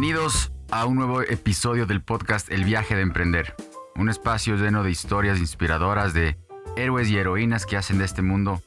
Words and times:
Bienvenidos 0.00 0.52
a 0.70 0.86
un 0.86 0.94
nuevo 0.94 1.22
episodio 1.22 1.84
del 1.84 2.02
podcast 2.02 2.52
El 2.52 2.62
viaje 2.62 2.94
de 2.94 3.02
emprender, 3.02 3.56
un 3.96 4.08
espacio 4.08 4.54
lleno 4.54 4.84
de 4.84 4.92
historias 4.92 5.40
inspiradoras 5.40 6.14
de 6.14 6.38
héroes 6.76 7.10
y 7.10 7.18
heroínas 7.18 7.66
que 7.66 7.76
hacen 7.76 7.98
de 7.98 8.04
este 8.04 8.22
mundo 8.22 8.62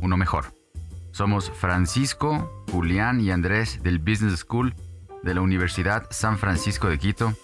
uno 0.00 0.16
mejor. 0.16 0.44
Somos 1.10 1.50
Francisco, 1.50 2.64
Julián 2.70 3.20
y 3.20 3.32
Andrés 3.32 3.82
del 3.82 3.98
Business 3.98 4.38
School 4.38 4.76
de 5.24 5.34
la 5.34 5.40
Universidad 5.40 6.06
San 6.12 6.38
Francisco 6.38 6.88
de 6.88 6.98
Quito. 7.00 7.34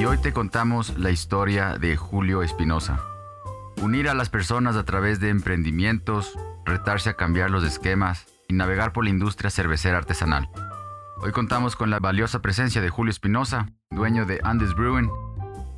Y 0.00 0.04
hoy 0.04 0.18
te 0.18 0.32
contamos 0.32 0.98
la 0.98 1.12
historia 1.12 1.78
de 1.78 1.96
Julio 1.96 2.42
Espinosa. 2.42 3.00
Unir 3.80 4.08
a 4.08 4.14
las 4.14 4.30
personas 4.30 4.74
a 4.74 4.84
través 4.84 5.20
de 5.20 5.28
emprendimientos, 5.28 6.36
retarse 6.64 7.10
a 7.10 7.14
cambiar 7.14 7.50
los 7.50 7.62
esquemas 7.62 8.33
y 8.48 8.54
navegar 8.54 8.92
por 8.92 9.04
la 9.04 9.10
industria 9.10 9.50
cervecera 9.50 9.98
artesanal. 9.98 10.48
Hoy 11.18 11.32
contamos 11.32 11.76
con 11.76 11.90
la 11.90 12.00
valiosa 12.00 12.40
presencia 12.42 12.80
de 12.80 12.90
Julio 12.90 13.10
Espinosa, 13.10 13.68
dueño 13.90 14.26
de 14.26 14.40
Andes 14.42 14.74
Brewing, 14.74 15.10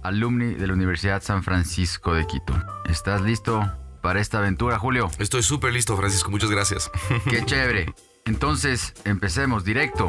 alumni 0.03 0.55
de 0.55 0.67
la 0.67 0.73
Universidad 0.73 1.23
San 1.23 1.43
Francisco 1.43 2.15
de 2.15 2.27
Quito. 2.27 2.55
¿Estás 2.87 3.23
listo 3.23 3.71
para 4.03 4.21
esta 4.21 4.39
aventura, 4.39 4.79
Julio? 4.79 5.11
Estoy 5.19 5.43
súper 5.43 5.73
listo, 5.73 5.97
Francisco. 5.97 6.31
Muchas 6.31 6.51
gracias. 6.51 6.91
Qué 7.31 7.45
chévere. 7.45 7.95
Entonces, 8.25 8.95
empecemos 9.05 9.65
directo. 9.65 10.09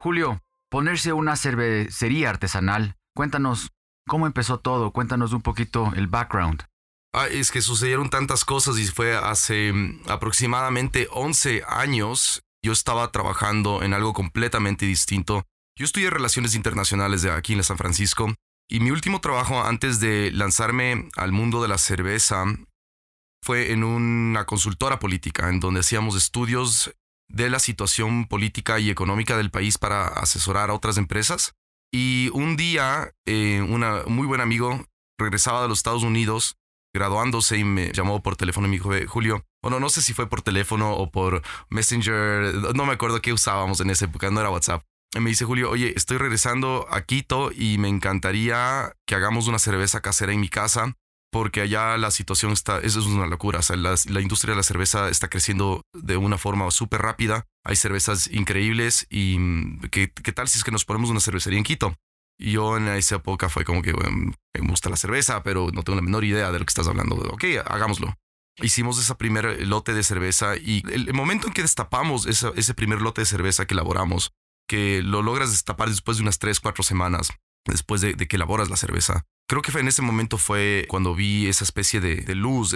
Julio, 0.00 0.40
ponerse 0.68 1.12
una 1.12 1.36
cervecería 1.36 2.30
artesanal. 2.30 2.96
Cuéntanos 3.14 3.72
cómo 4.06 4.26
empezó 4.26 4.58
todo. 4.58 4.90
Cuéntanos 4.92 5.32
un 5.32 5.40
poquito 5.40 5.92
el 5.96 6.08
background. 6.08 6.64
Ah, 7.16 7.28
es 7.28 7.52
que 7.52 7.62
sucedieron 7.62 8.10
tantas 8.10 8.44
cosas 8.44 8.76
y 8.76 8.86
fue 8.86 9.16
hace 9.16 9.72
mm, 9.72 10.02
aproximadamente 10.08 11.06
11 11.12 11.62
años. 11.68 12.42
Yo 12.60 12.72
estaba 12.72 13.12
trabajando 13.12 13.84
en 13.84 13.94
algo 13.94 14.12
completamente 14.12 14.84
distinto. 14.84 15.44
Yo 15.78 15.84
estudié 15.84 16.10
relaciones 16.10 16.56
internacionales 16.56 17.22
de 17.22 17.30
aquí 17.30 17.52
en 17.52 17.62
San 17.62 17.78
Francisco 17.78 18.34
y 18.68 18.80
mi 18.80 18.90
último 18.90 19.20
trabajo 19.20 19.62
antes 19.62 20.00
de 20.00 20.32
lanzarme 20.32 21.08
al 21.14 21.30
mundo 21.30 21.62
de 21.62 21.68
la 21.68 21.78
cerveza 21.78 22.46
fue 23.44 23.70
en 23.70 23.84
una 23.84 24.44
consultora 24.44 24.98
política, 24.98 25.50
en 25.50 25.60
donde 25.60 25.80
hacíamos 25.80 26.16
estudios 26.16 26.96
de 27.28 27.48
la 27.48 27.60
situación 27.60 28.26
política 28.26 28.80
y 28.80 28.90
económica 28.90 29.36
del 29.36 29.52
país 29.52 29.78
para 29.78 30.08
asesorar 30.08 30.68
a 30.68 30.74
otras 30.74 30.98
empresas. 30.98 31.54
Y 31.92 32.30
un 32.32 32.56
día, 32.56 33.12
eh, 33.24 33.60
un 33.60 33.84
muy 34.12 34.26
buen 34.26 34.40
amigo 34.40 34.84
regresaba 35.16 35.62
de 35.62 35.68
los 35.68 35.78
Estados 35.78 36.02
Unidos 36.02 36.56
graduándose 36.94 37.58
y 37.58 37.64
me 37.64 37.92
llamó 37.92 38.22
por 38.22 38.36
teléfono 38.36 38.66
y 38.68 38.70
me 38.70 38.76
dijo, 38.76 38.90
Julio, 39.08 39.44
bueno, 39.62 39.80
no 39.80 39.88
sé 39.90 40.00
si 40.00 40.14
fue 40.14 40.28
por 40.28 40.42
teléfono 40.42 40.92
o 40.92 41.10
por 41.10 41.42
Messenger, 41.68 42.74
no 42.74 42.86
me 42.86 42.92
acuerdo 42.92 43.20
qué 43.20 43.32
usábamos 43.32 43.80
en 43.80 43.90
esa 43.90 44.06
época, 44.06 44.30
no 44.30 44.40
era 44.40 44.50
WhatsApp. 44.50 44.84
Y 45.14 45.20
me 45.20 45.30
dice 45.30 45.44
Julio, 45.44 45.70
oye, 45.70 45.92
estoy 45.96 46.18
regresando 46.18 46.86
a 46.90 47.02
Quito 47.02 47.50
y 47.52 47.78
me 47.78 47.88
encantaría 47.88 48.96
que 49.06 49.14
hagamos 49.14 49.48
una 49.48 49.58
cerveza 49.58 50.00
casera 50.00 50.32
en 50.32 50.40
mi 50.40 50.48
casa 50.48 50.96
porque 51.30 51.60
allá 51.60 51.96
la 51.98 52.12
situación 52.12 52.52
está, 52.52 52.78
eso 52.78 53.00
es 53.00 53.06
una 53.06 53.26
locura, 53.26 53.58
o 53.58 53.62
sea, 53.62 53.74
la, 53.74 54.20
industria 54.20 54.52
de 54.52 54.56
la 54.56 54.62
cerveza 54.62 55.08
está 55.08 55.26
creciendo 55.26 55.82
de 55.92 56.16
una 56.16 56.38
forma 56.38 56.70
súper 56.70 57.02
rápida, 57.02 57.48
hay 57.64 57.74
cervezas 57.74 58.28
increíbles 58.28 59.08
y 59.10 59.36
mm, 59.40 59.80
¿qué, 59.90 60.12
¿qué, 60.12 60.32
tal 60.32 60.46
si 60.46 60.58
es 60.58 60.64
que 60.64 60.70
nos 60.70 60.84
ponemos 60.84 61.10
una 61.10 61.18
cervecería 61.18 61.58
en 61.58 61.64
Quito? 61.64 61.96
Yo 62.38 62.76
en 62.76 62.88
esa 62.88 63.16
época 63.16 63.48
fue 63.48 63.64
como 63.64 63.82
que 63.82 63.92
me 63.92 64.68
gusta 64.68 64.90
la 64.90 64.96
cerveza, 64.96 65.42
pero 65.42 65.70
no 65.72 65.82
tengo 65.82 65.96
la 65.96 66.02
menor 66.02 66.24
idea 66.24 66.50
de 66.50 66.58
lo 66.58 66.64
que 66.64 66.70
estás 66.70 66.88
hablando. 66.88 67.16
Ok, 67.30 67.44
hagámoslo. 67.64 68.14
Hicimos 68.62 68.98
ese 68.98 69.14
primer 69.16 69.66
lote 69.66 69.94
de 69.94 70.02
cerveza 70.02 70.56
y 70.56 70.82
el, 70.92 71.12
momento 71.12 71.48
en 71.48 71.52
que 71.52 71.62
destapamos 71.62 72.26
ese 72.26 72.74
primer 72.74 73.00
lote 73.02 73.22
de 73.22 73.26
cerveza 73.26 73.66
que 73.66 73.74
elaboramos, 73.74 74.32
que 74.68 75.02
lo 75.02 75.22
logras 75.22 75.50
destapar 75.50 75.88
después 75.88 76.18
de 76.18 76.22
unas 76.22 76.38
3, 76.38 76.60
4 76.60 76.84
semanas, 76.84 77.32
después 77.66 78.00
de, 78.00 78.14
que 78.16 78.36
elaboras 78.36 78.70
la 78.70 78.76
cerveza, 78.76 79.24
Creo 79.46 79.60
que 79.60 79.78
en 79.78 79.88
ese 79.88 80.00
momento 80.00 80.38
fue 80.38 80.86
cuando 80.88 81.14
vi 81.14 81.48
esa 81.48 81.64
especie 81.64 82.00
de, 82.00 82.34
luz, 82.34 82.74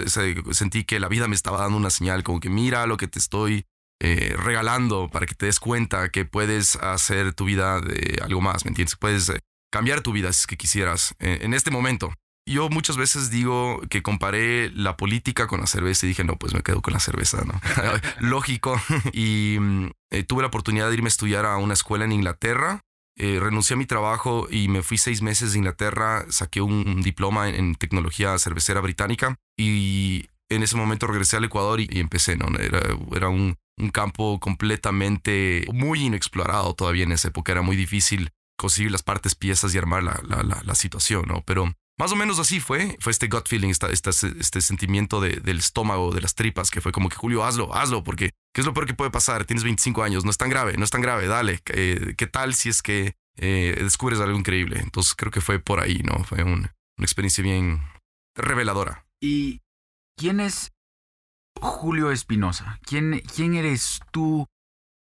sentí 0.51 0.83
que 0.83 0.99
la 0.99 1.07
vida 1.07 1.27
me 1.27 1.33
estaba 1.33 1.57
dando 1.61 1.77
una 1.77 1.89
señal, 1.89 2.23
como 2.23 2.39
que 2.39 2.49
mira 2.49 2.85
lo 2.85 2.97
que 2.97 3.07
te 3.07 3.17
estoy 3.17 3.65
eh, 3.99 4.35
regalando 4.37 5.09
para 5.09 5.25
que 5.25 5.33
te 5.33 5.47
des 5.47 5.59
cuenta 5.59 6.09
que 6.09 6.25
puedes 6.25 6.75
hacer 6.75 7.33
tu 7.33 7.45
vida 7.45 7.81
de 7.81 8.19
algo 8.21 8.39
más, 8.39 8.65
¿me 8.65 8.69
entiendes? 8.69 8.95
Puedes 8.95 9.29
eh, 9.29 9.39
cambiar 9.71 10.01
tu 10.01 10.11
vida 10.11 10.31
si 10.33 10.41
es 10.41 10.47
que 10.47 10.57
quisieras 10.57 11.15
eh, 11.19 11.39
en 11.41 11.53
este 11.53 11.71
momento. 11.71 12.13
Yo 12.45 12.69
muchas 12.69 12.97
veces 12.97 13.29
digo 13.29 13.79
que 13.89 14.01
comparé 14.01 14.71
la 14.71 14.97
política 14.97 15.45
con 15.45 15.59
la 15.59 15.67
cerveza 15.67 16.05
y 16.05 16.09
dije, 16.09 16.23
no, 16.23 16.35
pues 16.37 16.53
me 16.53 16.63
quedo 16.63 16.81
con 16.81 16.93
la 16.93 16.99
cerveza, 16.99 17.43
¿no? 17.45 17.59
Lógico. 18.19 18.81
y 19.13 19.57
mm, 19.59 19.91
tuve 20.25 20.41
la 20.41 20.47
oportunidad 20.47 20.87
de 20.87 20.95
irme 20.95 21.07
a 21.07 21.09
estudiar 21.09 21.45
a 21.45 21.57
una 21.57 21.73
escuela 21.73 22.05
en 22.05 22.11
Inglaterra 22.11 22.81
eh, 23.21 23.37
renuncié 23.37 23.73
a 23.73 23.77
mi 23.77 23.85
trabajo 23.85 24.47
y 24.49 24.69
me 24.69 24.81
fui 24.81 24.97
seis 24.97 25.21
meses 25.21 25.51
de 25.51 25.57
Inglaterra, 25.57 26.25
saqué 26.29 26.61
un, 26.61 27.01
diploma 27.01 27.49
en, 27.49 27.75
tecnología 27.75 28.37
cervecera 28.37 28.79
británica 28.79 29.35
y 29.57 30.29
en 30.47 30.63
ese 30.63 30.77
momento 30.77 31.05
regresé 31.05 31.35
al 31.35 31.43
Ecuador 31.43 31.81
y, 31.81 31.99
empecé, 31.99 32.37
¿no? 32.37 32.47
Era 33.13 33.27
un, 33.27 33.57
campo 33.93 34.39
completamente 34.41 35.65
muy 35.73 36.03
inexplorado 36.03 36.73
todavía 36.73 37.03
en 37.03 37.13
esa 37.13 37.29
época, 37.29 37.53
era 37.53 37.61
muy 37.61 37.77
difícil 37.77 38.29
conseguir 38.59 38.91
las 38.91 39.03
partes, 39.03 39.35
piezas 39.35 39.73
y 39.73 39.77
armar 39.77 40.03
la, 40.03 40.21
la, 40.27 40.43
la, 40.43 40.75
situación, 40.75 41.23
¿no? 41.27 41.43
Pero 41.45 41.73
más 41.97 42.11
o 42.11 42.17
menos 42.17 42.39
así 42.39 42.59
fue, 42.59 42.97
fue 42.99 43.13
este 43.13 43.29
gut 43.29 43.47
feeling, 43.47 43.69
esta, 43.69 43.89
este 43.89 44.61
sentimiento 44.61 45.21
del 45.21 45.57
estómago, 45.57 46.11
de 46.11 46.19
las 46.19 46.35
tripas, 46.35 46.69
que 46.69 46.81
fue 46.81 46.91
como 46.91 47.07
que 47.07 47.15
Julio, 47.15 47.45
hazlo, 47.45 47.73
hazlo, 47.73 48.03
porque 48.03 48.31
¿qué 48.53 48.61
es 48.61 48.67
lo 48.67 48.73
peor 48.73 48.85
que 48.85 48.93
puede 48.93 49.11
pasar? 49.11 49.45
Tienes 49.45 49.63
25 49.63 50.03
años, 50.03 50.25
no 50.25 50.31
es 50.31 50.37
tan 50.37 50.49
grave, 50.49 50.75
no 50.77 50.83
es 50.83 50.91
tan 50.91 51.01
grave, 51.01 51.27
dale, 51.27 51.61
eh, 51.67 52.15
¿qué 52.17 52.27
tal 52.27 52.53
si 52.53 52.67
es 52.67 52.81
que 52.81 53.15
eh, 53.37 53.77
descubres 53.81 54.19
algo 54.19 54.37
increíble? 54.37 54.81
Entonces 54.83 55.15
creo 55.15 55.31
que 55.31 55.41
fue 55.41 55.59
por 55.59 55.79
ahí, 55.79 56.01
¿no? 56.03 56.25
Fue 56.25 56.43
una 56.43 56.75
experiencia 56.97 57.41
bien 57.41 57.81
reveladora. 58.35 59.05
¿Y 59.21 59.61
quién 60.17 60.41
es 60.41 60.73
Julio 61.61 62.11
Espinosa? 62.11 62.77
¿Quién, 62.83 63.21
¿Quién 63.33 63.55
eres 63.55 64.01
tú 64.11 64.47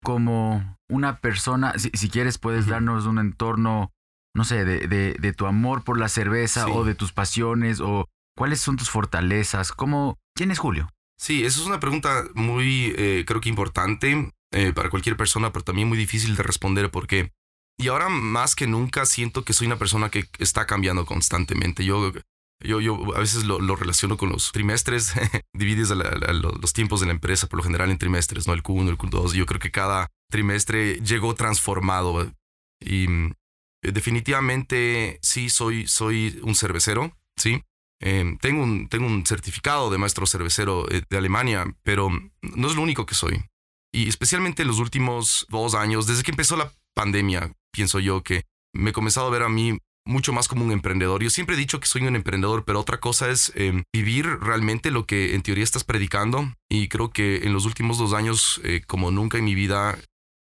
como 0.03 0.77
una 0.89 1.19
persona? 1.19 1.73
Si, 1.77 2.09
quieres 2.09 2.37
puedes 2.37 2.67
darnos 2.67 3.05
un 3.05 3.19
entorno 3.19 3.91
no 4.37 4.43
sé, 4.43 4.65
de, 4.65 4.87
de, 4.87 5.33
tu 5.33 5.47
amor 5.47 5.83
por 5.83 5.97
la 5.97 6.09
cerveza 6.09 6.67
o 6.67 6.83
de 6.83 6.93
tus 6.93 7.11
pasiones 7.11 7.79
o 7.79 8.07
cuáles 8.37 8.61
son 8.61 8.77
tus 8.77 8.91
fortalezas? 8.91 9.71
¿Cómo, 9.71 10.19
¿Quién 10.35 10.51
es 10.51 10.59
Julio? 10.59 10.89
Sí, 11.19 11.43
esa 11.43 11.59
es 11.59 11.65
una 11.65 11.79
pregunta 11.79 12.23
muy, 12.35 12.93
eh, 12.95 13.23
creo 13.25 13.41
que 13.41 13.49
importante 13.49 14.31
eh, 14.53 14.73
para 14.73 14.91
cualquier 14.91 15.17
persona, 15.17 15.51
pero 15.51 15.65
también 15.65 15.89
muy 15.89 15.97
difícil 15.97 16.35
de 16.35 16.43
responder 16.43 16.91
porque... 16.91 17.31
Y 17.79 17.89
ahora 17.89 18.09
más 18.09 18.55
que 18.55 18.65
nunca 18.65 19.05
siento 19.05 19.43
que 19.43 19.53
soy 19.53 19.67
una 19.67 19.77
persona 19.77 20.09
que 20.09 20.27
está 20.39 20.65
cambiando 20.65 21.05
constantemente. 21.05 21.85
Yo, 21.85 22.11
yo, 22.59 22.81
yo 22.81 23.15
a 23.15 23.19
veces 23.19 23.43
lo, 23.45 23.75
relaciono 23.75 24.17
con 24.17 24.29
los 24.29 24.51
trimestres, 24.51 25.13
divides 25.53 25.89
los 25.89 26.73
tiempos 26.73 26.99
de 26.99 27.07
la 27.07 27.13
empresa 27.13 27.47
por 27.47 27.57
lo 27.57 27.63
general 27.63 27.91
en 27.91 27.97
trimestres, 27.97 28.47
¿no? 28.47 28.53
El 28.53 28.63
Q1, 28.63 28.89
el 28.89 28.97
Q2. 28.97 29.33
Yo 29.33 29.45
creo 29.45 29.59
que 29.59 29.71
cada 29.71 30.07
trimestre 30.29 30.99
llegó 31.01 31.35
transformado 31.35 32.31
y 32.79 33.05
eh, 33.83 33.91
definitivamente 33.91 35.19
sí 35.21 35.49
soy, 35.49 35.87
soy 35.87 36.39
un 36.43 36.55
cervecero, 36.55 37.15
sí. 37.35 37.63
Em, 37.99 38.37
tengo, 38.37 38.63
un, 38.63 38.87
tengo 38.89 39.07
un 39.07 39.25
certificado 39.25 39.89
de 39.89 39.97
maestro 39.97 40.27
cervecero 40.27 40.89
eh, 40.91 41.01
de 41.09 41.17
Alemania, 41.17 41.65
pero 41.83 42.09
no 42.41 42.67
es 42.67 42.75
lo 42.75 42.81
único 42.81 43.05
que 43.05 43.15
soy. 43.15 43.43
Y 43.91 44.07
especialmente 44.07 44.61
en 44.61 44.67
los 44.67 44.79
últimos 44.79 45.47
dos 45.49 45.73
años, 45.73 46.05
desde 46.05 46.23
que 46.23 46.31
empezó 46.31 46.57
la 46.57 46.71
pandemia, 46.93 47.51
pienso 47.71 47.99
yo 47.99 48.21
que 48.21 48.43
me 48.73 48.91
he 48.91 48.93
comenzado 48.93 49.27
a 49.27 49.31
ver 49.31 49.43
a 49.43 49.49
mí 49.49 49.79
mucho 50.07 50.33
más 50.33 50.47
como 50.47 50.63
un 50.63 50.71
emprendedor. 50.71 51.21
Yo 51.21 51.29
siempre 51.29 51.55
he 51.55 51.59
dicho 51.59 51.79
que 51.79 51.87
soy 51.87 52.03
un 52.03 52.15
emprendedor, 52.15 52.65
pero 52.65 52.79
otra 52.79 52.99
cosa 52.99 53.29
es 53.29 53.51
em, 53.55 53.83
vivir 53.93 54.25
realmente 54.39 54.89
lo 54.89 55.05
que 55.05 55.35
en 55.35 55.43
teoría 55.43 55.63
estás 55.63 55.83
predicando. 55.83 56.53
Y 56.69 56.87
creo 56.87 57.11
que 57.11 57.43
en 57.43 57.53
los 57.53 57.65
últimos 57.65 57.97
dos 57.97 58.13
años, 58.13 58.61
eh, 58.63 58.81
como 58.87 59.11
nunca 59.11 59.37
en 59.37 59.45
mi 59.45 59.53
vida, 59.53 59.99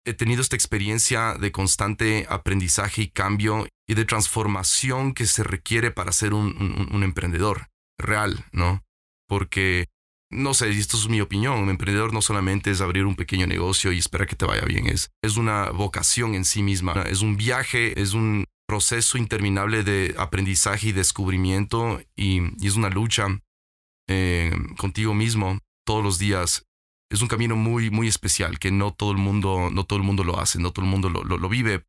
he 0.05 0.14
tenido 0.14 0.43
esta 0.43 0.56
experiencia 0.56 1.35
de 1.35 1.53
constante 1.53 2.26
aprendizaje 2.29 3.03
y 3.03 3.09
cambio 3.09 3.67
y 3.88 3.94
de 3.94 4.05
transformación 4.05 5.14
que 5.14 5.26
se 5.26 5.44
requiere 5.44 5.91
para 5.91 6.12
ser 6.12 6.35
un, 6.35 7.03
emprendedor 7.03 7.69
real, 7.99 8.44
¿no? 8.53 8.82
Porque, 9.29 9.87
no 10.31 10.55
sé, 10.55 10.70
esto 10.70 10.97
es 10.97 11.08
mi 11.08 11.20
opinión, 11.20 11.61
un 11.61 11.70
emprendedor 11.70 12.12
no 12.12 12.23
solamente 12.23 12.70
es 12.70 12.81
abrir 12.81 13.06
un 13.06 13.17
pequeño 13.17 13.47
negocio 13.47 13.93
y 13.93 13.99
esperar 13.99 14.26
que 14.26 14.37
te 14.37 14.44
vaya 14.44 14.65
bien, 14.65 14.87
es, 14.88 15.11
es 15.23 15.37
una 15.37 15.70
vocación 15.70 16.35
en 16.35 16.44
sí 16.44 16.62
misma, 16.62 17.03
es 17.03 17.23
un 17.23 17.37
viaje, 17.37 18.00
es 18.00 18.12
un 18.12 18.44
proceso 18.67 19.19
interminable 19.19 19.82
de 19.82 20.14
aprendizaje 20.19 20.88
y 20.88 20.93
descubrimiento 20.93 22.00
y, 22.17 22.41
es 22.67 22.76
una 22.76 22.91
lucha 22.91 23.26
eh, 24.09 24.53
contigo 24.79 25.14
mismo 25.14 25.59
todos 25.85 26.03
los 26.03 26.19
días 26.19 26.67
es 27.12 27.20
un 27.20 27.29
camino 27.29 27.56
muy, 27.56 27.91
muy 27.91 28.09
especial 28.09 28.59
que 28.59 28.70
no 28.70 28.93
todo 28.93 29.12
el 29.12 29.19
mundo, 29.19 29.69
no 29.70 29.85
todo 29.85 29.99
el 29.99 30.05
mundo 30.05 30.25
lo 30.25 30.41
hace, 30.41 30.59
no 30.59 30.73
todo 30.73 30.87
el 30.87 30.91
mundo 30.91 31.11
lo, 31.11 31.23
lo, 31.25 31.49
vive. 31.49 31.85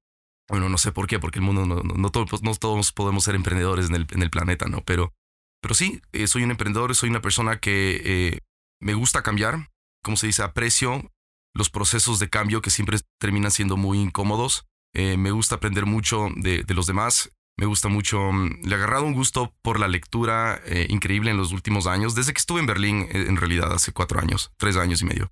Bueno, 0.49 0.67
no 0.67 0.77
sé 0.77 0.91
por 0.91 1.07
qué, 1.07 1.17
porque 1.17 1.39
el 1.39 1.45
mundo 1.45 1.65
no, 1.65 1.81
no, 1.81 2.11
todos, 2.11 2.43
no 2.43 2.53
todos 2.55 2.91
podemos 2.91 3.23
ser 3.23 3.35
emprendedores 3.35 3.87
en 3.87 3.95
el, 3.95 4.07
en 4.11 4.21
el 4.21 4.29
planeta, 4.29 4.65
¿no? 4.67 4.83
Pero, 4.83 5.13
pero 5.61 5.75
sí, 5.75 6.01
eh, 6.11 6.27
soy 6.27 6.43
un 6.43 6.51
emprendedor, 6.51 6.93
soy 6.93 7.09
una 7.09 7.21
persona 7.21 7.59
que 7.59 8.01
eh, 8.03 8.39
me 8.81 8.95
gusta 8.95 9.23
cambiar, 9.23 9.69
como 10.03 10.17
se 10.17 10.27
dice, 10.27 10.43
aprecio 10.43 11.09
los 11.55 11.69
procesos 11.69 12.19
de 12.19 12.29
cambio 12.29 12.61
que 12.61 12.69
siempre 12.69 12.99
terminan 13.17 13.51
siendo 13.51 13.77
muy 13.77 13.99
incómodos. 13.99 14.65
Eh, 14.93 15.17
me 15.17 15.31
gusta 15.31 15.55
aprender 15.55 15.85
mucho 15.85 16.29
de, 16.35 16.63
los 16.69 16.87
demás. 16.87 17.31
Me 17.57 17.65
gusta 17.65 17.87
mucho, 17.87 18.31
mm, 18.31 18.63
le 18.63 18.71
he 18.71 18.75
agarrado 18.75 19.05
un 19.05 19.13
gusto 19.13 19.55
por 19.61 19.79
la 19.79 19.87
lectura 19.87 20.61
eh, 20.65 20.87
increíble 20.89 21.31
en 21.31 21.37
los 21.37 21.51
últimos 21.51 21.87
años, 21.87 22.15
desde 22.15 22.33
que 22.33 22.39
estuve 22.39 22.59
en 22.59 22.65
Berlín, 22.65 23.07
eh, 23.11 23.25
en 23.27 23.37
realidad, 23.37 23.71
hace 23.73 23.91
cuatro 23.91 24.19
años, 24.19 24.51
tres 24.57 24.75
años 24.77 25.01
y 25.01 25.05
medio. 25.05 25.31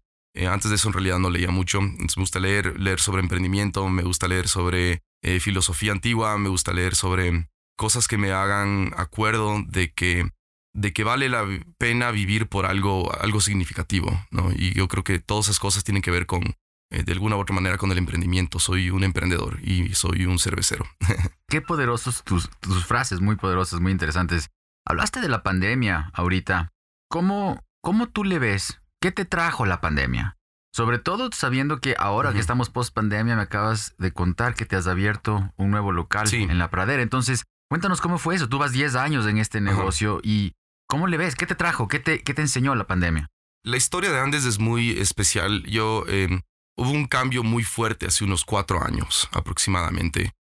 antes 0.50 0.70
de 0.70 0.76
eso, 0.76 0.88
en 0.88 0.94
realidad, 0.94 1.20
no 1.20 1.30
leía 1.30 1.52
mucho. 1.52 1.82
me 1.82 1.98
gusta 2.16 2.40
leer, 2.40 2.80
leer 2.80 3.00
sobre 3.00 3.22
emprendimiento, 3.22 3.88
me 3.90 4.04
gusta 4.04 4.28
leer 4.28 4.48
sobre 4.48 5.04
filosofía 5.40 5.92
antigua, 5.92 6.38
me 6.38 6.50
gusta 6.50 6.74
leer 6.74 6.96
sobre 6.96 7.48
cosas 7.78 8.08
que 8.08 8.18
me 8.18 8.32
hagan 8.32 8.94
acuerdo 8.98 9.62
de 9.68 9.94
que 9.94 10.32
de 10.74 10.94
que 10.94 11.04
vale 11.04 11.30
la 11.30 11.46
pena 11.78 12.12
vivir 12.12 12.48
por 12.48 12.66
algo, 12.66 13.14
algo 13.22 13.42
significativo, 13.42 14.26
¿no? 14.32 14.52
Y 14.52 14.74
yo 14.74 14.88
creo 14.88 15.04
que 15.04 15.20
todas 15.20 15.46
esas 15.46 15.60
cosas 15.60 15.84
tienen 15.84 16.02
que 16.02 16.12
ver 16.12 16.26
con, 16.26 16.56
de 16.92 17.12
alguna 17.12 17.36
u 17.36 17.40
otra 17.40 17.56
manera, 17.56 17.78
con 17.78 17.92
el 17.92 17.98
emprendimiento. 17.98 18.60
Soy 18.60 18.90
un 18.90 19.04
emprendedor 19.04 19.60
y 19.62 19.94
soy 19.94 20.26
un 20.26 20.40
cervecero. 20.40 20.86
Qué 21.48 21.62
poderosos 21.62 22.24
tus, 22.24 22.50
tus 22.60 22.86
frases, 22.86 23.22
muy 23.22 23.36
poderosas, 23.36 23.80
muy 23.80 23.92
interesantes. 23.92 24.50
Hablaste 24.86 25.22
de 25.22 25.30
la 25.30 25.44
pandemia 25.44 26.12
ahorita. 26.14 26.70
¿Cómo, 27.10 27.64
cómo 27.82 28.08
tú 28.08 28.24
le 28.24 28.40
ves? 28.40 28.82
¿Qué 29.02 29.12
te 29.12 29.26
trajo 29.26 29.66
la 29.66 29.82
pandemia? 29.82 30.38
Sobre 30.74 31.00
todo 31.00 31.30
sabiendo 31.34 31.82
que 31.82 31.96
ahora 31.98 32.32
que 32.32 32.40
estamos 32.40 32.70
post 32.70 32.94
pandemia 32.94 33.36
me 33.36 33.42
acabas 33.42 33.94
de 33.98 34.14
contar 34.14 34.56
que 34.56 34.66
te 34.66 34.78
has 34.78 34.88
abierto 34.88 35.52
un 35.58 35.70
nuevo 35.70 35.92
local 35.92 36.34
en 36.34 36.58
la 36.58 36.70
pradera. 36.70 37.04
Entonces, 37.04 37.44
cuéntanos 37.70 38.00
cómo 38.00 38.18
fue 38.18 38.36
eso. 38.36 38.48
Tú 38.48 38.58
vas 38.58 38.72
10 38.72 38.96
años 38.96 39.28
en 39.28 39.38
este 39.38 39.60
negocio 39.60 40.22
y 40.24 40.54
¿Cómo 40.92 41.08
le 41.08 41.16
ves? 41.16 41.36
¿Qué 41.36 41.46
te 41.46 41.56
trajo? 41.56 41.88
¿Qué 41.88 42.00
te, 42.00 42.22
qué 42.22 42.34
te 42.34 42.42
enseñó 42.42 42.76
la 42.76 42.86
pandemia? 42.86 43.30
La 43.64 43.78
historia 43.78 44.12
de 44.12 44.20
Andes 44.20 44.44
es 44.44 44.60
muy 44.60 45.00
especial. 45.00 45.64
Yo 45.64 46.04
em, 46.10 46.42
hubo 46.82 46.92
un 46.92 47.06
cambio 47.06 47.44
muy 47.44 47.64
fuerte 47.64 48.08
hace 48.08 48.24
unos 48.24 48.44
cuatro 48.44 48.84
años 48.84 49.30
aproximadamente. 49.32 50.32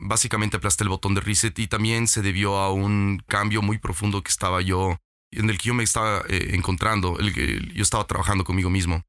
Básicamente 0.00 0.56
aplasté 0.56 0.84
el 0.84 0.90
botón 0.90 1.14
de 1.14 1.20
reset 1.20 1.58
y 1.58 1.66
también 1.66 2.06
se 2.06 2.22
debió 2.22 2.56
a 2.56 2.72
un 2.72 3.22
cambio 3.26 3.62
muy 3.62 3.78
profundo 3.78 4.22
que 4.22 4.30
estaba 4.30 4.60
yo, 4.62 4.96
en 5.32 5.50
el 5.50 5.58
que 5.58 5.68
yo 5.68 5.74
me 5.74 5.82
estaba 5.82 6.22
eh, 6.28 6.50
encontrando, 6.52 7.18
el 7.18 7.34
que 7.34 7.60
yo 7.74 7.82
estaba 7.82 8.06
trabajando 8.06 8.44
conmigo 8.44 8.70
mismo. 8.70 9.02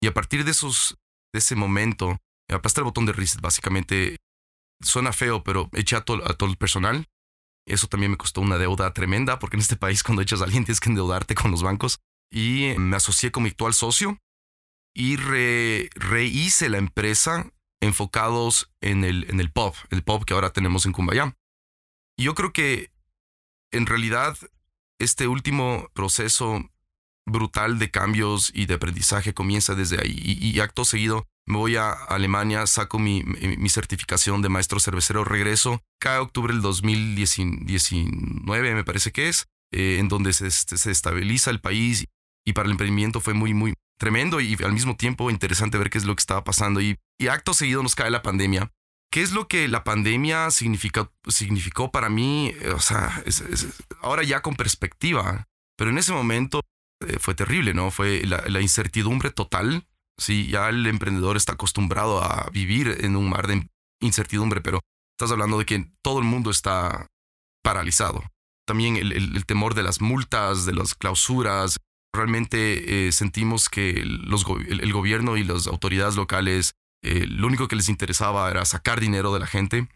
Y 0.00 0.08
a 0.08 0.14
partir 0.14 0.44
de 0.44 0.50
esos, 0.50 0.98
de 1.32 1.38
ese 1.38 1.54
momento, 1.54 2.18
aplasté 2.48 2.80
el 2.80 2.84
botón 2.84 3.06
de 3.06 3.12
reset 3.12 3.40
básicamente 3.40 4.16
suena 4.82 5.12
feo, 5.12 5.44
pero 5.44 5.70
eché 5.72 5.94
a, 5.94 6.00
a 6.00 6.02
todo 6.02 6.50
el 6.50 6.56
personal 6.56 7.06
eso 7.66 7.86
también 7.86 8.10
me 8.10 8.16
costó 8.16 8.40
una 8.40 8.58
deuda 8.58 8.92
tremenda, 8.92 9.38
porque 9.38 9.56
en 9.56 9.60
este 9.60 9.76
país 9.76 10.02
cuando 10.02 10.22
echas 10.22 10.40
a 10.40 10.44
alguien 10.44 10.64
tienes 10.64 10.80
que 10.80 10.88
endeudarte 10.88 11.34
con 11.34 11.50
los 11.50 11.62
bancos. 11.62 12.00
Y 12.30 12.74
me 12.78 12.96
asocié 12.96 13.30
con 13.30 13.42
mi 13.42 13.50
actual 13.50 13.74
socio 13.74 14.18
y 14.94 15.16
rehice 15.16 16.68
la 16.68 16.78
empresa 16.78 17.50
enfocados 17.80 18.70
en 18.80 19.04
el, 19.04 19.28
en 19.28 19.40
el 19.40 19.50
pub, 19.50 19.74
el 19.90 20.02
pub 20.02 20.24
que 20.24 20.34
ahora 20.34 20.52
tenemos 20.52 20.86
en 20.86 20.92
Cumbayá. 20.92 21.36
Yo 22.16 22.34
creo 22.34 22.52
que 22.52 22.92
en 23.72 23.86
realidad 23.86 24.36
este 24.98 25.26
último 25.26 25.88
proceso 25.94 26.70
brutal 27.26 27.78
de 27.78 27.90
cambios 27.90 28.50
y 28.54 28.66
de 28.66 28.74
aprendizaje 28.74 29.34
comienza 29.34 29.74
desde 29.74 30.00
ahí. 30.00 30.14
Y, 30.16 30.60
acto 30.60 30.84
seguido 30.84 31.26
me 31.46 31.56
voy 31.56 31.76
a 31.76 31.92
Alemania, 31.92 32.66
saco 32.66 32.98
mi, 32.98 33.22
mi, 33.24 33.68
certificación 33.68 34.42
de 34.42 34.48
maestro 34.48 34.78
cervecero, 34.78 35.24
regreso 35.24 35.82
cada 35.98 36.22
octubre 36.22 36.52
del 36.52 36.62
2019, 36.62 38.74
me 38.74 38.84
parece 38.84 39.10
que 39.10 39.28
es, 39.28 39.48
eh, 39.72 39.96
en 39.98 40.08
donde 40.08 40.32
se, 40.32 40.50
se 40.50 40.90
estabiliza 40.90 41.50
el 41.50 41.60
país 41.60 42.06
y 42.44 42.52
para 42.52 42.66
el 42.66 42.72
emprendimiento 42.72 43.20
fue 43.20 43.34
muy, 43.34 43.54
muy 43.54 43.74
tremendo 44.02 44.40
y 44.40 44.56
al 44.64 44.72
mismo 44.72 44.96
tiempo 44.96 45.30
interesante 45.30 45.78
ver 45.78 45.88
qué 45.88 45.96
es 45.96 46.04
lo 46.04 46.16
que 46.16 46.20
estaba 46.20 46.42
pasando. 46.42 46.80
Y, 46.80 46.98
acto 47.30 47.54
seguido 47.54 47.84
nos 47.84 47.94
cae 47.94 48.10
la 48.10 48.20
pandemia. 48.20 48.72
¿Qué 49.12 49.22
es 49.22 49.30
lo 49.30 49.46
que 49.46 49.68
la 49.68 49.84
pandemia 49.84 50.50
significó, 50.50 51.12
significó 51.28 51.92
para 51.92 52.08
mí? 52.08 52.52
O 52.74 52.80
sea, 52.80 53.22
ahora 54.00 54.24
ya 54.24 54.42
con 54.42 54.56
perspectiva, 54.56 55.46
pero 55.78 55.90
en 55.90 55.98
ese 55.98 56.12
momento 56.12 56.62
eh, 57.06 57.18
fue 57.20 57.36
terrible, 57.36 57.74
¿no? 57.74 57.92
Fue 57.92 58.26
la, 58.26 58.60
incertidumbre 58.60 59.30
total. 59.30 59.86
Sí, 60.18 60.48
ya 60.48 60.68
el 60.68 60.84
emprendedor 60.88 61.36
está 61.36 61.52
acostumbrado 61.52 62.24
a 62.24 62.50
vivir 62.50 62.98
en 63.02 63.14
un 63.14 63.30
mar 63.30 63.46
de 63.46 63.68
incertidumbre, 64.00 64.60
pero 64.60 64.80
estás 65.16 65.30
hablando 65.30 65.60
de 65.60 65.64
que 65.64 65.92
todo 66.02 66.18
el 66.18 66.24
mundo 66.24 66.50
está 66.50 67.06
paralizado. 67.62 68.24
También 68.66 68.96
el, 68.96 69.46
temor 69.46 69.74
de 69.76 69.84
las 69.84 70.00
multas, 70.00 70.66
de 70.66 70.74
las 70.74 70.96
clausuras. 70.96 71.78
Realmente 72.12 73.06
eh, 73.06 73.12
sentimos 73.12 73.68
que 73.68 73.90
el, 73.90 74.92
gobierno 74.92 75.36
y 75.36 75.44
las 75.44 75.66
autoridades 75.66 76.14
locales 76.14 76.74
eh, 77.02 77.26
lo 77.26 77.46
único 77.46 77.68
que 77.68 77.76
les 77.76 77.88
interesaba 77.88 78.50
era 78.50 78.64
sacar 78.64 79.00
dinero 79.00 79.32
de 79.32 79.40
la 79.40 79.46
gente. 79.46 79.88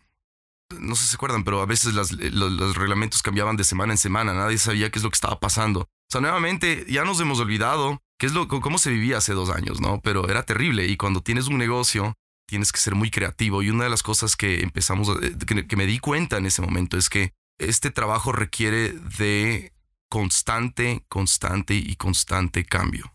No 0.81 0.97
sé 0.97 1.03
si 1.03 1.09
se 1.11 1.17
acuerdan, 1.17 1.45
pero 1.45 1.61
a 1.61 1.67
veces 1.67 1.95
los 1.95 2.77
reglamentos 2.77 3.23
cambiaban 3.23 3.57
de 3.57 3.65
semana 3.65 3.93
en 3.93 3.99
semana. 3.99 4.35
Nadie 4.35 4.59
sabía 4.59 4.91
qué 4.91 4.99
es 4.99 5.05
lo 5.05 5.11
que 5.11 5.17
estaba 5.17 5.39
pasando. 5.39 5.81
O 5.81 6.11
sea, 6.11 6.21
nuevamente 6.21 6.85
ya 6.89 7.05
nos 7.05 7.21
hemos 7.21 7.39
olvidado 7.39 8.01
qué 8.19 8.27
es 8.27 8.33
lo, 8.33 8.49
cómo 8.49 8.79
se 8.79 8.91
vivía 8.91 9.19
hace 9.19 9.33
dos 9.33 9.51
años, 9.51 9.81
¿no? 9.81 10.01
Pero 10.01 10.29
era 10.29 10.45
terrible 10.45 10.87
y 10.87 10.97
cuando 10.97 11.21
tienes 11.21 11.49
un 11.49 11.59
negocio 11.59 12.15
tienes 12.49 12.73
que 12.73 12.79
ser 12.81 12.95
muy 12.95 13.11
creativo 13.11 13.63
y 13.63 13.71
una 13.71 13.85
de 13.85 13.91
las 13.91 14.03
cosas 14.03 14.37
que 14.37 14.63
empezamos, 14.63 15.11
que, 15.47 15.67
que 15.67 15.77
me 15.77 15.87
di 15.87 15.99
cuenta 15.99 16.39
en 16.39 16.47
ese 16.47 16.63
momento 16.63 16.97
es 16.97 17.09
que 17.09 17.33
este 17.59 17.91
trabajo 17.91 18.33
requiere 18.33 18.93
de 18.93 19.73
constante, 20.09 21.05
constante 21.09 21.75
y 21.75 21.97
constante 21.97 22.65
cambio. 22.65 23.13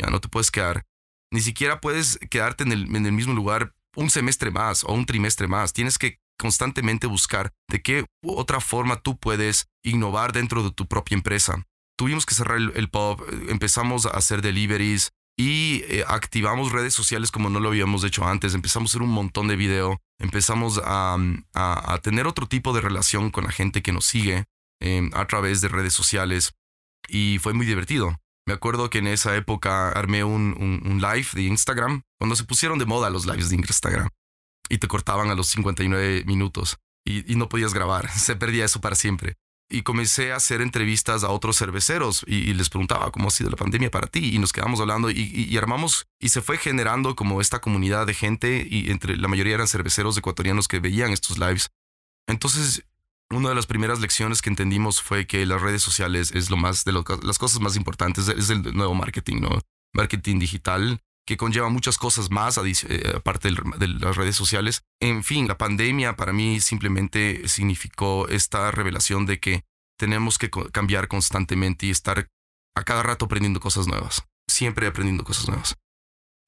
Ya 0.00 0.10
no 0.10 0.20
te 0.20 0.28
puedes 0.28 0.50
quedar, 0.50 0.84
ni 1.32 1.40
siquiera 1.40 1.80
puedes 1.80 2.18
quedarte 2.30 2.64
en 2.64 2.72
el, 2.72 2.94
el 2.94 3.12
mismo 3.12 3.34
lugar 3.34 3.74
un 3.96 4.10
semestre 4.10 4.50
más 4.50 4.84
o 4.84 4.92
un 4.92 5.06
trimestre 5.06 5.46
más. 5.48 5.72
Tienes 5.72 5.98
que 5.98 6.18
constantemente 6.38 7.06
buscar 7.06 7.52
de 7.68 7.82
qué 7.82 8.06
otra 8.24 8.60
forma 8.60 9.00
tú 9.00 9.18
puedes 9.18 9.66
innovar 9.84 10.32
dentro 10.32 10.62
de 10.62 10.72
tu 10.72 10.86
propia 10.86 11.14
empresa 11.14 11.66
tuvimos 12.02 12.26
que 12.26 12.34
cerrar 12.34 12.58
el, 12.58 12.88
pub, 12.88 13.24
empezamos 13.48 14.06
a 14.06 14.10
hacer 14.10 14.42
deliveries 14.42 15.12
y 15.38 15.82
eh, 15.84 16.04
activamos 16.08 16.72
redes 16.72 16.94
sociales 16.94 17.30
como 17.30 17.48
no 17.48 17.60
lo 17.60 17.68
habíamos 17.68 18.02
hecho 18.02 18.26
antes, 18.26 18.54
empezamos 18.54 18.90
a 18.90 18.92
hacer 18.92 19.02
un 19.02 19.12
montón 19.12 19.46
de 19.46 19.54
video, 19.54 20.00
empezamos 20.18 20.80
a, 20.84 21.16
tener 22.02 22.26
otro 22.26 22.48
tipo 22.48 22.72
de 22.72 22.80
relación 22.80 23.30
con 23.30 23.44
la 23.44 23.52
gente 23.52 23.82
que 23.82 23.92
nos 23.92 24.04
sigue 24.04 24.46
em, 24.82 25.10
a 25.14 25.26
través 25.26 25.60
de 25.60 25.68
redes 25.68 25.94
sociales 25.94 26.52
y 27.08 27.38
fue 27.38 27.54
muy 27.54 27.66
divertido. 27.66 28.18
Me 28.46 28.54
acuerdo 28.54 28.90
que 28.90 28.98
en 28.98 29.06
esa 29.06 29.36
época 29.36 29.90
armé 29.90 30.24
un, 30.24 30.56
un, 30.84 31.00
live 31.00 31.28
de 31.32 31.42
Instagram, 31.42 32.02
cuando 32.18 32.34
se 32.34 32.44
pusieron 32.44 32.78
de 32.78 32.86
moda 32.86 33.08
los 33.08 33.24
lives 33.24 33.50
de 33.50 33.56
Instagram 33.56 34.08
y 34.68 34.78
te 34.78 34.88
cortaban 34.88 35.30
a 35.30 35.34
los 35.34 35.48
59 35.48 36.24
minutos 36.26 36.78
y, 37.04 37.32
y 37.32 37.36
no 37.36 37.48
podías 37.48 37.72
grabar, 37.72 38.10
se 38.18 38.36
perdía 38.36 38.64
eso 38.64 38.80
para 38.80 38.96
siempre 38.96 39.36
y 39.72 39.82
comencé 39.82 40.32
a 40.32 40.36
hacer 40.36 40.60
entrevistas 40.60 41.24
a 41.24 41.30
otros 41.30 41.56
cerveceros 41.58 42.24
y, 42.26 42.52
les 42.52 42.68
preguntaba 42.68 43.10
cómo 43.10 43.28
ha 43.28 43.30
sido 43.30 43.50
la 43.50 43.56
pandemia 43.56 43.90
para 43.90 44.06
ti 44.06 44.34
y 44.34 44.38
nos 44.38 44.52
quedamos 44.52 44.80
hablando 44.80 45.10
y, 45.10 45.56
armamos 45.56 46.06
y 46.20 46.28
se 46.28 46.42
fue 46.42 46.58
generando 46.58 47.16
como 47.16 47.40
esta 47.40 47.60
comunidad 47.60 48.06
de 48.06 48.14
gente 48.14 48.66
y 48.68 48.90
entre 48.90 49.16
la 49.16 49.28
mayoría 49.28 49.54
eran 49.54 49.68
cerveceros 49.68 50.16
ecuatorianos 50.18 50.68
que 50.68 50.78
veían 50.78 51.10
estos 51.10 51.38
lives. 51.38 51.70
Entonces, 52.28 52.84
una 53.32 53.50
de 53.50 53.54
las 53.54 53.66
primeras 53.66 54.00
lecciones 54.00 54.42
que 54.42 54.50
entendimos 54.50 55.02
fue 55.02 55.26
que 55.26 55.44
las 55.46 55.60
redes 55.60 55.82
sociales 55.82 56.32
es 56.32 56.50
lo 56.50 56.56
más 56.56 56.84
de 56.84 56.92
las 56.92 57.38
cosas 57.38 57.60
más 57.60 57.76
importantes, 57.76 58.28
es 58.28 58.50
el 58.50 58.62
nuevo 58.74 58.94
marketing, 58.94 59.40
¿no? 59.40 59.60
Marketing 59.94 60.38
digital 60.38 61.00
que 61.26 61.36
conlleva 61.36 61.68
muchas 61.68 61.98
cosas 61.98 62.30
más 62.30 62.58
eh, 62.58 63.12
aparte 63.14 63.48
de 63.50 63.88
las 63.88 64.16
redes 64.16 64.36
sociales. 64.36 64.82
En 65.00 65.22
fin, 65.22 65.46
la 65.46 65.58
pandemia 65.58 66.16
para 66.16 66.32
mí 66.32 66.60
simplemente 66.60 67.48
significó 67.48 68.28
esta 68.28 68.70
revelación 68.70 69.26
de 69.26 69.38
que 69.38 69.64
tenemos 69.98 70.38
que 70.38 70.50
cambiar 70.72 71.08
constantemente 71.08 71.86
y 71.86 71.90
estar 71.90 72.28
a 72.74 72.84
cada 72.84 73.02
rato 73.02 73.26
aprendiendo 73.26 73.60
cosas 73.60 73.86
nuevas, 73.86 74.24
siempre 74.48 74.86
aprendiendo 74.86 75.24
cosas 75.24 75.48
nuevas. 75.48 75.76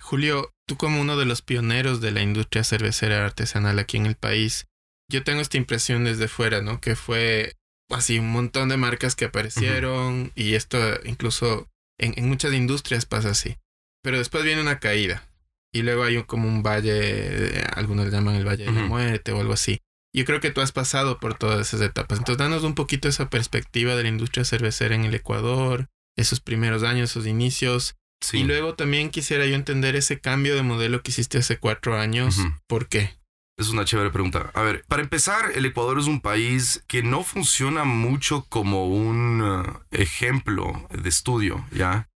Julio, 0.03 0.53
tú 0.67 0.77
como 0.77 1.01
uno 1.01 1.17
de 1.17 1.25
los 1.25 1.41
pioneros 1.41 2.01
de 2.01 2.11
la 2.11 2.23
industria 2.23 2.65
cervecera 2.65 3.25
artesanal 3.25 3.79
aquí 3.79 3.97
en 3.97 4.07
el 4.07 4.17
país, 4.17 4.67
yo 5.11 5.23
tengo 5.25 5.41
esta 5.41 5.57
impresión 5.57 6.05
desde 6.05 6.29
fuera, 6.29 6.61
¿no? 6.61 6.81
Que 6.81 6.97
fue 6.97 7.55
así 7.91 8.19
un 8.19 8.31
montón 8.31 8.69
de 8.69 8.77
marcas 8.77 9.15
que 9.15 9.27
aparecieron 9.27 10.33
y 10.35 10.55
esto 10.55 10.79
incluso 11.05 11.69
en 11.99 12.29
muchas 12.29 12.53
industrias 12.53 13.07
pasa 13.07 13.31
así. 13.31 13.57
Pero 14.03 14.19
después 14.19 14.45
viene 14.45 14.61
una 14.61 14.81
caída. 14.81 15.29
Y 15.73 15.83
luego 15.83 16.05
hay 16.05 16.23
como 16.23 16.47
un 16.47 16.63
valle, 16.63 17.65
algunos 17.75 18.07
le 18.07 18.13
llaman 18.13 18.37
el 18.37 18.47
valle 18.47 18.65
de 18.65 18.73
la 18.73 18.85
muerte 18.85 19.33
o 19.33 19.41
algo 19.41 19.55
así. 19.55 19.81
Yo 20.15 20.25
creo 20.25 20.39
que 20.41 20.53
tú 20.53 20.61
has 20.61 20.71
pasado 20.71 21.19
por 21.19 21.37
todas 21.37 21.67
esas 21.67 21.81
etapas. 21.81 22.19
Entonces, 22.19 22.39
danos 22.39 22.63
un 22.63 22.77
poquito 22.77 23.09
esa 23.09 23.29
perspectiva 23.29 23.97
de 23.97 24.05
la 24.05 24.09
industria 24.11 24.45
cervecera 24.45 24.95
en 24.95 25.05
el 25.05 25.15
Ecuador, 25.15 25.89
esos 26.17 26.39
primeros 26.39 26.85
años, 26.85 27.11
esos 27.11 27.27
inicios. 27.27 27.97
Y 28.33 28.45
luego 28.45 28.75
también 28.75 29.11
quisiera 29.11 29.47
yo 29.47 29.57
entender 29.57 29.97
ese 29.97 30.21
cambio 30.21 30.55
de 30.55 30.63
modelo 30.63 31.03
que 31.03 31.11
hiciste 31.11 31.39
hace 31.39 31.59
cuatro 31.59 31.99
años. 31.99 32.37
¿Por 32.69 32.89
qué? 32.89 33.17
Es 33.57 33.69
una 33.69 33.85
chévere 33.85 34.11
pregunta. 34.11 34.51
A 34.55 34.63
ver, 34.63 34.85
para 34.89 35.03
empezar, 35.03 35.53
el 35.55 35.65
Ecuador 35.65 35.99
es 35.99 36.07
un 36.07 36.21
país 36.21 36.85
que 36.89 37.05
no 37.05 37.23
funciona 37.23 37.85
mucho 37.85 38.47
como 38.49 38.89
un 38.89 39.43
uh, 39.43 39.81
ejemplo 39.93 40.89
de 40.91 41.09
estudio, 41.09 41.65
¿ya? 41.71 42.09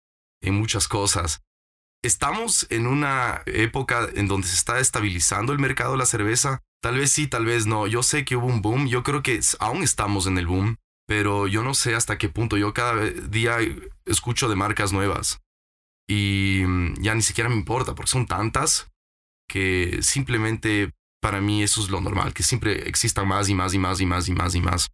En 0.42 0.56
muchas 0.56 0.88
cosas. 0.88 1.44
estamos 2.04 2.68
en 2.70 2.88
una 2.88 3.42
época 3.46 4.08
en 4.16 4.28
donde 4.28 4.48
se 4.48 4.56
está 4.56 4.80
estabilizando 4.80 5.54
el 5.54 5.60
mercado 5.60 5.92
de 5.92 5.98
la 6.00 6.06
cerveza. 6.06 6.64
Tal 6.82 6.98
vez 6.98 7.12
sí, 7.12 7.28
tal 7.28 7.46
vez 7.46 7.68
no. 7.68 7.86
Yo 7.86 8.02
sé 8.02 8.26
que 8.26 8.36
hubo 8.36 8.48
un 8.48 8.62
boom. 8.62 8.88
Yo 8.88 9.04
creo 9.04 9.22
que 9.22 9.40
aún 9.60 9.84
estamos 9.84 10.26
en 10.26 10.38
el 10.38 10.48
boom. 10.48 10.78
Pero 11.08 11.48
yo 11.48 11.64
no 11.64 11.74
sé 11.74 11.96
hasta 11.96 12.18
qué 12.18 12.30
punto. 12.30 12.58
Yo 12.58 12.74
cada 12.74 12.96
día 13.06 13.58
escucho 14.06 14.50
de 14.50 14.56
marcas 14.56 14.92
nuevas. 14.92 15.42
Y 16.10 16.64
mm, 16.66 17.02
ya 17.02 17.14
ni 17.14 17.22
siquiera 17.22 17.50
me 17.50 17.56
importa 17.56 17.94
porque 17.94 18.12
son 18.12 18.26
tantas 18.26 18.90
que 19.48 20.00
simplemente 20.02 20.94
para 21.22 21.42
mí 21.42 21.64
eso 21.64 21.82
es 21.82 21.90
lo 21.90 22.02
normal. 22.02 22.34
Que 22.34 22.44
siempre 22.44 22.88
existan 22.88 23.28
más 23.28 23.50
y 23.50 23.56
más 23.56 23.74
y 23.74 23.80
más 23.80 24.00
y 24.02 24.06
más 24.06 24.28
y 24.28 24.34
más 24.34 24.56
y 24.56 24.62
más. 24.62 24.90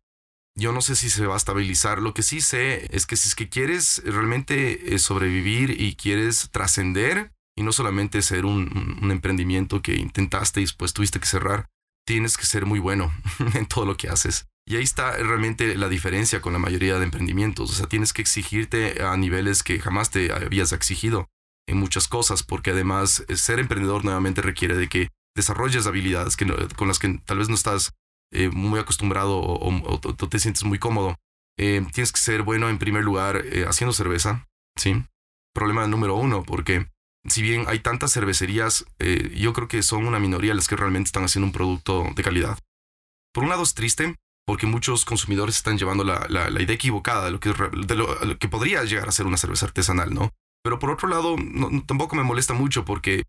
Yo 0.56 0.72
no 0.72 0.82
sé 0.82 0.96
si 0.96 1.10
se 1.10 1.25
va 1.25 1.34
a 1.34 1.38
estabilizar. 1.38 2.01
Lo 2.01 2.13
que 2.13 2.24
sí 2.24 2.42
sé 2.42 2.88
es 2.96 3.06
que 3.06 3.15
si 3.15 3.30
es 3.30 3.36
que 3.36 3.50
quieres 3.50 4.01
realmente 4.06 4.94
eh, 4.94 5.00
sobrevivir 5.00 5.82
y 5.82 5.96
quieres 5.96 6.50
trascender 6.51 7.32
y 7.56 7.63
no 7.63 7.72
solamente 7.72 8.22
ser 8.22 8.46
un, 8.46 9.10
emprendimiento 9.12 9.82
que 9.82 9.96
intentaste 9.96 10.60
y 10.60 10.63
después 10.63 10.94
tuviste 10.94 11.20
que 11.20 11.27
cerrar, 11.27 11.68
tienes 12.06 12.38
que 12.38 12.46
ser 12.46 12.65
muy 12.65 12.80
bueno 12.80 13.13
en 13.53 13.65
todo 13.65 13.86
lo 13.86 13.98
que 13.98 14.10
haces. 14.10 14.48
Y 14.65 14.75
ahí 14.77 14.84
está 14.84 15.18
realmente 15.18 15.75
la 15.75 15.89
diferencia 15.89 16.39
con 16.39 16.53
la 16.53 16.60
mayoría 16.60 16.98
de 16.98 17.06
emprendimientos. 17.06 17.72
O 17.72 17.74
sea, 17.74 17.88
tienes 17.88 18.13
que 18.13 18.22
exigirte 18.22 19.03
a 19.03 19.18
niveles 19.18 19.62
que 19.62 19.80
jamás 19.80 20.10
te 20.10 20.32
habías 20.32 20.72
exigido 20.72 21.27
en 21.68 21.77
muchas 21.77 22.08
cosas, 22.08 22.44
porque 22.44 22.72
además 22.72 23.25
eh, 23.27 23.36
ser 23.38 23.60
emprendedor 23.60 24.06
nuevamente 24.06 24.42
requiere 24.42 24.75
de 24.75 24.88
que 24.88 25.10
desarrolles 25.35 25.87
habilidades 25.87 26.37
que 26.37 26.45
con 26.75 26.87
las 26.87 26.99
que 26.99 27.19
tal 27.25 27.39
vez 27.39 27.49
no 27.49 27.55
estás 27.55 27.93
eh, 28.31 28.49
muy 28.49 28.79
acostumbrado 28.79 29.39
o, 29.39 29.99
te 30.29 30.39
sientes 30.39 30.63
muy 30.63 30.79
cómodo. 30.79 31.15
Eh, 31.59 31.85
tienes 31.93 32.11
que 32.11 32.19
ser 32.19 32.41
bueno 32.41 32.67
en 32.69 32.79
primer 32.79 33.03
lugar 33.03 33.43
eh, 33.45 33.65
haciendo 33.67 33.93
cerveza, 33.93 34.47
¿sí? 34.75 35.03
Problema 35.53 35.85
número 35.85 36.15
uno, 36.15 36.43
porque 36.43 36.87
si 37.27 37.43
bien 37.43 37.65
hay 37.67 37.79
tantas 37.79 38.11
cervecerías, 38.11 38.85
yo 39.35 39.53
creo 39.53 39.67
que 39.67 39.83
son 39.83 40.07
una 40.07 40.19
minoría 40.19 40.55
las 40.55 40.67
que 40.67 40.75
realmente 40.75 41.07
están 41.07 41.23
haciendo 41.23 41.45
un 41.45 41.53
producto 41.53 42.05
de 42.15 42.23
calidad. 42.23 42.57
Por 43.33 43.43
un 43.43 43.51
lado 43.51 43.63
es 43.63 43.75
triste, 43.75 44.15
porque 44.45 44.65
muchos 44.65 45.05
consumidores 45.05 45.55
están 45.55 45.77
llevando 45.77 46.03
la, 46.03 46.25
la, 46.27 46.61
idea 46.61 46.75
equivocada 46.75 47.25
de, 47.25 47.31
lo 47.31 47.39
que, 47.39 47.53
de 47.53 47.95
lo, 47.95 48.37
que 48.37 48.49
podría 48.49 48.83
llegar 48.83 49.07
a 49.07 49.13
ser 49.13 49.25
una 49.25 49.37
cerveza 49.37 49.67
artesanal, 49.67 50.13
¿no? 50.13 50.31
Pero 50.63 50.79
por 50.79 50.89
otro 50.89 51.07
lado, 51.07 51.35
tampoco 51.85 52.15
me 52.15 52.23
molesta 52.23 52.53
mucho 52.53 52.83
porque 52.83 53.23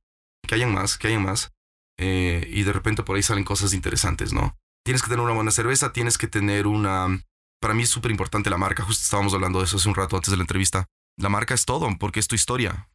que 0.46 0.54
hayan 0.54 0.72
más, 0.72 0.98
que 0.98 1.08
hayan 1.08 1.22
más, 1.22 1.52
y 1.98 2.62
de 2.62 2.72
repente 2.72 3.02
por 3.02 3.16
ahí 3.16 3.22
salen 3.22 3.44
cosas 3.44 3.72
interesantes, 3.72 4.32
¿no? 4.32 4.56
tienes 4.84 5.02
que 5.02 5.08
tener 5.08 5.24
una 5.24 5.34
buena 5.34 5.50
cerveza, 5.50 5.92
tienes 5.92 6.18
que 6.18 6.28
tener 6.28 6.66
una... 6.66 7.20
Para 7.60 7.74
mí 7.74 7.82
es 7.82 7.88
súper 7.88 8.10
importante 8.10 8.50
la 8.50 8.58
marca, 8.58 8.84
justo 8.84 9.02
estábamos 9.02 9.32
hablando 9.32 9.58
de 9.58 9.64
eso 9.64 9.78
hace 9.78 9.88
un 9.88 9.94
rato 9.94 10.16
antes 10.16 10.30
de 10.30 10.36
la 10.36 10.42
entrevista. 10.42 10.86
La 11.16 11.30
marca 11.30 11.54
es 11.54 11.64
todo, 11.64 11.88
porque 11.98 12.20
es 12.20 12.28
tu 12.28 12.34
historia. 12.34 12.90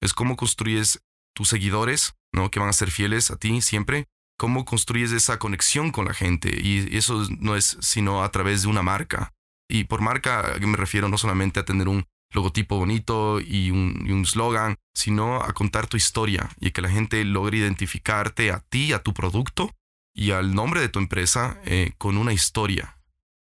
Es 0.00 0.14
cómo 0.14 0.36
construyes 0.36 1.02
tus 1.34 1.48
seguidores, 1.48 2.14
¿no? 2.32 2.50
Que 2.50 2.60
van 2.60 2.68
a 2.68 2.72
ser 2.72 2.90
fieles 2.90 3.30
a 3.32 3.36
ti 3.36 3.60
siempre. 3.60 4.06
Cómo 4.38 4.64
construyes 4.64 5.10
esa 5.10 5.38
conexión 5.38 5.90
con 5.90 6.04
la 6.04 6.14
gente. 6.14 6.50
Y 6.62 6.96
eso 6.96 7.26
no 7.40 7.56
es 7.56 7.76
sino 7.80 8.22
a 8.22 8.30
través 8.30 8.62
de 8.62 8.68
una 8.68 8.82
marca. 8.82 9.32
Y 9.68 9.84
por 9.84 10.00
marca 10.00 10.54
me 10.60 10.76
refiero 10.76 11.08
no 11.08 11.18
solamente 11.18 11.58
a 11.58 11.64
tener 11.64 11.88
un 11.88 12.06
logotipo 12.32 12.78
bonito 12.78 13.40
y 13.40 13.70
un 13.70 14.24
slogan, 14.26 14.76
sino 14.94 15.36
a 15.42 15.52
contar 15.52 15.86
tu 15.86 15.96
historia 15.96 16.50
y 16.60 16.70
que 16.70 16.82
la 16.82 16.88
gente 16.88 17.24
logre 17.24 17.58
identificarte 17.58 18.50
a 18.50 18.60
ti, 18.60 18.92
a 18.92 19.02
tu 19.02 19.12
producto 19.12 19.70
y 20.14 20.32
al 20.32 20.54
nombre 20.54 20.80
de 20.80 20.88
tu 20.88 20.98
empresa 20.98 21.58
eh, 21.64 21.92
con 21.98 22.16
una 22.16 22.32
historia, 22.32 22.98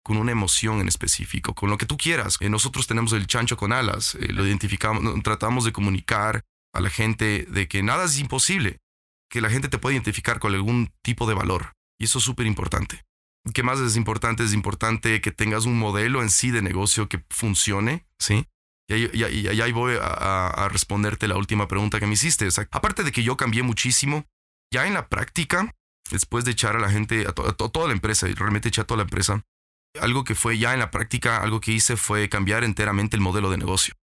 con 0.05 0.17
una 0.17 0.33
emoción 0.33 0.81
en 0.81 0.89
específico, 0.89 1.55
con 1.55 1.71
lo 1.71 1.79
que 1.79 1.87
tú 1.87 1.97
quieras. 1.97 2.37
Eh, 2.41 2.51
nosotros 2.51 2.87
tenemos 2.87 3.13
el 3.13 3.27
chancho 3.27 3.57
con 3.57 3.73
alas, 3.73 4.15
eh, 4.17 4.33
lo 4.33 4.47
identificamos, 4.47 5.23
tratamos 5.23 5.65
de 5.65 5.73
comunicar 5.73 6.43
a 6.73 6.81
la 6.81 6.91
gente 6.91 7.47
de 7.49 7.69
que 7.69 7.83
nada 7.83 8.05
es 8.05 8.19
imposible, 8.19 8.79
que 9.31 9.41
la 9.41 9.51
gente 9.51 9.69
te 9.69 9.79
puede 9.79 9.97
identificar 9.97 10.39
con 10.39 10.55
algún 10.55 10.93
tipo 11.03 11.27
de 11.27 11.35
valor. 11.35 11.73
Y 11.99 12.05
eso 12.05 12.19
es 12.19 12.25
súper 12.25 12.47
importante. 12.47 13.05
¿Qué 13.55 13.63
más 13.63 13.81
es 13.81 13.97
importante? 13.97 14.45
Es 14.45 14.53
importante 14.53 15.21
que 15.21 15.33
tengas 15.33 15.65
un 15.65 15.79
modelo 15.79 16.23
en 16.23 16.31
sí 16.31 16.51
de 16.51 16.63
negocio 16.63 17.09
que 17.09 17.25
funcione, 17.31 18.07
¿sí? 18.19 18.47
Y 18.91 19.61
ahí, 19.63 19.73
voy 19.73 19.97
a, 20.01 20.69
responderte 20.69 21.29
la 21.29 21.37
última 21.37 21.69
pregunta 21.69 22.01
que 22.01 22.07
me 22.07 22.15
hiciste. 22.15 22.49
aparte 22.73 23.05
de 23.05 23.13
que 23.13 23.23
yo 23.23 23.37
cambié 23.37 23.63
muchísimo, 23.63 24.27
ya 24.73 24.87
en 24.87 24.95
la 24.95 25.09
práctica, 25.09 25.73
después 26.11 26.45
de 26.45 26.51
echar 26.51 26.75
a 26.75 26.81
la 26.81 26.91
gente, 26.91 27.25
a, 27.29 27.33
toda 27.33 27.87
la 27.87 27.93
empresa, 27.93 28.29
y 28.29 28.35
realmente 28.35 28.69
eché 28.69 28.81
a 28.81 28.85
toda 28.85 28.99
la 28.99 29.05
empresa, 29.05 29.43
algo 30.01 30.25
que 30.25 30.35
fue 30.35 30.59
ya 30.59 30.73
en 30.73 30.81
la 30.81 30.91
práctica, 30.91 31.41
algo 31.41 31.61
que 31.61 31.71
hice 31.71 31.97
fue 31.97 32.29
cambiar 32.29 32.65
enteramente 32.65 33.17
el 33.17 33.23
modelo 33.23 33.51
de 33.51 33.59
negocio. 33.59 33.95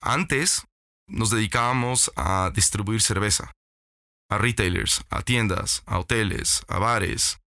Antes 0.00 0.66
nos 1.06 1.30
dedicábamos 1.30 2.10
a 2.16 2.50
distribuir 2.52 3.02
cerveza, 3.02 3.52
a 4.28 4.38
retailers, 4.38 5.04
a 5.10 5.22
tiendas, 5.22 5.84
a 5.86 6.00
hoteles, 6.00 6.64
a 6.66 6.78
bares. 6.80 7.38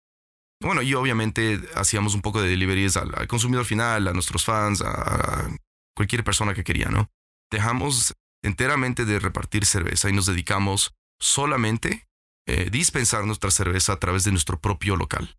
Bueno, 0.61 0.81
y 0.81 0.93
obviamente 0.93 1.59
hacíamos 1.75 2.15
un 2.15 2.21
poco 2.21 2.41
de 2.41 2.47
deliveries 2.47 2.95
al, 2.95 3.13
al 3.13 3.27
consumidor 3.27 3.65
final, 3.65 4.07
a 4.07 4.13
nuestros 4.13 4.45
fans, 4.45 4.81
a 4.81 5.49
cualquier 5.95 6.23
persona 6.23 6.53
que 6.53 6.63
quería, 6.63 6.89
¿no? 6.89 7.09
Dejamos 7.51 8.13
enteramente 8.43 9.05
de 9.05 9.19
repartir 9.19 9.65
cerveza 9.65 10.09
y 10.09 10.13
nos 10.13 10.25
dedicamos 10.25 10.93
solamente 11.19 12.07
eh, 12.47 12.69
dispensar 12.69 13.25
nuestra 13.25 13.49
cerveza 13.49 13.93
a 13.93 13.99
través 13.99 14.23
de 14.23 14.31
nuestro 14.31 14.59
propio 14.59 14.95
local. 14.95 15.37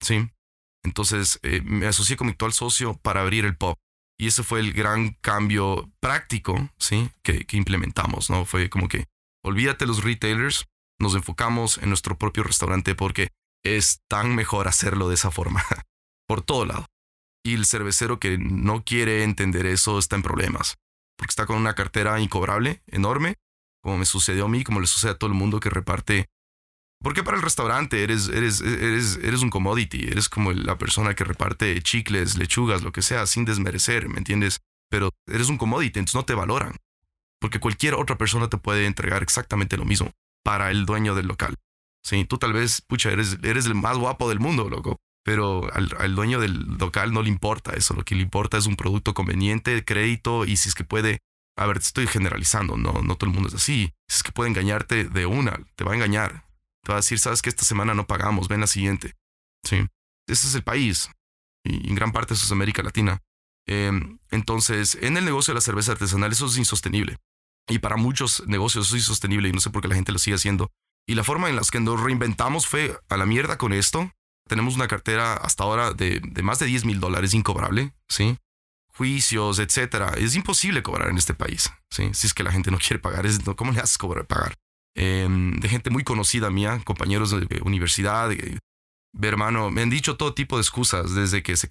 ¿Sí? 0.00 0.30
Entonces 0.84 1.38
eh, 1.42 1.62
me 1.62 1.86
asocié 1.86 2.16
con 2.16 2.26
mi 2.26 2.32
actual 2.32 2.52
socio 2.52 2.94
para 2.94 3.20
abrir 3.20 3.44
el 3.44 3.56
pub. 3.56 3.76
Y 4.18 4.28
ese 4.28 4.42
fue 4.42 4.60
el 4.60 4.72
gran 4.72 5.14
cambio 5.20 5.90
práctico, 6.00 6.70
¿sí? 6.78 7.10
Que, 7.22 7.44
que 7.44 7.56
implementamos, 7.56 8.30
¿no? 8.30 8.44
Fue 8.44 8.68
como 8.70 8.86
que, 8.86 9.06
olvídate 9.42 9.86
los 9.86 10.04
retailers, 10.04 10.66
nos 11.00 11.14
enfocamos 11.14 11.78
en 11.78 11.88
nuestro 11.88 12.18
propio 12.18 12.44
restaurante 12.44 12.94
porque 12.94 13.28
es 13.64 14.00
tan 14.08 14.34
mejor 14.34 14.68
hacerlo 14.68 15.08
de 15.08 15.14
esa 15.14 15.30
forma, 15.30 15.64
por 16.28 16.42
todo 16.42 16.66
lado. 16.66 16.86
Y 17.44 17.54
el 17.54 17.66
cervecero 17.66 18.20
que 18.20 18.38
no 18.38 18.84
quiere 18.84 19.24
entender 19.24 19.66
eso 19.66 19.98
está 19.98 20.16
en 20.16 20.22
problemas, 20.22 20.78
porque 21.16 21.30
está 21.30 21.46
con 21.46 21.56
una 21.56 21.74
cartera 21.74 22.20
incobrable, 22.20 22.82
enorme, 22.86 23.38
como 23.82 23.98
me 23.98 24.04
sucedió 24.04 24.44
a 24.44 24.48
mí, 24.48 24.62
como 24.62 24.80
le 24.80 24.86
sucede 24.86 25.12
a 25.12 25.18
todo 25.18 25.28
el 25.28 25.36
mundo 25.36 25.60
que 25.60 25.70
reparte. 25.70 26.28
Porque 27.02 27.24
para 27.24 27.36
el 27.36 27.42
restaurante 27.42 28.04
eres, 28.04 28.28
eres, 28.28 28.60
eres, 28.60 29.18
eres 29.22 29.42
un 29.42 29.50
commodity, 29.50 30.06
eres 30.06 30.28
como 30.28 30.52
la 30.52 30.78
persona 30.78 31.14
que 31.14 31.24
reparte 31.24 31.82
chicles, 31.82 32.38
lechugas, 32.38 32.82
lo 32.82 32.92
que 32.92 33.02
sea, 33.02 33.26
sin 33.26 33.44
desmerecer, 33.44 34.08
¿me 34.08 34.18
entiendes? 34.18 34.60
Pero 34.88 35.10
eres 35.26 35.48
un 35.48 35.58
commodity, 35.58 35.98
entonces 35.98 36.14
no 36.14 36.24
te 36.24 36.34
valoran. 36.34 36.76
Porque 37.40 37.58
cualquier 37.58 37.94
otra 37.94 38.16
persona 38.16 38.48
te 38.48 38.56
puede 38.56 38.86
entregar 38.86 39.24
exactamente 39.24 39.76
lo 39.76 39.84
mismo 39.84 40.12
para 40.44 40.70
el 40.70 40.86
dueño 40.86 41.16
del 41.16 41.26
local. 41.26 41.56
Sí, 42.04 42.24
tú 42.24 42.38
tal 42.38 42.52
vez, 42.52 42.82
pucha, 42.82 43.10
eres, 43.10 43.38
eres 43.42 43.66
el 43.66 43.74
más 43.74 43.98
guapo 43.98 44.28
del 44.28 44.38
mundo, 44.38 44.68
loco. 44.68 45.00
Pero 45.24 45.72
al, 45.72 46.14
dueño 46.14 46.40
del 46.40 46.78
local 46.78 47.12
no 47.12 47.22
le 47.22 47.28
importa 47.28 47.72
eso. 47.74 47.94
Lo 47.94 48.04
que 48.04 48.14
le 48.14 48.22
importa 48.22 48.58
es 48.58 48.66
un 48.66 48.76
producto 48.76 49.14
conveniente, 49.14 49.84
crédito 49.84 50.44
y 50.44 50.56
si 50.56 50.68
es 50.68 50.74
que 50.74 50.84
puede 50.84 51.20
a 51.56 51.66
ver, 51.66 51.78
te 51.78 51.84
estoy 51.84 52.06
generalizando, 52.06 52.76
no, 52.76 53.02
no 53.02 53.16
todo 53.16 53.28
el 53.28 53.34
mundo 53.34 53.48
es 53.48 53.54
así. 53.54 53.92
Es 54.08 54.22
que 54.22 54.32
puede 54.32 54.50
engañarte 54.50 55.04
de 55.04 55.26
una, 55.26 55.60
te 55.76 55.84
va 55.84 55.92
a 55.92 55.94
engañar. 55.94 56.46
Te 56.82 56.92
va 56.92 56.94
a 56.94 57.00
decir, 57.00 57.18
sabes 57.18 57.42
que 57.42 57.50
esta 57.50 57.64
semana 57.64 57.94
no 57.94 58.06
pagamos, 58.06 58.48
ven 58.48 58.60
la 58.60 58.66
siguiente. 58.66 59.14
Sí. 59.64 59.86
Ese 60.26 60.46
es 60.48 60.54
el 60.54 60.62
país. 60.62 61.10
Y 61.64 61.88
en 61.88 61.94
gran 61.94 62.12
parte 62.12 62.34
eso 62.34 62.44
es 62.44 62.52
América 62.52 62.82
Latina. 62.82 63.20
Em, 63.66 64.18
entonces, 64.30 64.98
en 65.00 65.16
el 65.16 65.24
negocio 65.24 65.52
de 65.52 65.56
la 65.56 65.60
cerveza 65.60 65.92
artesanal 65.92 66.32
eso 66.32 66.46
es 66.46 66.56
insostenible. 66.56 67.18
Y 67.68 67.78
para 67.78 67.96
muchos 67.96 68.46
negocios 68.48 68.86
eso 68.86 68.96
es 68.96 69.02
insostenible 69.02 69.48
y 69.48 69.52
no 69.52 69.60
sé 69.60 69.70
por 69.70 69.82
qué 69.82 69.88
la 69.88 69.94
gente 69.94 70.10
lo 70.10 70.18
sigue 70.18 70.36
haciendo. 70.36 70.70
Y 71.06 71.14
la 71.14 71.24
forma 71.24 71.48
en 71.48 71.56
la 71.56 71.62
que 71.70 71.80
nos 71.80 72.00
reinventamos 72.00 72.66
fue 72.66 72.98
a 73.08 73.16
la 73.16 73.26
mierda 73.26 73.58
con 73.58 73.72
esto. 73.72 74.10
Tenemos 74.48 74.74
una 74.74 74.88
cartera 74.88 75.34
hasta 75.34 75.64
ahora 75.64 75.92
de, 75.92 76.20
más 76.42 76.58
de 76.58 76.66
10 76.66 76.84
mil 76.84 77.00
dólares 77.00 77.34
incobrable, 77.34 77.92
¿sí? 78.08 78.36
juicios, 78.94 79.58
etcétera. 79.58 80.12
Es 80.16 80.34
imposible 80.34 80.82
cobrar 80.82 81.08
en 81.08 81.18
este 81.18 81.34
país. 81.34 81.70
¿sí? 81.90 82.10
Si 82.12 82.26
es 82.26 82.34
que 82.34 82.42
la 82.42 82.52
gente 82.52 82.70
no 82.70 82.78
quiere 82.78 82.98
pagar, 82.98 83.26
¿cómo 83.56 83.72
le 83.72 83.80
haces 83.80 83.98
cobrar, 83.98 84.26
pagar? 84.26 84.54
Em, 84.94 85.58
de 85.58 85.68
gente 85.68 85.90
muy 85.90 86.04
conocida 86.04 86.50
mía, 86.50 86.80
compañeros 86.84 87.30
de 87.30 87.60
universidad, 87.62 88.30
hermano, 89.20 89.70
me 89.70 89.82
han 89.82 89.90
dicho 89.90 90.16
todo 90.16 90.34
tipo 90.34 90.56
de 90.56 90.62
excusas, 90.62 91.14
desde 91.14 91.42
que 91.42 91.56
se 91.56 91.68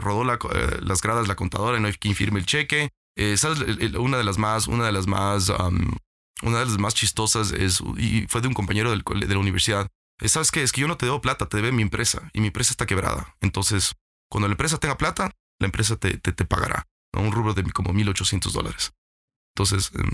rodó 0.00 0.32
eh, 0.32 0.78
las 0.80 1.00
gradas 1.00 1.28
la 1.28 1.36
contadora 1.36 1.78
y 1.78 1.80
no 1.80 1.88
hay 1.88 1.94
quien 1.94 2.14
firme 2.14 2.40
el 2.40 2.46
cheque. 2.46 2.90
Eh. 3.16 3.36
Una 3.98 4.18
de 4.18 4.24
las 4.24 4.38
más, 4.38 4.68
una 4.68 4.86
de 4.86 4.92
las 4.92 5.06
más, 5.06 5.50
una 6.42 6.58
de 6.58 6.66
las 6.66 6.78
más 6.78 6.94
chistosas 6.94 7.52
es, 7.52 7.82
y 7.96 8.26
fue 8.28 8.40
de 8.40 8.48
un 8.48 8.54
compañero 8.54 8.90
del, 8.90 9.02
de 9.02 9.34
la 9.34 9.38
universidad. 9.38 9.88
Eh, 10.22 10.28
¿Sabes 10.28 10.52
qué? 10.52 10.62
Es 10.62 10.70
que 10.70 10.80
yo 10.80 10.88
no 10.88 10.96
te 10.96 11.06
debo 11.06 11.20
plata, 11.20 11.48
te 11.48 11.56
debe 11.56 11.72
mi 11.72 11.82
empresa 11.82 12.30
y 12.32 12.40
mi 12.40 12.46
empresa 12.46 12.72
está 12.72 12.86
quebrada. 12.86 13.36
Entonces, 13.40 13.96
cuando 14.30 14.46
la 14.46 14.52
empresa 14.52 14.78
tenga 14.78 14.96
plata, 14.96 15.32
la 15.58 15.66
empresa 15.66 15.96
te, 15.96 16.16
te, 16.16 16.44
pagará 16.44 16.86
un 17.14 17.32
rubro 17.32 17.54
de 17.54 17.64
como 17.72 17.92
1.800 17.92 18.52
dólares. 18.52 18.92
Entonces, 19.54 19.90
em, 19.94 20.12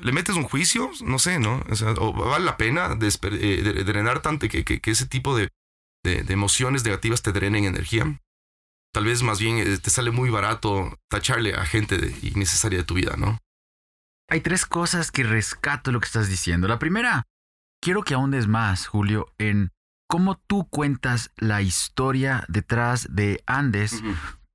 ¿le 0.00 0.12
metes 0.12 0.36
un 0.36 0.44
juicio? 0.44 0.90
No 1.04 1.18
sé, 1.18 1.38
¿no? 1.38 1.62
O, 1.98 2.12
vale 2.12 2.44
la 2.46 2.56
pena 2.56 2.98
eh, 3.00 3.84
drenar 3.84 4.22
tanto 4.22 4.48
que, 4.48 4.64
que, 4.64 4.90
ese 4.90 5.06
tipo 5.06 5.36
de, 5.36 5.50
de, 6.02 6.32
emociones 6.32 6.82
negativas 6.82 7.22
te 7.22 7.32
drenen 7.32 7.64
energía. 7.64 8.20
Tal 8.92 9.04
vez 9.04 9.22
más 9.22 9.38
bien 9.38 9.58
eh, 9.58 9.76
te 9.76 9.90
sale 9.90 10.10
muy 10.10 10.30
barato 10.30 10.98
tacharle 11.10 11.54
a 11.54 11.66
gente 11.66 11.96
innecesaria 12.22 12.78
de 12.78 12.84
tu 12.84 12.94
vida, 12.94 13.16
¿no? 13.16 13.38
hay 14.28 14.40
tres 14.40 14.66
cosas 14.66 15.12
que 15.12 15.22
rescato 15.22 15.90
de 15.90 15.92
lo 15.92 16.00
que 16.00 16.06
estás 16.06 16.28
diciendo. 16.28 16.68
La 16.68 16.78
primera, 16.78 17.26
quiero 17.80 18.02
que 18.02 18.14
ahondes 18.14 18.46
más, 18.46 18.86
Julio, 18.86 19.26
en 19.38 19.72
cómo 20.08 20.36
tú 20.46 20.68
cuentas 20.68 21.32
la 21.36 21.62
historia 21.62 22.44
detrás 22.48 23.08
de 23.14 23.42
Andes 23.46 24.02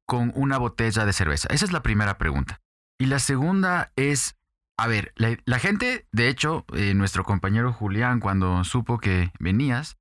con 0.05 0.31
una 0.35 0.57
botella 0.57 1.05
de 1.05 1.13
cerveza. 1.13 1.47
Esa 1.51 1.65
es 1.65 1.71
la 1.71 1.83
primera 1.83 2.17
pregunta. 2.17 2.61
Y 2.99 3.05
la 3.05 3.19
segunda 3.19 3.91
es, 3.95 4.35
a 4.77 4.87
ver, 4.87 5.13
la, 5.15 5.59
gente, 5.59 6.07
de 6.11 6.29
hecho, 6.29 6.65
eh, 6.73 6.93
nuestro 6.93 7.23
compañero 7.23 7.73
Julián, 7.73 8.19
cuando 8.19 8.63
supo 8.63 8.99
que 8.99 9.31
venías, 9.39 9.97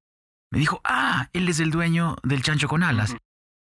me 0.52 0.58
dijo, 0.58 0.80
ah, 0.84 1.28
él 1.32 1.48
es 1.48 1.60
el 1.60 1.70
dueño 1.70 2.16
del 2.22 2.42
chancho 2.42 2.68
con 2.68 2.82
alas. 2.82 3.16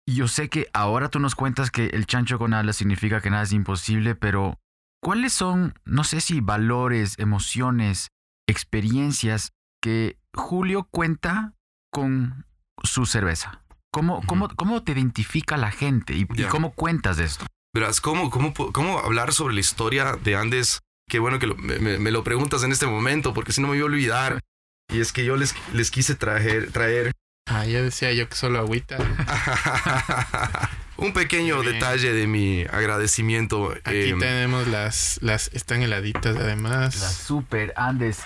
Y 0.06 0.14
yo 0.14 0.28
sé 0.28 0.48
que 0.48 0.68
ahora 0.72 1.08
tú 1.08 1.18
nos 1.18 1.34
cuentas 1.34 1.70
que 1.70 1.86
el 1.86 2.06
chancho 2.06 2.38
con 2.38 2.54
alas 2.54 2.76
significa 2.76 3.20
que 3.20 3.30
nada 3.30 3.42
es 3.42 3.52
imposible, 3.52 4.14
pero 4.14 4.58
¿cuáles 5.02 5.32
son, 5.32 5.74
no 5.84 6.04
sé 6.04 6.20
si 6.20 6.40
valores, 6.40 7.18
emociones, 7.18 8.10
experiencias 8.50 9.52
que 9.82 10.18
Julio 10.34 10.88
cuenta 10.90 11.54
con 11.90 12.46
su 12.82 13.06
cerveza? 13.06 13.64
¿Cómo, 13.92 14.22
cómo, 14.26 14.48
cómo 14.54 14.82
te 14.82 14.92
identifica 14.92 15.56
la 15.56 15.72
gente 15.72 16.14
y, 16.14 16.26
cómo 16.48 16.72
cuentas 16.74 17.16
de 17.16 17.24
esto? 17.24 17.46
Verás, 17.74 18.00
¿cómo, 18.00 18.30
cómo, 18.30 18.52
¿cómo 18.54 18.98
hablar 18.98 19.32
sobre 19.32 19.54
la 19.54 19.60
historia 19.60 20.16
de 20.22 20.36
Andes? 20.36 20.80
Qué 21.08 21.18
bueno 21.18 21.38
que 21.38 21.46
me, 21.46 22.10
lo 22.10 22.22
preguntas 22.22 22.62
en 22.62 22.70
este 22.70 22.86
momento, 22.86 23.34
porque 23.34 23.52
si 23.52 23.60
no 23.60 23.66
me 23.68 23.74
voy 23.74 23.82
a 23.82 23.86
olvidar. 23.86 24.40
Y 24.92 25.00
es 25.00 25.12
que 25.12 25.24
yo 25.24 25.36
les, 25.36 25.54
les 25.72 25.90
quise 25.90 26.14
traer, 26.14 26.70
traer. 26.72 27.12
Ah, 27.48 27.66
ya 27.66 27.82
decía 27.82 28.12
yo 28.12 28.28
que 28.28 28.36
solo 28.36 28.60
agüita. 28.60 28.96
Un 30.96 31.12
pequeño 31.12 31.62
detalle 31.62 32.12
de 32.12 32.26
mi 32.26 32.62
agradecimiento. 32.62 33.72
Aquí 33.84 34.10
em, 34.10 34.18
tenemos 34.18 34.68
las, 34.68 35.18
las, 35.22 35.50
están 35.52 35.82
heladitas 35.82 36.36
además. 36.36 37.00
Las 37.00 37.14
Super 37.14 37.72
Andes 37.76 38.20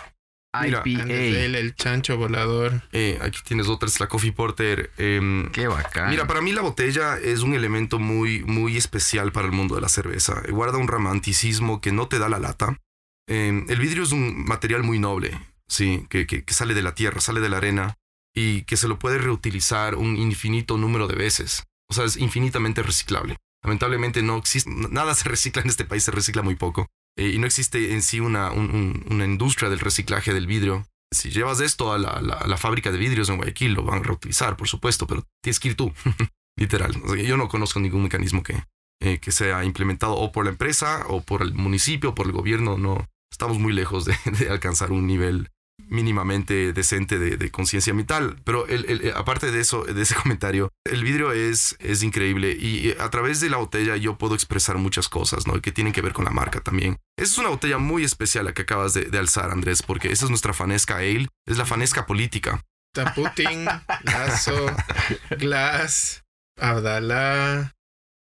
Mira, 0.62 0.82
el, 0.84 1.54
el, 1.54 1.74
chancho 1.74 2.16
volador. 2.16 2.82
Eh, 2.92 3.18
aquí 3.20 3.40
tienes 3.44 3.68
otras, 3.68 3.98
la 4.00 4.08
Coffee 4.08 4.32
Porter. 4.32 4.90
Em, 4.98 5.50
Qué 5.50 5.66
bacán. 5.66 6.10
Mira, 6.10 6.26
para 6.26 6.40
mí 6.40 6.52
la 6.52 6.62
botella 6.62 7.18
es 7.18 7.40
un 7.40 7.54
elemento 7.54 7.98
muy, 7.98 8.44
muy 8.44 8.76
especial 8.76 9.32
para 9.32 9.46
el 9.46 9.52
mundo 9.52 9.74
de 9.74 9.80
la 9.80 9.88
cerveza. 9.88 10.42
Guarda 10.48 10.78
un 10.78 10.88
romanticismo 10.88 11.80
que 11.80 11.92
no 11.92 12.08
te 12.08 12.18
da 12.18 12.28
la 12.28 12.38
lata. 12.38 12.78
Em, 13.26 13.66
el 13.68 13.78
vidrio 13.78 14.02
es 14.02 14.12
un 14.12 14.44
material 14.44 14.82
muy 14.82 14.98
noble, 14.98 15.38
sí, 15.66 16.06
que, 16.10 16.26
que, 16.26 16.44
sale 16.52 16.74
de 16.74 16.82
la 16.82 16.94
tierra, 16.94 17.20
sale 17.20 17.40
de 17.40 17.48
la 17.48 17.56
arena 17.56 17.94
y 18.34 18.62
que 18.62 18.76
se 18.76 18.88
lo 18.88 18.98
puede 18.98 19.18
reutilizar 19.18 19.94
un 19.94 20.16
infinito 20.16 20.76
número 20.76 21.08
de 21.08 21.14
veces. 21.14 21.64
O 21.88 21.94
sea, 21.94 22.04
es 22.04 22.16
infinitamente 22.16 22.82
reciclable. 22.82 23.36
Lamentablemente 23.62 24.22
no 24.22 24.36
existe, 24.36 24.70
nada 24.70 25.14
se 25.14 25.28
recicla 25.28 25.62
en 25.62 25.68
este 25.68 25.84
país, 25.84 26.04
se 26.04 26.10
recicla 26.10 26.42
muy 26.42 26.54
poco. 26.54 26.86
Eh, 27.16 27.28
y 27.28 27.38
no 27.38 27.46
existe 27.46 27.92
en 27.92 28.02
sí 28.02 28.20
una, 28.20 28.50
una 28.50 29.24
industria 29.24 29.70
del 29.70 29.80
reciclaje 29.80 30.34
del 30.34 30.46
vidrio. 30.46 30.86
Si 31.12 31.30
llevas 31.30 31.60
esto 31.60 31.92
a 31.92 31.98
la, 31.98 32.20
la, 32.20 32.56
fábrica 32.56 32.90
de 32.90 32.98
vidrios 32.98 33.28
en 33.28 33.36
Guayaquil, 33.36 33.74
lo 33.74 33.84
van 33.84 34.00
a 34.00 34.02
reutilizar, 34.02 34.56
por 34.56 34.66
supuesto, 34.66 35.06
pero 35.06 35.24
tienes 35.42 35.60
que 35.60 35.68
ir 35.68 35.76
tú, 35.76 35.92
literal. 36.58 36.92
yo 37.16 37.36
no 37.36 37.48
conozco 37.48 37.78
ningún 37.78 38.02
mecanismo 38.02 38.42
que, 38.42 38.64
eh, 39.00 39.18
que 39.20 39.30
sea 39.30 39.64
implementado 39.64 40.14
o 40.14 40.32
por 40.32 40.44
la 40.44 40.50
empresa 40.50 41.04
o 41.08 41.20
por 41.20 41.42
el 41.42 41.54
municipio 41.54 42.10
o 42.10 42.14
por 42.16 42.26
el 42.26 42.32
gobierno. 42.32 42.78
No, 42.78 43.08
estamos 43.30 43.60
muy 43.60 43.72
lejos 43.72 44.04
de 44.06 44.16
alcanzar 44.50 44.90
un 44.90 45.06
nivel 45.06 45.50
mínimamente 45.88 46.72
decente 46.72 47.18
de, 47.18 47.50
conciencia 47.50 47.90
ambiental. 47.90 48.36
Pero 48.44 48.66
el, 48.66 49.12
aparte 49.14 49.50
de 49.50 49.60
eso, 49.60 49.84
de 49.84 50.00
ese 50.00 50.14
comentario, 50.22 50.70
el 50.84 51.02
vidrio 51.04 51.32
es, 51.32 51.76
es 51.78 52.02
increíble 52.02 52.52
y 52.52 52.94
a 52.98 53.10
través 53.10 53.40
de 53.40 53.50
la 53.50 53.58
botella 53.58 53.96
yo 53.96 54.18
puedo 54.18 54.34
expresar 54.34 54.78
muchas 54.78 55.08
cosas, 55.08 55.46
¿no? 55.46 55.60
Que 55.60 55.72
tienen 55.72 55.92
que 55.92 56.02
ver 56.02 56.12
con 56.12 56.24
la 56.24 56.30
marca 56.30 56.60
también. 56.60 56.98
es 57.16 57.38
una 57.38 57.48
botella 57.48 57.78
muy 57.78 58.04
especial 58.04 58.44
la 58.44 58.54
que 58.54 58.62
acabas 58.62 58.94
de, 58.94 59.18
alzar, 59.18 59.50
Andrés, 59.50 59.82
porque 59.82 60.10
esa 60.10 60.24
es 60.24 60.30
nuestra 60.30 60.52
fanesca 60.52 60.96
ale, 60.96 61.28
es 61.46 61.58
la 61.58 61.66
fanesca 61.66 62.06
política. 62.06 62.60
Taputin, 62.92 63.64
Lazo, 64.04 64.66
Glass, 65.38 66.22
Abdalá, 66.56 67.74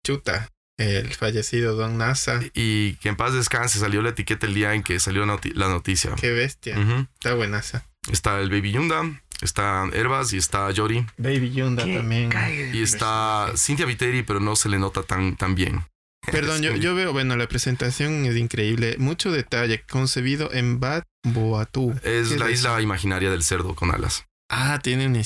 Chuta 0.05 0.47
el 0.79 1.13
fallecido 1.13 1.75
Don 1.75 1.97
Nasa. 1.97 2.39
Y 2.53 2.93
que 2.95 3.09
en 3.09 3.15
paz 3.15 3.33
descanse, 3.33 3.79
salió 3.79 4.01
la 4.01 4.09
etiqueta 4.09 4.47
el 4.47 4.53
día 4.53 4.73
en 4.73 4.83
que 4.83 4.99
salió 4.99 5.25
la 5.25 5.67
noticia. 5.67 6.15
Qué 6.15 6.31
bestia. 6.31 6.75
Está 7.15 7.33
buenaza. 7.35 7.85
Está 8.11 8.39
el 8.39 8.49
Baby 8.49 8.71
Yunda, 8.71 9.21
está 9.41 9.87
Herbas 9.93 10.33
y 10.33 10.37
está 10.37 10.71
Yori. 10.71 11.05
Baby 11.17 11.51
Yunda 11.51 11.83
también. 11.83 12.31
Y 12.73 12.81
está 12.81 13.51
Cintia 13.55 13.85
Viteri, 13.85 14.23
pero 14.23 14.39
no 14.39 14.55
se 14.55 14.69
le 14.69 14.79
nota 14.79 15.03
tan, 15.03 15.35
tan 15.35 15.53
bien. 15.53 15.83
Perdón, 16.31 16.61
yo, 16.63 16.75
yo, 16.75 16.95
veo, 16.95 17.13
bueno, 17.13 17.35
la 17.35 17.47
presentación 17.47 18.25
es 18.25 18.35
increíble. 18.35 18.95
Mucho 18.97 19.31
detalle, 19.31 19.83
concebido 19.89 20.51
en 20.53 20.79
Bad 20.79 21.03
Boatú. 21.23 21.93
Es 22.03 22.31
la 22.39 22.49
isla 22.49 22.81
imaginaria 22.81 23.29
del 23.29 23.43
cerdo 23.43 23.75
con 23.75 23.91
alas. 23.91 24.25
Ah, 24.49 24.79
tienen 24.81 25.21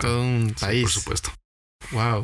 todo 0.00 0.22
un 0.22 0.54
país. 0.58 0.82
por 0.82 0.90
supuesto. 0.90 1.32
Wow. 1.90 2.22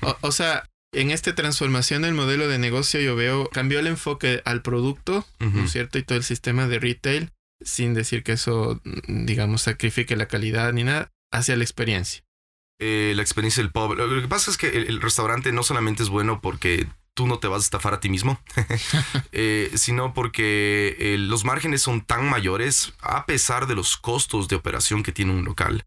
o, 0.22 0.32
sea, 0.32 0.64
en 0.92 1.10
esta 1.10 1.34
transformación 1.34 2.02
del 2.02 2.14
modelo 2.14 2.48
de 2.48 2.58
negocio 2.58 3.00
yo 3.00 3.14
veo 3.16 3.48
cambió 3.50 3.78
el 3.78 3.86
enfoque 3.86 4.42
al 4.44 4.62
producto, 4.62 5.26
¿no 5.38 5.64
es 5.64 5.72
cierto? 5.72 5.98
Y 5.98 6.02
todo 6.02 6.18
el 6.18 6.24
sistema 6.24 6.66
de 6.66 6.78
retail, 6.78 7.30
sin 7.60 7.94
decir 7.94 8.22
que 8.22 8.32
eso, 8.32 8.80
digamos, 9.06 9.62
sacrifique 9.62 10.16
la 10.16 10.28
calidad 10.28 10.72
ni 10.72 10.84
nada, 10.84 11.10
hacia 11.30 11.56
la 11.56 11.64
experiencia. 11.64 12.22
Eh, 12.80 13.12
la 13.16 13.22
experiencia 13.22 13.62
del 13.62 13.72
pub. 13.72 13.94
Lo 13.96 14.22
que 14.22 14.28
pasa 14.28 14.50
es 14.50 14.56
que 14.56 14.68
el, 14.68 15.00
restaurante 15.00 15.52
no 15.52 15.64
solamente 15.64 16.04
es 16.04 16.08
bueno 16.10 16.40
porque 16.40 16.86
tú 17.12 17.26
no 17.26 17.40
te 17.40 17.48
vas 17.48 17.62
a 17.62 17.64
estafar 17.64 17.92
a 17.92 18.00
ti 18.00 18.08
mismo, 18.08 18.40
eh, 19.32 19.72
sino 19.74 20.14
porque 20.14 20.96
eh, 21.00 21.18
los 21.18 21.44
márgenes 21.44 21.82
son 21.82 22.02
tan 22.02 22.30
mayores 22.30 22.92
a 23.00 23.26
pesar 23.26 23.66
de 23.66 23.74
los 23.74 23.96
costos 23.96 24.46
de 24.46 24.54
operación 24.54 25.02
que 25.02 25.12
tiene 25.12 25.32
un 25.32 25.44
local. 25.44 25.84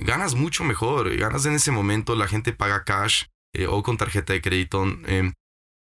ganas 0.00 0.34
mucho 0.34 0.62
mejor, 0.62 1.16
ganas 1.16 1.46
en 1.46 1.54
ese 1.54 1.70
momento, 1.70 2.16
la 2.16 2.28
gente 2.28 2.52
paga 2.52 2.84
cash, 2.84 3.24
eh, 3.54 3.66
o 3.66 3.82
con 3.82 3.96
tarjeta 3.96 4.32
de 4.32 4.42
crédito. 4.42 4.84
Em, 5.06 5.32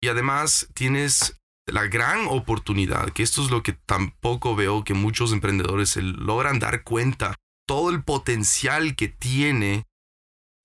y 0.03 0.07
además 0.07 0.67
tienes 0.73 1.41
la 1.67 1.87
gran 1.87 2.27
oportunidad, 2.27 3.11
que 3.11 3.23
esto 3.23 3.43
es 3.43 3.49
lo 3.49 3.63
que 3.63 3.73
tampoco 3.73 4.55
veo 4.55 4.83
que 4.83 4.93
muchos 4.93 5.31
emprendedores 5.31 5.95
logran 5.97 6.59
dar 6.59 6.83
cuenta, 6.83 7.35
todo 7.67 7.89
el 7.89 8.03
potencial 8.03 8.95
que 8.95 9.07
tiene 9.07 9.85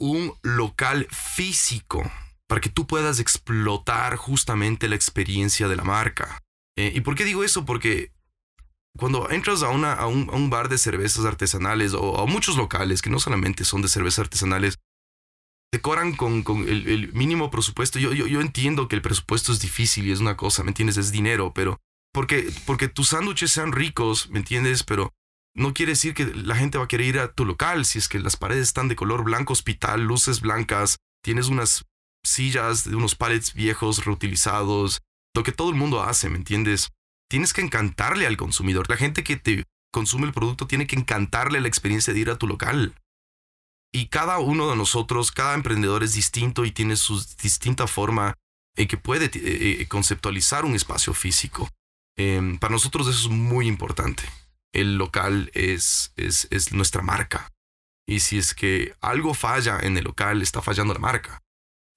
un 0.00 0.34
local 0.42 1.06
físico 1.10 2.02
para 2.48 2.60
que 2.60 2.70
tú 2.70 2.86
puedas 2.86 3.18
explotar 3.18 4.16
justamente 4.16 4.88
la 4.88 4.96
experiencia 4.96 5.68
de 5.68 5.76
la 5.76 5.84
marca. 5.84 6.42
Eh, 6.76 6.92
¿Y 6.94 7.00
por 7.00 7.14
qué 7.14 7.24
digo 7.24 7.44
eso? 7.44 7.64
Porque 7.64 8.12
cuando 8.96 9.30
entras 9.30 9.62
a, 9.62 9.68
una, 9.68 9.92
a, 9.92 10.06
un, 10.06 10.50
bar 10.50 10.68
de 10.68 10.78
cervezas 10.78 11.24
artesanales 11.24 11.92
o 11.94 12.20
a 12.20 12.26
muchos 12.26 12.56
locales 12.56 13.02
que 13.02 13.10
no 13.10 13.18
solamente 13.18 13.64
son 13.64 13.82
de 13.82 13.88
cervezas 13.88 14.20
artesanales, 14.20 14.78
decoran 15.72 16.14
con, 16.14 16.42
con 16.42 16.68
el, 16.68 17.12
mínimo 17.12 17.50
presupuesto. 17.50 17.98
Yo, 17.98 18.12
yo, 18.12 18.26
yo, 18.26 18.40
entiendo 18.40 18.88
que 18.88 18.96
el 18.96 19.02
presupuesto 19.02 19.52
es 19.52 19.60
difícil 19.60 20.06
y 20.06 20.12
es 20.12 20.20
una 20.20 20.36
cosa, 20.36 20.62
¿me 20.62 20.70
entiendes? 20.70 20.96
Es 20.96 21.12
dinero, 21.12 21.52
pero 21.54 21.78
porque, 22.12 22.50
porque 22.64 22.88
tus 22.88 23.08
sándwiches 23.08 23.52
sean 23.52 23.72
ricos, 23.72 24.30
¿me 24.30 24.38
entiendes? 24.38 24.84
Pero 24.84 25.12
no 25.54 25.74
quiere 25.74 25.92
decir 25.92 26.14
que 26.14 26.26
la 26.26 26.56
gente 26.56 26.78
va 26.78 26.84
a 26.84 26.88
querer 26.88 27.06
ir 27.06 27.18
a 27.18 27.32
tu 27.32 27.44
local 27.44 27.84
si 27.84 27.98
es 27.98 28.08
que 28.08 28.18
las 28.18 28.36
paredes 28.36 28.68
están 28.68 28.88
de 28.88 28.96
color 28.96 29.24
blanco 29.24 29.52
hospital, 29.52 30.02
luces 30.02 30.40
blancas, 30.40 30.98
tienes 31.22 31.48
unas 31.48 31.84
sillas 32.24 32.88
de 32.88 32.96
unos 32.96 33.14
palets 33.14 33.54
viejos 33.54 34.04
reutilizados, 34.04 35.02
lo 35.34 35.42
que 35.42 35.52
todo 35.52 35.70
el 35.70 35.76
mundo 35.76 36.02
hace, 36.02 36.28
¿me 36.28 36.36
entiendes? 36.36 36.90
Tienes 37.28 37.52
que 37.52 37.60
encantarle 37.60 38.26
al 38.26 38.36
consumidor. 38.36 38.88
La 38.88 38.96
gente 38.96 39.24
que 39.24 39.36
te 39.36 39.64
consume 39.92 40.26
el 40.26 40.32
producto 40.32 40.66
tiene 40.66 40.86
que 40.86 40.96
encantarle 40.96 41.60
la 41.60 41.68
experiencia 41.68 42.12
de 42.12 42.20
ir 42.20 42.30
a 42.30 42.36
tu 42.36 42.46
local. 42.46 42.94
Y 43.92 44.08
cada 44.08 44.38
uno 44.38 44.68
de 44.70 44.76
nosotros, 44.76 45.32
cada 45.32 45.54
emprendedor 45.54 46.02
es 46.02 46.14
distinto 46.14 46.64
y 46.64 46.72
tiene 46.72 46.96
su 46.96 47.24
distinta 47.42 47.86
forma 47.86 48.34
en 48.76 48.88
que 48.88 48.98
puede 48.98 49.26
eh, 49.26 49.80
eh, 49.80 49.88
conceptualizar 49.88 50.64
un 50.64 50.74
espacio 50.74 51.14
físico. 51.14 51.68
Em, 52.16 52.58
para 52.58 52.72
nosotros 52.72 53.06
eso 53.08 53.28
es 53.28 53.34
muy 53.34 53.66
importante. 53.66 54.24
El 54.72 54.96
local 54.96 55.50
es, 55.54 56.12
es, 56.16 56.46
es 56.50 56.72
nuestra 56.72 57.02
marca. 57.02 57.50
Y 58.06 58.20
si 58.20 58.38
es 58.38 58.54
que 58.54 58.94
algo 59.00 59.34
falla 59.34 59.80
en 59.80 59.96
el 59.96 60.04
local, 60.04 60.42
está 60.42 60.62
fallando 60.62 60.94
la 60.94 61.00
marca. 61.00 61.42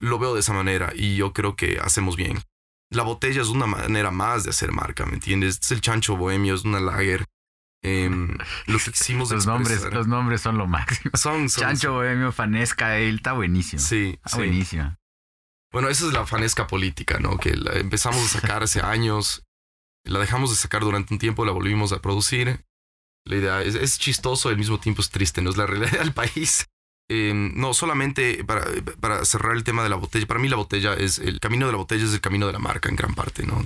Lo 0.00 0.18
veo 0.18 0.34
de 0.34 0.40
esa 0.40 0.52
manera 0.52 0.92
y 0.94 1.16
yo 1.16 1.32
creo 1.32 1.54
que 1.54 1.78
hacemos 1.80 2.16
bien. 2.16 2.42
La 2.90 3.04
botella 3.04 3.42
es 3.42 3.48
una 3.48 3.66
manera 3.66 4.10
más 4.10 4.42
de 4.42 4.50
hacer 4.50 4.72
marca, 4.72 5.06
¿me 5.06 5.14
entiendes? 5.14 5.60
Es 5.62 5.70
el 5.70 5.80
chancho 5.80 6.16
bohemio, 6.16 6.54
es 6.54 6.64
una 6.64 6.80
lager 6.80 7.26
Em, 7.82 8.36
lo 8.66 8.78
que 8.78 8.90
hicimos 8.94 9.30
los 9.30 9.46
nombres 9.46 9.82
los 9.92 10.06
nombres 10.06 10.40
son 10.42 10.58
lo 10.58 10.66
máximo. 10.66 11.10
Son, 11.14 11.48
Chancho 11.48 11.92
Bohemio 11.92 12.32
Fanesca 12.32 12.98
él 12.98 13.16
está 13.16 13.32
buenísimo. 13.32 13.80
Sí 13.80 14.18
está 14.24 14.36
buenísimo. 14.36 14.96
Bueno 15.72 15.88
esa 15.88 16.06
es 16.06 16.12
la 16.12 16.26
fanesca 16.26 16.66
política 16.66 17.18
no 17.20 17.38
que 17.38 17.56
la 17.56 17.74
empezamos 17.74 18.22
a 18.24 18.40
sacar 18.40 18.62
hace 18.62 18.80
años 18.80 19.44
la 20.04 20.18
dejamos 20.18 20.50
de 20.50 20.56
sacar 20.56 20.82
durante 20.82 21.14
un 21.14 21.18
tiempo 21.18 21.44
la 21.44 21.52
volvimos 21.52 21.92
a 21.92 22.00
producir. 22.00 22.64
La 23.26 23.36
idea 23.36 23.62
es, 23.62 23.98
chistoso 23.98 24.48
al 24.48 24.56
mismo 24.56 24.80
tiempo 24.80 25.02
es 25.02 25.10
triste 25.10 25.40
no 25.40 25.50
es 25.50 25.56
la 25.56 25.66
realidad 25.66 25.98
del 26.00 26.12
país. 26.12 26.66
Em, 27.08 27.52
no 27.54 27.74
solamente 27.74 28.44
para, 28.44 28.64
para 29.00 29.24
cerrar 29.24 29.56
el 29.56 29.64
tema 29.64 29.82
de 29.82 29.88
la 29.88 29.96
botella 29.96 30.26
para 30.26 30.38
mí 30.38 30.48
la 30.48 30.56
botella 30.56 30.94
es 30.94 31.18
el 31.18 31.40
camino 31.40 31.66
de 31.66 31.72
la 31.72 31.78
botella 31.78 32.04
es 32.04 32.12
el 32.12 32.20
camino 32.20 32.46
de 32.46 32.52
la 32.52 32.60
marca 32.60 32.88
en 32.88 32.94
gran 32.94 33.14
parte 33.14 33.44
no 33.44 33.64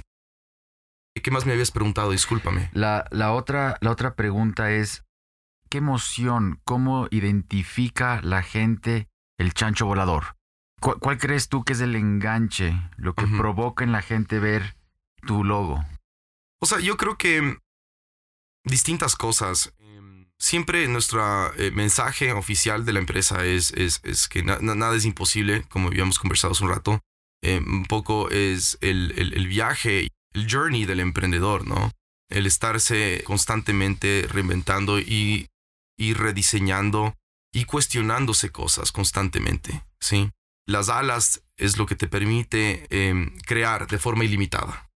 ¿Qué 1.23 1.31
más 1.31 1.47
me 1.47 1.53
habías 1.53 1.71
preguntado? 1.71 2.11
Discúlpame. 2.11 2.71
La, 2.73 3.07
la, 3.11 3.33
otra, 3.33 3.79
la 3.81 3.91
otra 3.91 4.15
pregunta 4.15 4.73
es, 4.73 5.05
¿qué 5.71 5.79
emoción, 5.79 6.61
cómo 6.65 7.09
identifica 7.11 8.21
la 8.23 8.43
gente 8.43 9.09
el 9.39 9.55
chancho 9.55 9.87
volador? 9.87 10.37
¿Cuál, 10.81 11.17
crees 11.17 11.49
tú 11.49 11.65
que 11.65 11.73
es 11.73 11.81
el 11.81 11.97
enganche, 11.97 12.75
lo 12.97 13.15
que 13.15 13.27
provoca 13.27 13.85
en 13.85 13.93
la 13.93 14.03
gente 14.03 14.39
ver 14.39 14.77
tu 15.27 15.43
logo? 15.43 15.83
O 16.61 16.67
sea, 16.67 16.79
yo 16.79 16.99
creo 16.99 17.17
que 17.17 17.59
distintas 18.65 19.17
cosas. 19.17 19.73
Em, 19.79 20.27
siempre 20.39 20.87
nuestro 20.89 21.55
eh, 21.55 21.71
mensaje 21.71 22.33
oficial 22.33 22.85
de 22.85 22.93
la 22.93 22.99
empresa 22.99 23.47
es, 23.47 23.73
es, 23.73 24.01
es 24.05 24.29
que 24.29 24.43
nada 24.43 24.95
es 24.95 25.07
imposible, 25.07 25.65
como 25.71 25.89
habíamos 25.89 26.19
conversado 26.19 26.53
hace 26.53 26.65
un 26.65 26.71
rato. 26.71 27.01
Em, 27.43 27.65
un 27.67 27.87
poco 27.87 28.29
es 28.31 28.77
el, 28.83 29.15
el, 29.17 29.33
el, 29.35 29.47
viaje, 29.47 30.09
el 30.35 30.51
journey 30.51 30.85
del 30.85 31.01
emprendedor, 31.01 31.67
¿no? 31.67 31.91
El 32.29 32.47
estarse 32.47 33.23
constantemente 33.25 34.27
reinventando 34.29 34.99
y, 34.99 35.49
y 35.99 36.15
rediseñando 36.15 37.15
y 37.53 37.65
cuestionándose 37.65 38.51
cosas 38.51 38.93
constantemente, 38.93 39.85
¿sí? 40.01 40.31
Las 40.67 40.89
alas 40.89 41.43
es 41.57 41.79
lo 41.79 41.87
que 41.87 41.95
te 41.95 42.09
permite 42.09 42.87
em, 42.91 43.37
crear 43.47 43.87
de 43.87 43.99
forma 43.99 44.25
ilimitada. 44.25 44.91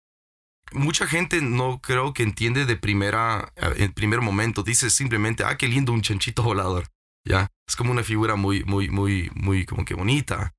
Mucha 0.73 1.07
gente 1.07 1.41
no 1.41 1.81
creo 1.81 2.13
que 2.13 2.23
entiende 2.23 2.65
de 2.65 2.77
primera, 2.77 3.53
en 3.77 3.93
primer 3.93 4.21
momento. 4.21 4.63
Dice 4.63 4.91
simplemente, 4.91 5.45
ah, 5.45 5.57
qué 5.57 5.69
lindo 5.69 5.93
un 5.93 6.03
chanchito 6.03 6.43
volador. 6.43 6.89
Ya, 7.27 7.49
es 7.67 7.77
como 7.77 7.93
una 7.93 8.03
figura 8.03 8.37
muy, 8.37 8.65
muy, 8.65 8.89
muy, 8.91 9.31
muy 9.35 9.65
como 9.65 9.85
que 9.85 9.95
bonita. 9.95 10.53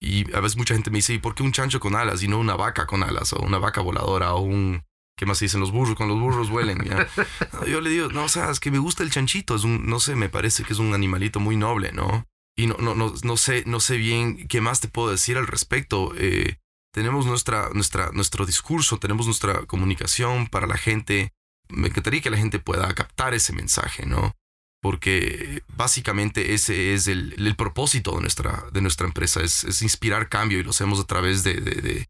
Y 0.00 0.32
a 0.34 0.40
veces 0.40 0.56
mucha 0.56 0.74
gente 0.74 0.90
me 0.90 0.98
dice, 0.98 1.14
¿y 1.14 1.18
por 1.18 1.34
qué 1.34 1.42
un 1.42 1.52
chancho 1.52 1.78
con 1.78 1.94
alas 1.94 2.22
y 2.22 2.28
no 2.28 2.38
una 2.38 2.56
vaca 2.56 2.86
con 2.86 3.02
alas? 3.02 3.32
O 3.32 3.40
una 3.40 3.58
vaca 3.58 3.80
voladora 3.80 4.34
o 4.34 4.40
un, 4.40 4.82
¿qué 5.16 5.26
más 5.26 5.40
dicen? 5.40 5.60
Los 5.60 5.72
burros, 5.72 5.96
con 5.96 6.08
los 6.08 6.18
burros 6.18 6.48
vuelen. 6.48 6.82
¿ya? 6.84 7.06
Yo 7.68 7.80
le 7.80 7.90
digo, 7.90 8.08
no, 8.08 8.24
o 8.24 8.28
sea, 8.28 8.50
es 8.50 8.60
que 8.60 8.70
me 8.70 8.78
gusta 8.78 9.02
el 9.02 9.10
chanchito. 9.10 9.54
Es 9.54 9.64
un, 9.64 9.86
no 9.86 10.00
sé, 10.00 10.16
me 10.16 10.30
parece 10.30 10.64
que 10.64 10.72
es 10.72 10.78
un 10.78 10.94
animalito 10.94 11.38
muy 11.38 11.56
noble, 11.56 11.92
¿no? 11.92 12.26
y 12.60 12.66
no, 12.66 12.76
no, 12.78 12.94
no, 12.94 13.14
no, 13.22 13.36
sé, 13.36 13.64
no 13.66 13.80
sé 13.80 13.96
bien 13.96 14.46
qué 14.46 14.60
más 14.60 14.80
te 14.80 14.88
puedo 14.88 15.10
decir 15.10 15.38
al 15.38 15.46
respecto. 15.46 16.12
Eh, 16.16 16.58
tenemos 16.92 17.24
nuestra, 17.24 17.70
nuestra, 17.72 18.10
nuestro 18.12 18.44
discurso, 18.44 18.98
tenemos 18.98 19.26
nuestra 19.26 19.64
comunicación 19.66 20.46
para 20.46 20.66
la 20.66 20.76
gente. 20.76 21.32
Me 21.68 21.88
encantaría 21.88 22.20
que 22.20 22.30
la 22.30 22.36
gente 22.36 22.58
pueda 22.58 22.92
captar 22.94 23.32
ese 23.32 23.52
mensaje, 23.52 24.04
¿no? 24.04 24.34
Porque 24.82 25.62
básicamente 25.76 26.54
ese 26.54 26.94
es 26.94 27.06
el, 27.06 27.34
el 27.38 27.56
propósito 27.56 28.14
de 28.16 28.22
nuestra, 28.22 28.64
de 28.72 28.80
nuestra 28.80 29.06
empresa, 29.06 29.40
es, 29.42 29.64
es, 29.64 29.82
inspirar 29.82 30.28
cambio 30.28 30.58
y 30.58 30.62
lo 30.62 30.70
hacemos 30.70 30.98
a 31.00 31.04
través 31.04 31.44
de, 31.44 31.60
de, 31.60 31.82
de, 31.82 32.08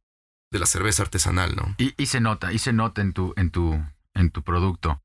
de 0.53 0.59
la 0.59 0.67
cerveza 0.67 1.03
artesanal, 1.03 1.57
¿no? 1.57 1.75
Y, 1.79 1.95
y, 2.01 2.07
se 2.07 2.21
nota, 2.21 2.53
y 2.53 2.59
se 2.59 2.73
nota 2.73 3.03
en 3.03 3.13
tu, 3.13 3.35
en 3.37 3.51
tu, 3.51 3.83
en 4.15 4.31
tu 4.31 4.43
producto. 4.43 5.03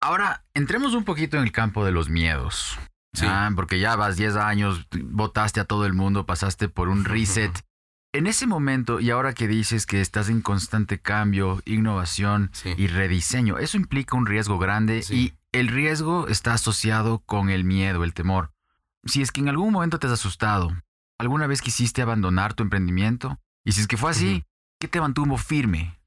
Ahora, 0.00 0.44
entremos 0.54 0.94
un 0.94 1.04
poquito 1.04 1.36
en 1.36 1.42
el 1.42 1.52
campo 1.52 1.84
de 1.84 1.92
los 1.92 2.08
miedos. 2.08 2.78
Ah, 3.22 3.50
porque 3.54 3.80
ya 3.80 3.96
vas 3.96 4.16
10 4.16 4.36
años, 4.36 4.86
votaste 4.92 5.60
a 5.60 5.64
todo 5.64 5.86
el 5.86 5.94
mundo, 5.94 6.26
pasaste 6.26 6.68
por 6.68 6.88
un 6.88 7.04
reset. 7.04 7.52
En 8.14 8.26
ese 8.26 8.46
momento, 8.46 9.00
y 9.00 9.10
ahora 9.10 9.34
que 9.34 9.48
dices 9.48 9.86
que 9.86 10.00
estás 10.00 10.28
en 10.28 10.40
constante 10.40 10.98
cambio, 10.98 11.60
innovación 11.66 12.50
y 12.76 12.86
rediseño, 12.86 13.58
eso 13.58 13.76
implica 13.76 14.16
un 14.16 14.26
riesgo 14.26 14.58
grande 14.58 15.04
y 15.10 15.34
el 15.52 15.68
riesgo 15.68 16.28
está 16.28 16.54
asociado 16.54 17.20
con 17.20 17.50
el 17.50 17.64
miedo, 17.64 18.04
el 18.04 18.14
temor. 18.14 18.52
Si 19.04 19.22
es 19.22 19.32
que 19.32 19.40
en 19.40 19.48
algún 19.48 19.72
momento 19.72 19.98
te 19.98 20.06
has 20.06 20.12
asustado, 20.12 20.70
¿alguna 21.18 21.46
vez 21.46 21.62
quisiste 21.62 22.02
abandonar 22.02 22.54
tu 22.54 22.62
emprendimiento? 22.62 23.40
Y 23.64 23.72
si 23.72 23.80
es 23.80 23.86
que 23.86 23.96
fue 23.96 24.10
así, 24.10 24.44
¿qué 24.80 24.88
te 24.88 25.00
mantuvo 25.00 25.36
firme? 25.36 26.00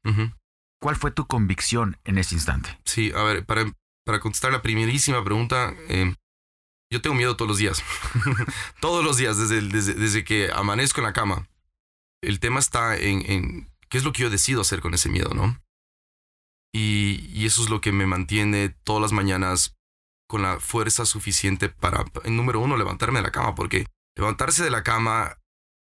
¿Cuál 0.80 0.96
fue 0.96 1.12
tu 1.12 1.28
convicción 1.28 1.98
en 2.04 2.18
ese 2.18 2.36
instante? 2.36 2.80
Sí, 2.86 3.12
a 3.16 3.24
ver, 3.24 3.46
para, 3.46 3.72
para 4.06 4.20
contestar 4.20 4.52
la 4.52 4.62
primerísima 4.62 5.24
pregunta, 5.24 5.74
eh, 5.88 6.16
yo 6.92 7.02
tengo 7.02 7.16
miedo 7.16 7.38
todos 7.38 7.50
los 7.50 7.58
días. 7.58 7.84
todos 8.82 9.04
los 9.04 9.18
días, 9.18 9.38
desde, 9.38 9.62
desde, 9.62 10.24
que 10.24 10.52
amanezco 10.54 11.00
en 11.00 11.06
la 11.06 11.14
cama. 11.14 11.48
El 12.22 12.40
tema 12.40 12.60
está 12.60 12.98
en, 12.98 13.24
en, 13.32 13.72
qué 13.90 13.98
es 13.98 14.04
lo 14.04 14.12
que 14.12 14.24
yo 14.24 14.30
decido 14.30 14.62
hacer 14.62 14.82
con 14.82 14.94
ese 14.94 15.10
miedo, 15.10 15.34
¿no? 15.34 15.58
Y, 16.74 17.46
eso 17.46 17.64
es 17.64 17.70
lo 17.70 17.82
que 17.82 17.92
me 17.92 18.06
mantiene 18.06 18.70
todas 18.70 19.02
las 19.02 19.12
mañanas 19.12 19.76
con 20.28 20.42
la 20.42 20.60
fuerza 20.60 21.06
suficiente 21.06 21.70
para, 21.70 22.06
número 22.26 22.60
uno, 22.60 22.78
levantarme 22.78 23.20
de 23.20 23.24
la 23.24 23.32
cama, 23.32 23.56
porque 23.56 23.86
levantarse 24.16 24.64
de 24.64 24.70
la 24.70 24.84
cama 24.84 25.38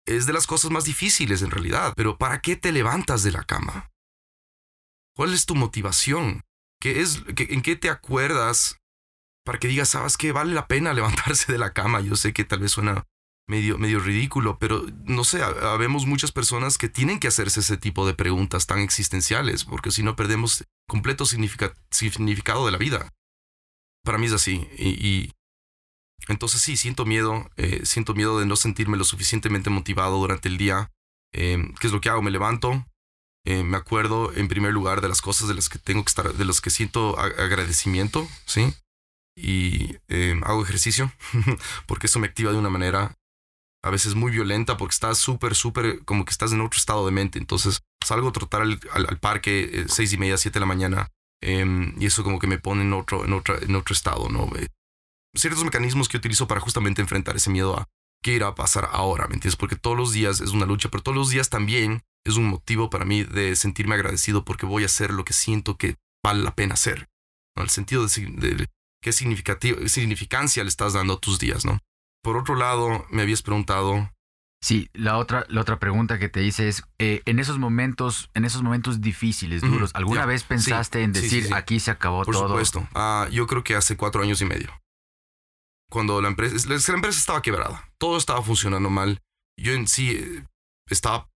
es 0.05 0.27
de 0.27 0.33
las 0.33 0.45
cosas 0.45 0.69
más 0.69 0.85
difíciles 0.85 1.41
en 1.41 1.51
realidad. 1.51 1.93
Pero 1.95 2.17
¿para 2.17 2.41
qué 2.41 2.55
te 2.55 2.71
levantas 2.71 3.23
de 3.23 3.31
la 3.31 3.43
cama? 3.43 3.89
¿Cuál 5.15 5.33
es 5.33 5.45
tu 5.45 5.55
motivación? 5.55 6.41
¿Qué 6.79 7.01
es, 7.01 7.23
¿En 7.37 7.61
qué 7.61 7.75
te 7.75 7.89
acuerdas 7.89 8.77
para 9.45 9.59
que 9.59 9.67
digas, 9.67 9.89
¿sabes 9.89 10.17
qué? 10.17 10.31
Vale 10.31 10.53
la 10.53 10.67
pena 10.67 10.93
levantarse 10.93 11.51
de 11.51 11.57
la 11.57 11.71
cama. 11.71 12.01
Yo 12.01 12.15
sé 12.15 12.33
que 12.33 12.43
tal 12.43 12.59
vez 12.59 12.71
suena 12.71 13.05
medio, 13.47 13.77
medio 13.77 13.99
ridículo, 13.99 14.57
pero 14.59 14.85
no 15.05 15.23
sé, 15.23 15.43
habemos 15.43 16.05
muchas 16.05 16.31
personas 16.31 16.77
que 16.77 16.89
tienen 16.89 17.19
que 17.19 17.27
hacerse 17.27 17.59
ese 17.59 17.77
tipo 17.77 18.05
de 18.07 18.13
preguntas 18.13 18.67
tan 18.67 18.79
existenciales, 18.79 19.65
porque 19.65 19.91
si 19.91 20.03
no 20.03 20.15
perdemos 20.15 20.65
completo 20.87 21.25
significado 21.25 22.65
de 22.65 22.71
la 22.71 22.77
vida. 22.77 23.13
Para 24.03 24.17
mí 24.17 24.27
es 24.27 24.33
así. 24.33 24.67
Y, 24.77 25.31
entonces 26.27 26.61
sí, 26.61 26.77
siento 26.77 27.05
miedo, 27.05 27.49
eh, 27.55 27.85
siento 27.85 28.13
miedo 28.13 28.39
de 28.39 28.45
no 28.45 28.55
sentirme 28.55 28.97
lo 28.97 29.03
suficientemente 29.03 29.69
motivado 29.69 30.17
durante 30.17 30.47
el 30.47 30.57
día. 30.57 30.91
Eh, 31.33 31.57
¿Qué 31.79 31.87
es 31.87 31.93
lo 31.93 32.01
que 32.01 32.09
hago? 32.09 32.21
Me 32.21 32.31
levanto, 32.31 32.85
eh, 33.45 33.63
me 33.63 33.77
acuerdo 33.77 34.33
en 34.33 34.47
primer 34.47 34.73
lugar 34.73 35.01
de 35.01 35.09
las 35.09 35.21
cosas 35.21 35.47
de 35.47 35.53
las 35.53 35.69
que 35.69 35.77
tengo 35.77 36.03
que 36.03 36.09
estar, 36.09 36.33
de 36.33 36.45
las 36.45 36.61
que 36.61 36.69
siento 36.69 37.19
agradecimiento, 37.19 38.27
¿sí? 38.45 38.73
y 39.35 39.97
em, 40.07 40.41
hago 40.43 40.63
ejercicio 40.63 41.11
porque 41.87 42.07
eso 42.07 42.19
me 42.19 42.27
activa 42.27 42.51
de 42.51 42.57
una 42.57 42.69
manera 42.69 43.17
a 43.85 43.91
veces 43.91 44.15
muy 44.15 44.31
violenta 44.31 44.77
porque 44.77 44.93
estás 44.93 45.19
súper, 45.19 45.53
súper 45.53 46.03
como 46.05 46.25
que 46.25 46.31
estás 46.31 46.51
en 46.51 46.61
otro 46.61 46.77
estado 46.77 47.05
de 47.05 47.11
mente. 47.11 47.37
Entonces 47.37 47.83
salgo 48.03 48.29
a 48.29 48.31
trotar 48.31 48.63
al, 48.63 48.79
al, 48.91 49.19
parque 49.19 49.69
eh, 49.71 49.85
seis 49.87 50.11
y 50.11 50.17
media, 50.17 50.37
siete 50.37 50.55
de 50.55 50.61
la 50.61 50.65
mañana 50.65 51.11
em, 51.39 51.93
y 51.99 52.07
eso 52.07 52.23
como 52.23 52.39
que 52.39 52.47
me 52.47 52.57
pone 52.57 52.81
en 52.81 52.93
otro, 52.93 53.25
en 53.25 53.33
otro, 53.33 53.61
en 53.61 53.75
otro 53.75 53.93
estado, 53.93 54.27
¿no? 54.29 54.49
Eh, 54.55 54.69
ciertos 55.35 55.63
mecanismos 55.63 56.09
que 56.09 56.17
utilizo 56.17 56.47
para 56.47 56.61
justamente 56.61 57.03
enfrentar 57.03 57.35
ese 57.35 57.51
miedo 57.51 57.77
a 57.77 57.85
qué 58.23 58.33
irá 58.33 58.47
a 58.47 58.55
pasar 58.55 58.89
ahora, 58.91 59.27
¿me 59.27 59.35
entiendes? 59.35 59.55
Porque 59.55 59.75
todos 59.75 59.95
los 59.95 60.13
días 60.13 60.41
es 60.41 60.49
una 60.49 60.65
lucha, 60.65 60.89
pero 60.89 61.03
todos 61.03 61.15
los 61.15 61.29
días 61.29 61.51
también 61.51 62.01
es 62.25 62.37
un 62.37 62.45
motivo 62.45 62.89
para 62.89 63.05
mí 63.05 63.23
de 63.23 63.55
sentirme 63.55 63.93
agradecido 63.93 64.43
porque 64.45 64.65
voy 64.65 64.81
a 64.81 64.87
hacer 64.87 65.11
lo 65.11 65.23
que 65.25 65.33
siento 65.33 65.77
que 65.77 65.97
vale 66.23 66.41
la 66.41 66.55
pena 66.55 66.73
hacer. 66.73 67.07
¿no? 67.55 67.61
El 67.61 67.69
sentido 67.69 68.07
de, 68.07 68.55
de, 68.55 68.67
qué 69.03 69.11
significancia 69.11 70.63
le 70.63 70.69
estás 70.69 70.93
dando 70.93 71.13
a 71.13 71.19
tus 71.19 71.37
días, 71.37 71.65
¿no? 71.65 71.79
Por 72.25 72.37
otro 72.37 72.55
lado, 72.55 73.05
me 73.11 73.21
habías 73.21 73.43
preguntado... 73.43 74.11
Sí, 74.59 74.89
la 74.93 75.19
otra, 75.19 75.45
la 75.47 75.61
otra 75.61 75.77
pregunta 75.77 76.17
que 76.17 76.27
te 76.27 76.43
hice 76.43 76.67
es, 76.67 76.81
eh, 76.97 77.21
en 77.25 77.37
esos 77.37 77.59
momentos, 77.59 78.31
en 78.33 78.45
esos 78.45 78.63
momentos 78.63 78.99
difíciles, 78.99 79.61
duros, 79.61 79.91
¿alguna 79.93 80.25
vez 80.25 80.43
pensaste 80.43 81.03
en 81.03 81.13
decir, 81.13 81.53
aquí 81.53 81.79
se 81.79 81.91
acabó 81.91 82.25
todo? 82.25 82.39
Por 82.41 82.49
supuesto. 82.49 82.89
Ah, 82.95 83.27
yo 83.31 83.45
creo 83.45 83.63
que 83.63 83.75
hace 83.75 83.95
cuatro 83.95 84.23
años 84.23 84.41
y 84.41 84.45
medio. 84.45 84.71
Cuando 85.91 86.19
la 86.19 86.29
empresa, 86.29 86.67
la 86.67 86.95
empresa 86.95 87.19
estaba 87.19 87.43
quebrada, 87.43 87.91
todo 87.99 88.17
estaba 88.17 88.41
funcionando 88.41 88.89
mal. 88.89 89.21
Yo 89.55 89.73
en 89.73 89.87
sí 89.87 90.09
eh, 90.15 90.47
estaba, 90.89 91.29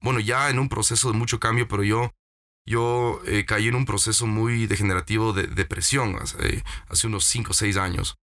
bueno, 0.00 0.20
ya 0.20 0.48
en 0.48 0.60
un 0.60 0.68
proceso 0.68 1.10
de 1.10 1.18
mucho 1.18 1.40
cambio, 1.40 1.66
pero 1.66 1.82
yo 1.82 2.12
yo 2.68 3.20
eh, 3.26 3.44
caí 3.46 3.66
en 3.66 3.74
un 3.74 3.84
proceso 3.84 4.28
muy 4.28 4.68
degenerativo 4.68 5.32
de 5.32 5.48
depresión 5.48 6.14
hace, 6.22 6.62
hace 6.86 7.08
unos 7.08 7.24
5 7.24 7.50
o 7.50 7.54
6 7.54 7.76
años. 7.78 8.16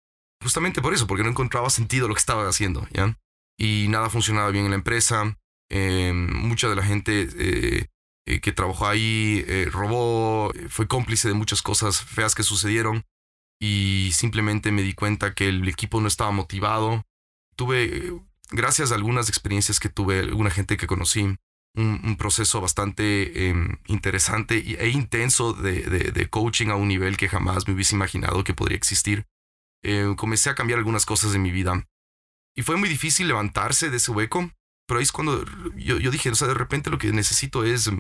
Justamente 0.43 0.81
por 0.81 0.95
eso, 0.95 1.07
porque 1.07 1.23
no 1.23 1.31
encontraba 1.31 1.69
sentido 1.71 2.09
lo 2.09 2.15
que 2.15 2.21
estaba 2.21 2.49
haciendo, 2.49 2.87
¿ya? 2.93 3.19
Y 3.59 3.87
nada 3.89 4.09
funcionaba 4.09 4.51
bien 4.51 4.65
en 4.65 4.71
la 4.71 4.77
empresa. 4.77 5.37
Eh, 5.71 6.13
mucha 6.15 6.69
de 6.69 6.77
la 6.77 6.83
gente 6.83 7.29
eh, 7.39 7.87
eh, 8.27 8.41
que 8.41 8.53
trabajó 8.53 8.89
ahí 8.89 9.45
robó, 9.67 10.53
fue 10.69 10.89
cómplice 10.89 11.29
de 11.29 11.35
muchas 11.35 11.63
cosas 11.63 12.03
feas 12.03 12.35
que 12.35 12.43
sucedieron. 12.43 13.05
Y 13.61 14.11
simplemente 14.15 14.73
me 14.73 14.83
di 14.83 14.95
cuenta 14.95 15.35
que 15.35 15.49
el 15.49 15.69
equipo 15.69 16.01
no 16.01 16.09
estaba 16.09 16.31
motivado. 16.31 17.05
Tuve, 17.57 18.15
gracias 18.51 18.91
a 18.91 18.95
algunas 18.95 19.29
experiencias 19.29 19.79
que 19.79 19.91
tuve, 19.91 20.21
alguna 20.21 20.51
gente 20.51 20.79
que 20.79 20.87
conocí, 20.87 21.37
un, 21.75 22.17
proceso 22.17 22.61
bastante 22.61 23.49
em, 23.49 23.77
interesante 23.87 24.59
e 24.59 24.89
intenso 24.89 25.53
de, 25.53 26.29
coaching 26.31 26.69
a 26.69 26.77
un 26.77 26.89
nivel 26.89 27.17
que 27.17 27.29
jamás 27.29 27.69
me 27.69 27.75
hubiese 27.75 27.95
imaginado 27.95 28.45
que 28.45 28.55
podría 28.55 28.77
existir. 28.77 29.27
Eh, 29.83 30.15
comencé 30.17 30.51
a 30.51 30.55
cambiar 30.55 30.79
algunas 30.79 31.07
cosas 31.07 31.35
en 31.35 31.43
mi 31.43 31.51
vida 31.51 31.87
y 32.57 32.63
fue 32.63 32.77
muy 32.77 32.89
difícil 32.89 33.29
levantarse 33.29 33.91
de 33.91 33.97
ese 33.97 34.11
hueco, 34.11 34.51
pero 34.87 34.99
ahí 34.99 35.05
es 35.05 35.13
cuando 35.13 35.45
yo, 35.77 35.99
dije, 36.11 36.31
o 36.31 36.35
sea, 36.35 36.49
de 36.49 36.55
repente 36.55 36.91
lo 36.91 36.99
que 36.99 37.13
necesito 37.13 37.65
es 37.65 37.91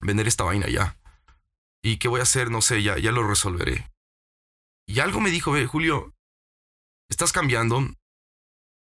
vender 0.00 0.26
esta 0.26 0.44
vaina 0.44 0.68
ya. 0.68 0.98
¿Y 1.84 1.98
qué 1.98 2.08
voy 2.08 2.20
a 2.20 2.24
hacer? 2.24 2.50
No 2.50 2.62
sé, 2.62 2.82
ya, 2.82 2.98
ya 2.98 3.12
lo 3.12 3.26
resolveré. 3.26 3.90
Y 4.86 5.00
algo 5.00 5.20
me 5.20 5.30
dijo, 5.30 5.54
Julio, 5.68 6.14
estás 7.08 7.32
cambiando, 7.32 7.86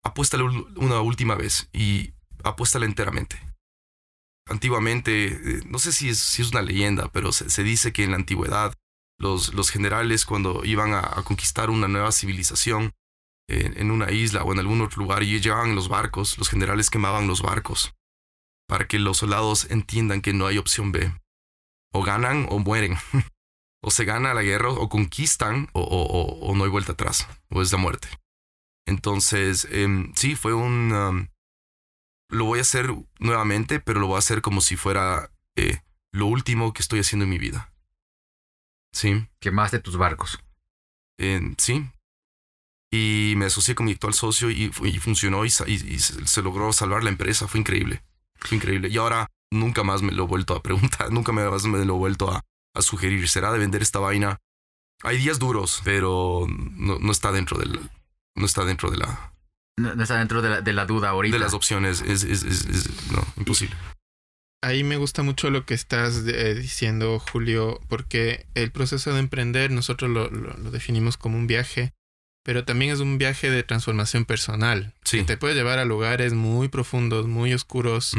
apuéstale 0.03 0.43
una 0.75 1.01
última 1.01 1.35
vez 1.35 1.69
y 1.71 2.13
apuéstale 2.43 2.85
enteramente 2.85 3.39
antiguamente, 4.47 5.27
eh, 5.27 5.61
no 5.65 5.79
sé 5.79 5.91
si 5.91 6.09
es, 6.09 6.19
si 6.19 6.41
es 6.41 6.51
una 6.51 6.61
leyenda, 6.61 7.09
pero 7.11 7.31
se, 7.31 7.63
dice 7.63 7.93
que 7.93 8.03
en 8.03 8.11
la 8.11 8.17
antigüedad 8.17 8.73
los, 9.17 9.53
los 9.53 9.69
generales 9.69 10.25
cuando 10.25 10.63
iban 10.65 10.93
a, 10.93 11.01
conquistar 11.23 11.69
una 11.69 11.87
nueva 11.87 12.11
civilización 12.11 12.93
en, 13.47 13.91
una 13.91 14.11
isla 14.11 14.43
o 14.43 14.51
en 14.51 14.59
algún 14.59 14.81
otro 14.81 15.03
lugar 15.03 15.23
y 15.23 15.39
llevaban 15.39 15.75
los 15.75 15.87
barcos, 15.87 16.37
los 16.37 16.49
generales 16.49 16.89
quemaban 16.89 17.27
los 17.27 17.41
barcos 17.41 17.93
para 18.67 18.87
que 18.87 18.99
los 18.99 19.17
soldados 19.17 19.69
entiendan 19.69 20.21
que 20.21 20.33
no 20.33 20.47
hay 20.47 20.57
opción 20.57 20.91
B. 20.91 21.13
O 21.93 22.03
ganan 22.03 22.47
o 22.49 22.59
mueren. 22.59 22.97
o 23.83 23.91
se 23.91 24.03
gana 24.03 24.33
la 24.33 24.41
guerra 24.41 24.69
o 24.69 24.89
conquistan 24.89 25.69
o, 25.73 25.81
o, 25.81 26.55
no 26.55 26.63
hay 26.63 26.69
vuelta 26.71 26.93
atrás, 26.93 27.27
o 27.51 27.61
es 27.61 27.71
la 27.71 27.77
muerte. 27.77 28.07
Entonces, 28.87 29.67
em, 29.71 30.11
sí, 30.15 30.35
fue 30.35 30.53
un... 30.53 30.91
Um, 30.91 31.27
lo 32.29 32.45
voy 32.45 32.57
a 32.59 32.63
hacer 32.63 32.91
nuevamente, 33.19 33.79
pero 33.79 33.99
lo 33.99 34.07
voy 34.07 34.15
a 34.15 34.19
hacer 34.19 34.41
como 34.41 34.61
si 34.61 34.75
fuera 34.75 35.31
eh, 35.55 35.81
lo 36.11 36.25
último 36.25 36.73
que 36.73 36.81
estoy 36.81 36.99
haciendo 36.99 37.25
en 37.25 37.29
mi 37.29 37.37
vida. 37.37 37.71
Sí. 38.95 39.27
Quemaste 39.39 39.79
tus 39.79 39.97
barcos. 39.97 40.39
sí. 41.57 41.85
Y 42.91 43.33
me 43.35 43.45
asocié 43.45 43.75
con 43.75 43.87
mi 43.87 43.91
actual 43.91 44.13
socio 44.13 44.49
y, 44.49 44.69
funcionó 44.99 45.43
y, 45.43 45.49
se 45.49 46.41
logró 46.41 46.71
salvar 46.71 47.03
la 47.03 47.09
empresa. 47.09 47.47
Fue 47.47 47.59
increíble. 47.59 48.03
Fue 48.35 48.55
increíble. 48.55 48.87
Y 48.87 48.97
ahora 48.97 49.27
nunca 49.51 49.83
más 49.83 50.01
me 50.01 50.13
lo 50.13 50.23
he 50.23 50.27
vuelto 50.27 50.55
a 50.55 50.63
preguntar, 50.63 51.11
nunca 51.11 51.33
más 51.33 51.65
me 51.65 51.83
lo 51.83 51.95
he 51.95 51.97
vuelto 51.97 52.31
a, 52.31 52.41
sugerir. 52.81 53.27
¿Será 53.27 53.51
de 53.51 53.59
vender 53.59 53.81
esta 53.81 53.99
vaina? 53.99 54.39
Hay 55.03 55.17
días 55.17 55.39
duros, 55.39 55.81
pero 55.83 56.45
no, 56.47 57.11
está 57.11 57.33
dentro 57.33 57.57
del. 57.57 57.79
No 58.35 58.45
está 58.45 58.63
dentro 58.63 58.91
de 58.91 58.97
la. 58.97 59.33
No, 59.77 60.01
está 60.01 60.17
dentro 60.17 60.41
de 60.41 60.49
la, 60.49 60.61
de 60.61 60.73
la, 60.73 60.85
duda 60.85 61.09
ahorita. 61.09 61.35
De 61.35 61.43
las 61.43 61.53
opciones. 61.53 62.01
Es, 62.01 62.23
es, 62.23 62.43
es, 62.43 63.11
no, 63.11 63.25
imposible. 63.37 63.75
Ahí 64.65 64.83
me 64.83 64.97
gusta 64.97 65.21
mucho 65.21 65.51
lo 65.51 65.63
que 65.63 65.75
estás 65.75 66.23
eh, 66.25 66.55
diciendo, 66.55 67.19
Julio, 67.19 67.79
porque 67.87 68.47
el 68.55 68.71
proceso 68.71 69.13
de 69.13 69.19
emprender 69.19 69.69
nosotros 69.69 70.09
lo, 70.09 70.27
lo, 70.31 70.71
definimos 70.71 71.17
como 71.17 71.37
un 71.37 71.45
viaje, 71.45 71.93
pero 72.43 72.65
también 72.65 72.91
es 72.91 72.99
un 72.99 73.19
viaje 73.19 73.51
de 73.51 73.61
transformación 73.61 74.25
personal. 74.25 74.95
Sí. 75.03 75.19
Que 75.19 75.23
te 75.23 75.37
puede 75.37 75.53
llevar 75.53 75.77
a 75.77 75.85
lugares 75.85 76.33
muy 76.33 76.67
profundos, 76.67 77.27
muy 77.27 77.53
oscuros. 77.53 78.17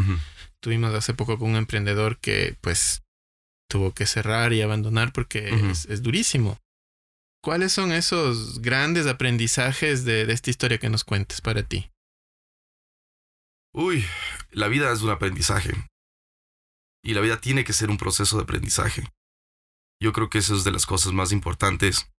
Tuvimos 0.61 0.95
hace 0.95 1.15
poco 1.15 1.37
con 1.37 1.51
un 1.51 1.57
emprendedor 1.57 2.17
que 2.21 2.57
pues 2.61 3.03
tuvo 3.69 3.93
que 3.93 4.07
cerrar 4.07 4.53
y 4.53 4.63
abandonar 4.63 5.13
porque 5.13 5.53
es, 5.69 6.01
durísimo. 6.01 6.61
¿Cuáles 7.43 7.73
son 7.73 7.91
esos 7.91 8.63
grandes 8.63 9.09
aprendizajes 9.09 10.05
de, 10.05 10.27
de 10.27 10.33
esta 10.33 10.51
historia 10.51 10.79
que 10.79 10.91
nos 10.91 11.03
cuentes 11.03 11.41
para 11.41 11.65
ti? 11.65 11.91
Uy, 13.75 14.05
la 14.53 14.69
vida 14.69 14.93
es 14.93 15.03
un 15.03 15.11
aprendizaje. 15.11 15.75
Y 17.07 17.15
la 17.15 17.21
vida 17.21 17.41
tiene 17.41 17.63
que 17.63 17.73
ser 17.73 17.89
un 17.89 17.99
proceso 17.99 18.37
de 18.37 18.43
aprendizaje. 18.43 19.05
Yo 20.03 20.13
creo 20.13 20.29
que 20.29 20.39
eso 20.39 20.57
es 20.57 20.65
de 20.65 20.73
las 20.73 20.87
cosas 20.87 21.13
más 21.13 21.31
importantes. 21.31 22.11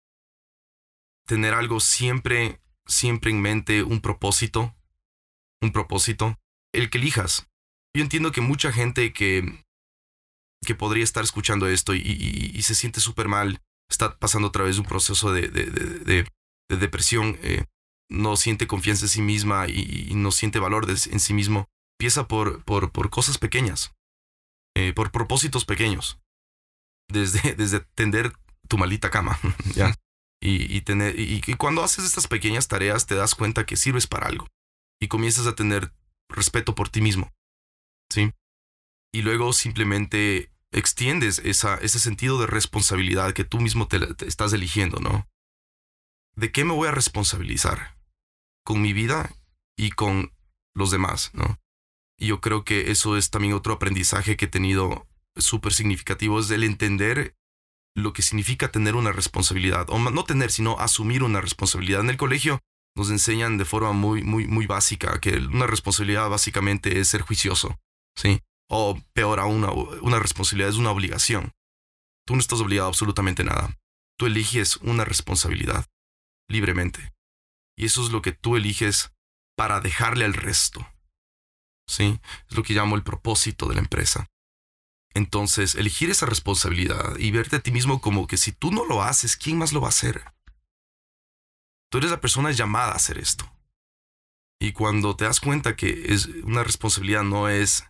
Tener 1.27 1.53
algo 1.53 1.81
siempre, 1.81 2.61
siempre 2.85 3.31
en 3.31 3.41
mente, 3.41 3.83
un 3.83 3.99
propósito. 3.99 4.77
Un 5.61 5.73
propósito. 5.73 6.39
El 6.73 6.89
que 6.89 6.99
elijas. 6.99 7.49
Yo 7.93 8.01
entiendo 8.01 8.31
que 8.31 8.39
mucha 8.39 8.71
gente 8.71 9.11
que, 9.11 9.65
que 10.65 10.73
podría 10.73 11.03
estar 11.03 11.25
escuchando 11.25 11.67
esto 11.67 11.93
y, 11.93 12.61
se 12.61 12.73
siente 12.73 13.01
súper 13.01 13.27
mal, 13.27 13.61
está 13.89 14.17
pasando 14.17 14.47
otra 14.47 14.63
vez 14.63 14.77
un 14.77 14.85
proceso 14.85 15.33
de, 15.33 15.49
de, 15.49 16.25
depresión, 16.69 17.37
eh, 17.41 17.65
no 18.09 18.37
siente 18.37 18.67
confianza 18.67 19.03
en 19.05 19.09
sí 19.09 19.21
misma 19.21 19.67
y, 19.67 20.13
no 20.15 20.31
siente 20.31 20.59
valor 20.59 20.87
en 20.89 21.19
sí 21.19 21.33
mismo, 21.33 21.67
empieza 21.99 22.29
por, 22.29 22.63
por, 22.63 22.91
por 22.91 23.09
cosas 23.09 23.37
pequeñas, 23.37 23.96
eh, 24.77 24.93
por 24.93 25.11
propósitos 25.11 25.65
pequeños, 25.65 26.19
desde, 27.07 27.55
desde 27.57 27.79
tender 27.95 28.31
tu 28.67 28.77
malita 28.77 29.09
cama, 29.09 29.39
¿ya? 29.75 29.95
Y, 30.39 30.81
tener, 30.81 31.19
y, 31.19 31.41
cuando 31.55 31.83
haces 31.83 32.05
estas 32.05 32.27
pequeñas 32.27 32.67
tareas 32.67 33.07
te 33.07 33.15
das 33.15 33.33
cuenta 33.33 33.65
que 33.65 33.75
sirves 33.75 34.05
para 34.05 34.27
algo 34.27 34.45
y 35.01 35.07
comienzas 35.07 35.47
a 35.47 35.55
tener 35.55 35.91
respeto 36.29 36.75
por 36.75 36.89
ti 36.89 37.01
mismo. 37.01 37.33
¿sí? 38.13 38.31
Y 39.11 39.23
luego 39.23 39.51
simplemente 39.51 40.51
extiendes 40.71 41.39
esa, 41.39 41.77
ese 41.77 41.97
sentido 41.97 42.39
de 42.39 42.45
responsabilidad 42.45 43.33
que 43.33 43.45
tú 43.45 43.59
mismo 43.59 43.87
te, 43.87 43.97
estás 44.27 44.53
eligiendo, 44.53 44.99
¿no? 44.99 45.27
¿De 46.35 46.51
qué 46.51 46.63
me 46.65 46.73
voy 46.73 46.87
a 46.87 46.91
responsabilizar? 46.91 47.97
Con 48.63 48.79
mi 48.79 48.93
vida 48.93 49.35
y 49.75 49.89
con 49.89 50.33
los 50.75 50.91
demás, 50.91 51.31
¿no? 51.33 51.57
Y 52.19 52.27
yo 52.27 52.41
creo 52.41 52.63
que 52.63 52.91
eso 52.91 53.17
es 53.17 53.29
también 53.29 53.53
otro 53.53 53.73
aprendizaje 53.73 54.37
que 54.37 54.45
he 54.45 54.49
tenido 54.49 55.07
súper 55.35 55.73
significativo, 55.73 56.39
es 56.39 56.49
el 56.49 56.63
entender 56.63 57.35
lo 57.95 58.13
que 58.13 58.21
significa 58.21 58.71
tener 58.71 58.95
una 58.95 59.11
responsabilidad, 59.11 59.89
o 59.89 59.97
no 59.97 60.23
tener, 60.23 60.51
sino 60.51 60.79
asumir 60.79 61.23
una 61.23 61.41
responsabilidad. 61.41 62.01
En 62.01 62.09
el 62.09 62.17
colegio 62.17 62.61
nos 62.95 63.09
enseñan 63.11 63.57
de 63.57 63.65
forma 63.65 63.91
muy, 63.91 64.23
muy, 64.23 64.47
muy 64.47 64.65
básica 64.65 65.19
que 65.19 65.37
una 65.37 65.67
responsabilidad 65.67 66.29
básicamente 66.29 66.99
es 66.99 67.07
ser 67.07 67.21
juicioso, 67.21 67.79
¿sí? 68.15 68.41
O 68.69 68.99
peor 69.13 69.39
aún, 69.39 69.63
una, 70.01 70.19
responsabilidad 70.19 70.69
es 70.69 70.77
una 70.77 70.91
obligación. 70.91 71.53
Tú 72.25 72.35
no 72.35 72.39
estás 72.39 72.59
obligado 72.59 72.87
a 72.87 72.89
absolutamente 72.89 73.43
nada. 73.43 73.77
Tú 74.17 74.25
eliges 74.25 74.77
una 74.77 75.05
responsabilidad 75.05 75.85
libremente. 76.49 77.13
Y 77.77 77.85
eso 77.85 78.03
es 78.03 78.11
lo 78.11 78.21
que 78.21 78.31
tú 78.31 78.57
eliges 78.57 79.11
para 79.55 79.79
dejarle 79.79 80.25
al 80.25 80.33
resto. 80.33 80.87
¿Sí? 81.87 82.19
Es 82.49 82.57
lo 82.57 82.63
que 82.63 82.73
llamo 82.73 82.95
el 82.95 83.03
propósito 83.03 83.67
de 83.67 83.75
la 83.75 83.81
empresa. 83.81 84.29
Entonces, 85.13 85.75
elegir 85.75 86.09
esa 86.09 86.25
responsabilidad 86.25 87.17
y 87.17 87.31
verte 87.31 87.55
a 87.55 87.59
ti 87.59 87.71
mismo 87.71 88.01
como 88.01 88.27
que 88.27 88.37
si 88.37 88.51
tú 88.51 88.71
no 88.71 88.85
lo 88.85 89.01
haces, 89.01 89.35
¿quién 89.35 89.57
más 89.57 89.73
lo 89.73 89.81
va 89.81 89.87
a 89.87 89.89
hacer? 89.89 90.23
Tú 91.89 91.97
eres 91.97 92.11
la 92.11 92.21
persona 92.21 92.51
llamada 92.51 92.91
a 92.91 92.97
hacer 92.97 93.17
esto. 93.17 93.49
Y 94.59 94.73
cuando 94.73 95.15
te 95.15 95.25
das 95.25 95.39
cuenta 95.39 95.75
que 95.75 96.13
es 96.13 96.27
una 96.27 96.63
responsabilidad 96.63 97.23
no 97.23 97.47
es 97.47 97.85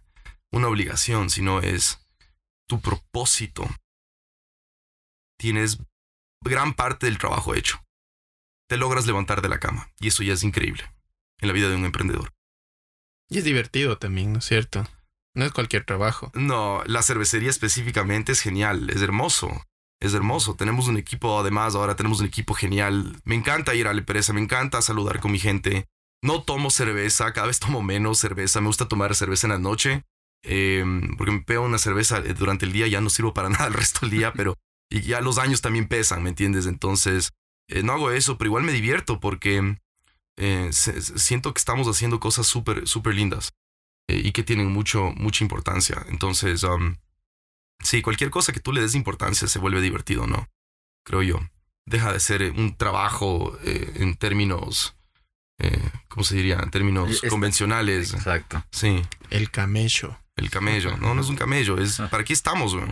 una 0.51 0.67
obligación, 0.67 1.29
sino 1.29 1.61
es 1.61 1.99
tu 2.67 2.81
propósito. 2.81 3.67
Tienes 5.37 5.79
gran 6.41 6.73
parte 6.73 7.05
del 7.05 7.17
trabajo 7.17 7.55
hecho. 7.55 7.83
Te 8.69 8.77
logras 8.77 9.05
levantar 9.05 9.41
de 9.41 9.49
la 9.49 9.59
cama 9.59 9.91
y 9.99 10.09
eso 10.09 10.23
ya 10.23 10.33
es 10.33 10.43
increíble 10.43 10.83
en 11.39 11.47
la 11.47 11.53
vida 11.53 11.69
de 11.69 11.75
un 11.75 11.85
emprendedor. 11.85 12.33
Y 13.29 13.39
es 13.39 13.43
divertido 13.43 13.97
también, 13.97 14.33
¿no 14.33 14.39
es 14.39 14.45
cierto? 14.45 14.87
No 15.35 15.45
es 15.45 15.51
cualquier 15.51 15.85
trabajo. 15.85 16.31
No, 16.33 16.81
la 16.85 17.03
cervecería 17.03 17.49
específicamente 17.49 18.31
es 18.31 18.41
genial, 18.41 18.89
es 18.89 19.01
hermoso. 19.01 19.63
Es 19.99 20.13
hermoso. 20.13 20.55
Tenemos 20.55 20.87
un 20.87 20.97
equipo, 20.97 21.39
además, 21.39 21.75
ahora 21.75 21.95
tenemos 21.95 22.19
un 22.19 22.27
equipo 22.27 22.53
genial. 22.53 23.19
Me 23.23 23.35
encanta 23.35 23.75
ir 23.75 23.87
a 23.87 23.93
la 23.93 23.99
empresa, 23.99 24.33
me 24.33 24.41
encanta 24.41 24.81
saludar 24.81 25.19
con 25.19 25.31
mi 25.31 25.39
gente. 25.39 25.85
No 26.23 26.43
tomo 26.43 26.69
cerveza, 26.69 27.31
cada 27.33 27.47
vez 27.47 27.59
tomo 27.59 27.81
menos 27.81 28.19
cerveza. 28.19 28.61
Me 28.61 28.67
gusta 28.67 28.87
tomar 28.87 29.13
cerveza 29.15 29.47
en 29.47 29.53
la 29.53 29.59
noche. 29.59 30.03
Em, 30.43 31.15
porque 31.17 31.31
me 31.31 31.41
pego 31.41 31.65
una 31.65 31.77
cerveza 31.77 32.19
eh, 32.19 32.33
durante 32.33 32.65
el 32.65 32.71
día, 32.71 32.87
ya 32.87 33.01
no 33.01 33.09
sirvo 33.09 33.33
para 33.33 33.49
nada 33.49 33.67
el 33.67 33.73
resto 33.73 34.01
del 34.01 34.11
día, 34.11 34.33
pero 34.33 34.55
y 34.89 35.01
ya 35.01 35.19
los 35.21 35.37
años 35.37 35.61
también 35.61 35.87
pesan, 35.87 36.23
¿me 36.23 36.29
entiendes? 36.29 36.65
Entonces, 36.65 37.31
eh, 37.69 37.83
no 37.83 37.93
hago 37.93 38.11
eso, 38.11 38.37
pero 38.37 38.47
igual 38.47 38.63
me 38.63 38.71
divierto 38.71 39.19
porque 39.19 39.77
eh, 40.37 40.69
siento 40.71 41.53
que 41.53 41.59
estamos 41.59 41.87
haciendo 41.87 42.19
cosas 42.19 42.47
súper, 42.47 42.87
súper 42.87 43.15
lindas 43.15 43.53
y 44.07 44.31
que 44.31 44.43
tienen 44.43 44.71
mucho, 44.71 45.11
mucha 45.17 45.43
importancia. 45.43 46.05
Entonces, 46.09 46.63
um, 46.63 46.95
sí, 47.83 48.01
cualquier 48.01 48.29
cosa 48.29 48.53
que 48.53 48.59
tú 48.59 48.71
le 48.71 48.81
des 48.81 48.95
importancia 48.95 49.47
se 49.47 49.59
vuelve 49.59 49.81
divertido, 49.81 50.27
¿no? 50.27 50.47
Creo 51.03 51.23
yo. 51.23 51.39
Deja 51.85 52.13
de 52.13 52.19
ser 52.19 52.51
un 52.51 52.75
trabajo 52.75 53.57
en 53.63 54.15
términos 54.15 54.97
¿cómo 56.07 56.23
se 56.23 56.35
diría? 56.35 56.59
En 56.61 56.71
términos 56.71 57.21
convencionales. 57.29 58.13
Exacto. 58.13 58.63
Sí. 58.71 59.01
El 59.29 59.51
camello. 59.51 60.19
El 60.35 60.49
camello. 60.49 60.97
No, 60.97 61.15
no 61.15 61.21
es 61.21 61.29
un 61.29 61.35
camello, 61.35 61.79
es 61.79 61.97
para 61.97 62.21
aquí 62.21 62.33
estamos, 62.33 62.75
güey. 62.75 62.87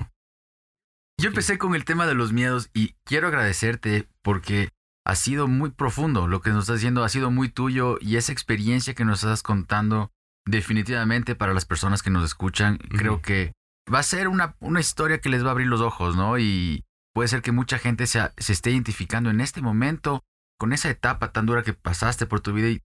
Yo 1.17 1.29
empecé 1.29 1.57
con 1.57 1.75
el 1.75 1.85
tema 1.85 2.07
de 2.07 2.13
los 2.13 2.33
miedos 2.33 2.69
y 2.73 2.95
quiero 3.05 3.27
agradecerte 3.27 4.07
porque 4.21 4.69
ha 5.05 5.15
sido 5.15 5.47
muy 5.47 5.69
profundo 5.69 6.27
lo 6.27 6.41
que 6.41 6.49
nos 6.49 6.63
estás 6.63 6.77
diciendo, 6.77 7.03
ha 7.03 7.09
sido 7.09 7.29
muy 7.31 7.49
tuyo 7.49 7.97
y 8.01 8.17
esa 8.17 8.31
experiencia 8.31 8.95
que 8.95 9.05
nos 9.05 9.23
estás 9.23 9.43
contando 9.43 10.11
definitivamente 10.45 11.35
para 11.35 11.53
las 11.53 11.65
personas 11.65 12.01
que 12.01 12.09
nos 12.09 12.25
escuchan, 12.25 12.77
creo 12.77 13.21
que 13.21 13.53
va 13.91 13.99
a 13.99 14.03
ser 14.03 14.27
una, 14.27 14.55
una, 14.59 14.79
historia 14.79 15.21
que 15.21 15.29
les 15.29 15.43
va 15.43 15.49
a 15.49 15.51
abrir 15.51 15.67
los 15.67 15.81
ojos, 15.81 16.15
¿no? 16.15 16.37
Y 16.39 16.83
puede 17.13 17.27
ser 17.27 17.41
que 17.41 17.51
mucha 17.51 17.77
gente 17.77 18.07
se, 18.07 18.19
se 18.37 18.53
esté 18.53 18.71
identificando 18.71 19.29
en 19.29 19.41
este 19.41 19.61
momento 19.61 20.23
con 20.59 20.73
esa 20.73 20.89
etapa 20.89 21.31
tan 21.31 21.45
dura 21.45 21.63
que 21.63 21.73
pasaste 21.73 22.25
por 22.25 22.41
tu 22.41 22.53
vida 22.53 22.69
y, 22.69 22.81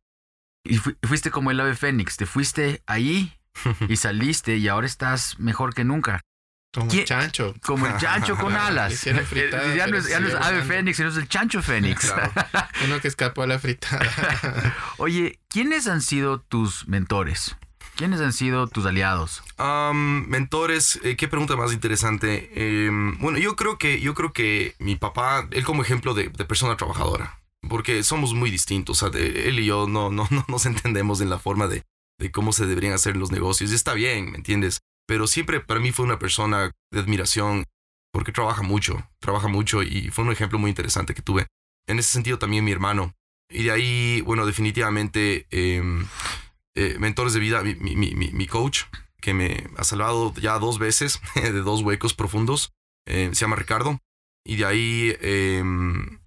y 0.64 0.76
fuiste 1.06 1.30
como 1.30 1.50
el 1.50 1.60
ave 1.60 1.74
fénix, 1.74 2.16
te 2.16 2.26
fuiste 2.26 2.82
ahí 2.86 3.34
y 3.88 3.96
saliste 3.96 4.56
y 4.56 4.68
ahora 4.68 4.86
estás 4.86 5.38
mejor 5.38 5.74
que 5.74 5.84
nunca. 5.84 6.20
Como 6.72 6.92
el 6.92 7.04
chancho. 7.04 7.54
Como 7.64 7.86
el 7.86 7.96
chancho 7.96 8.36
con 8.36 8.54
alas. 8.56 9.02
ya, 9.02 9.12
no 9.12 9.20
es, 9.96 10.08
ya 10.08 10.20
no 10.20 10.28
es 10.28 10.34
ave 10.34 10.62
fénix, 10.62 10.96
sino 10.96 11.08
es 11.08 11.16
el 11.16 11.28
chancho 11.28 11.62
fénix. 11.62 12.12
Uno 12.84 13.00
que 13.00 13.08
escapó 13.08 13.42
a 13.42 13.46
la 13.46 13.58
fritada. 13.58 14.76
Oye, 14.98 15.40
¿quiénes 15.48 15.88
han 15.88 16.00
sido 16.00 16.40
tus 16.40 16.86
mentores? 16.86 17.56
¿Quiénes 17.96 18.20
han 18.20 18.32
sido 18.32 18.66
tus 18.66 18.86
aliados? 18.86 19.42
mentores, 19.92 21.00
eh, 21.02 21.16
qué 21.16 21.28
pregunta 21.28 21.56
más 21.56 21.72
interesante. 21.72 22.50
Em, 22.54 23.18
bueno, 23.18 23.38
yo 23.38 23.56
creo 23.56 23.76
que 23.76 24.00
yo 24.00 24.14
creo 24.14 24.32
que 24.32 24.74
mi 24.78 24.96
papá, 24.96 25.48
él 25.50 25.64
como 25.64 25.82
ejemplo 25.82 26.14
de, 26.14 26.30
persona 26.30 26.76
trabajadora, 26.76 27.40
porque 27.68 28.02
somos 28.02 28.32
muy 28.32 28.50
distintos. 28.50 29.02
O 29.02 29.10
sea, 29.10 29.20
él 29.20 29.58
y 29.58 29.66
yo 29.66 29.86
no, 29.86 30.10
no, 30.10 30.26
no 30.30 30.44
nos 30.48 30.66
entendemos 30.66 31.20
en 31.20 31.28
la 31.28 31.38
forma 31.38 31.66
de, 31.66 31.84
de 32.18 32.30
cómo 32.30 32.52
se 32.52 32.64
deberían 32.64 32.94
hacer 32.94 33.16
los 33.16 33.32
negocios. 33.32 33.70
Y 33.70 33.74
está 33.74 33.92
bien, 33.92 34.30
¿me 34.30 34.38
entiendes? 34.38 34.80
Pero 35.10 35.26
siempre 35.26 35.58
para 35.58 35.80
mí 35.80 35.90
fue 35.90 36.04
una 36.04 36.20
persona 36.20 36.70
de 36.92 37.00
admiración 37.00 37.64
porque 38.12 38.30
trabaja 38.30 38.62
mucho, 38.62 39.10
trabaja 39.18 39.48
mucho 39.48 39.82
y 39.82 40.08
fue 40.10 40.22
un 40.22 40.30
ejemplo 40.30 40.56
muy 40.56 40.70
interesante 40.70 41.14
que 41.14 41.20
tuve. 41.20 41.48
En 41.88 41.98
ese 41.98 42.12
sentido 42.12 42.38
también 42.38 42.64
mi 42.64 42.70
hermano. 42.70 43.12
Y 43.48 43.64
de 43.64 43.72
ahí, 43.72 44.20
bueno, 44.20 44.46
definitivamente 44.46 45.48
em, 45.50 46.06
eh, 46.76 46.96
mentores 47.00 47.32
de 47.32 47.40
vida, 47.40 47.60
mi, 47.64 48.46
coach, 48.46 48.82
que 49.20 49.34
me 49.34 49.66
ha 49.76 49.82
salvado 49.82 50.32
ya 50.34 50.60
dos 50.60 50.78
veces 50.78 51.20
de 51.34 51.60
dos 51.60 51.82
huecos 51.82 52.14
profundos, 52.14 52.70
eh, 53.04 53.30
se 53.32 53.40
llama 53.40 53.56
Ricardo. 53.56 53.98
Y 54.44 54.58
de 54.58 54.64
ahí 54.64 55.16
em, 55.22 56.20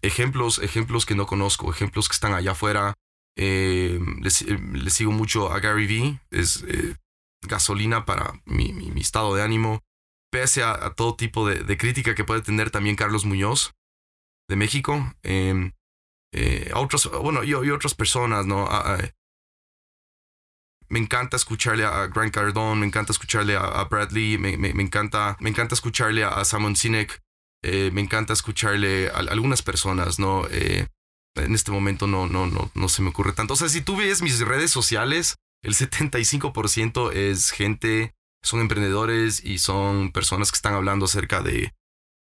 ejemplos, 0.00 0.60
ejemplos 0.60 1.04
que 1.04 1.14
no 1.14 1.26
conozco, 1.26 1.70
ejemplos 1.70 2.08
que 2.08 2.14
están 2.14 2.32
allá 2.32 2.52
afuera. 2.52 2.94
Em, 3.36 4.18
les, 4.22 4.46
sigo 4.94 5.12
mucho 5.12 5.52
a 5.52 5.60
Gary 5.60 5.86
Vee, 5.86 6.20
es 6.30 6.64
eh, 6.66 6.96
gasolina 7.42 8.04
para 8.04 8.40
mi, 8.44 8.72
mi, 8.72 9.00
estado 9.00 9.34
de 9.34 9.42
ánimo 9.42 9.82
pese 10.30 10.62
a, 10.62 10.90
todo 10.94 11.16
tipo 11.16 11.48
de, 11.48 11.76
crítica 11.76 12.14
que 12.14 12.24
puede 12.24 12.42
tener 12.42 12.70
también 12.70 12.96
Carlos 12.96 13.24
Muñoz 13.24 13.72
de 14.48 14.56
México, 14.56 15.14
em, 15.22 15.72
eh, 16.32 16.70
otros, 16.74 17.10
bueno, 17.22 17.42
y, 17.44 17.54
otras 17.54 17.94
personas, 17.94 18.46
¿no? 18.46 18.68
me 20.90 20.98
encanta 20.98 21.36
escucharle 21.36 21.84
a 21.84 22.08
Grant 22.08 22.34
Cardone, 22.34 22.80
me 22.80 22.86
encanta 22.86 23.12
escucharle 23.12 23.56
a, 23.56 23.84
Bradley, 23.84 24.38
me, 24.38 24.56
me, 24.56 24.82
encanta, 24.82 25.36
me 25.40 25.48
encanta 25.48 25.74
escucharle 25.74 26.24
a 26.24 26.44
Simon 26.44 26.76
Sinek, 26.76 27.22
eh, 27.62 27.90
me 27.92 28.00
encanta 28.00 28.32
escucharle 28.32 29.08
a, 29.08 29.18
algunas 29.18 29.62
personas, 29.62 30.18
¿no? 30.18 30.46
Eh, 30.50 30.88
en 31.36 31.54
este 31.54 31.70
momento 31.70 32.08
no, 32.08 32.26
no, 32.26 32.46
no, 32.46 32.70
no 32.74 32.88
se 32.88 33.02
me 33.02 33.10
ocurre 33.10 33.32
tanto. 33.32 33.54
O 33.54 33.56
sea, 33.56 33.68
si 33.68 33.80
tú 33.82 33.96
ves 33.96 34.20
mis 34.20 34.40
redes 34.40 34.72
sociales, 34.72 35.36
el 35.62 35.74
75% 35.74 37.12
es 37.12 37.50
gente 37.50 38.14
son 38.42 38.60
emprendedores 38.60 39.44
y 39.44 39.58
son 39.58 40.12
personas 40.12 40.50
que 40.50 40.56
están 40.56 40.74
hablando 40.74 41.04
acerca 41.04 41.42
de, 41.42 41.74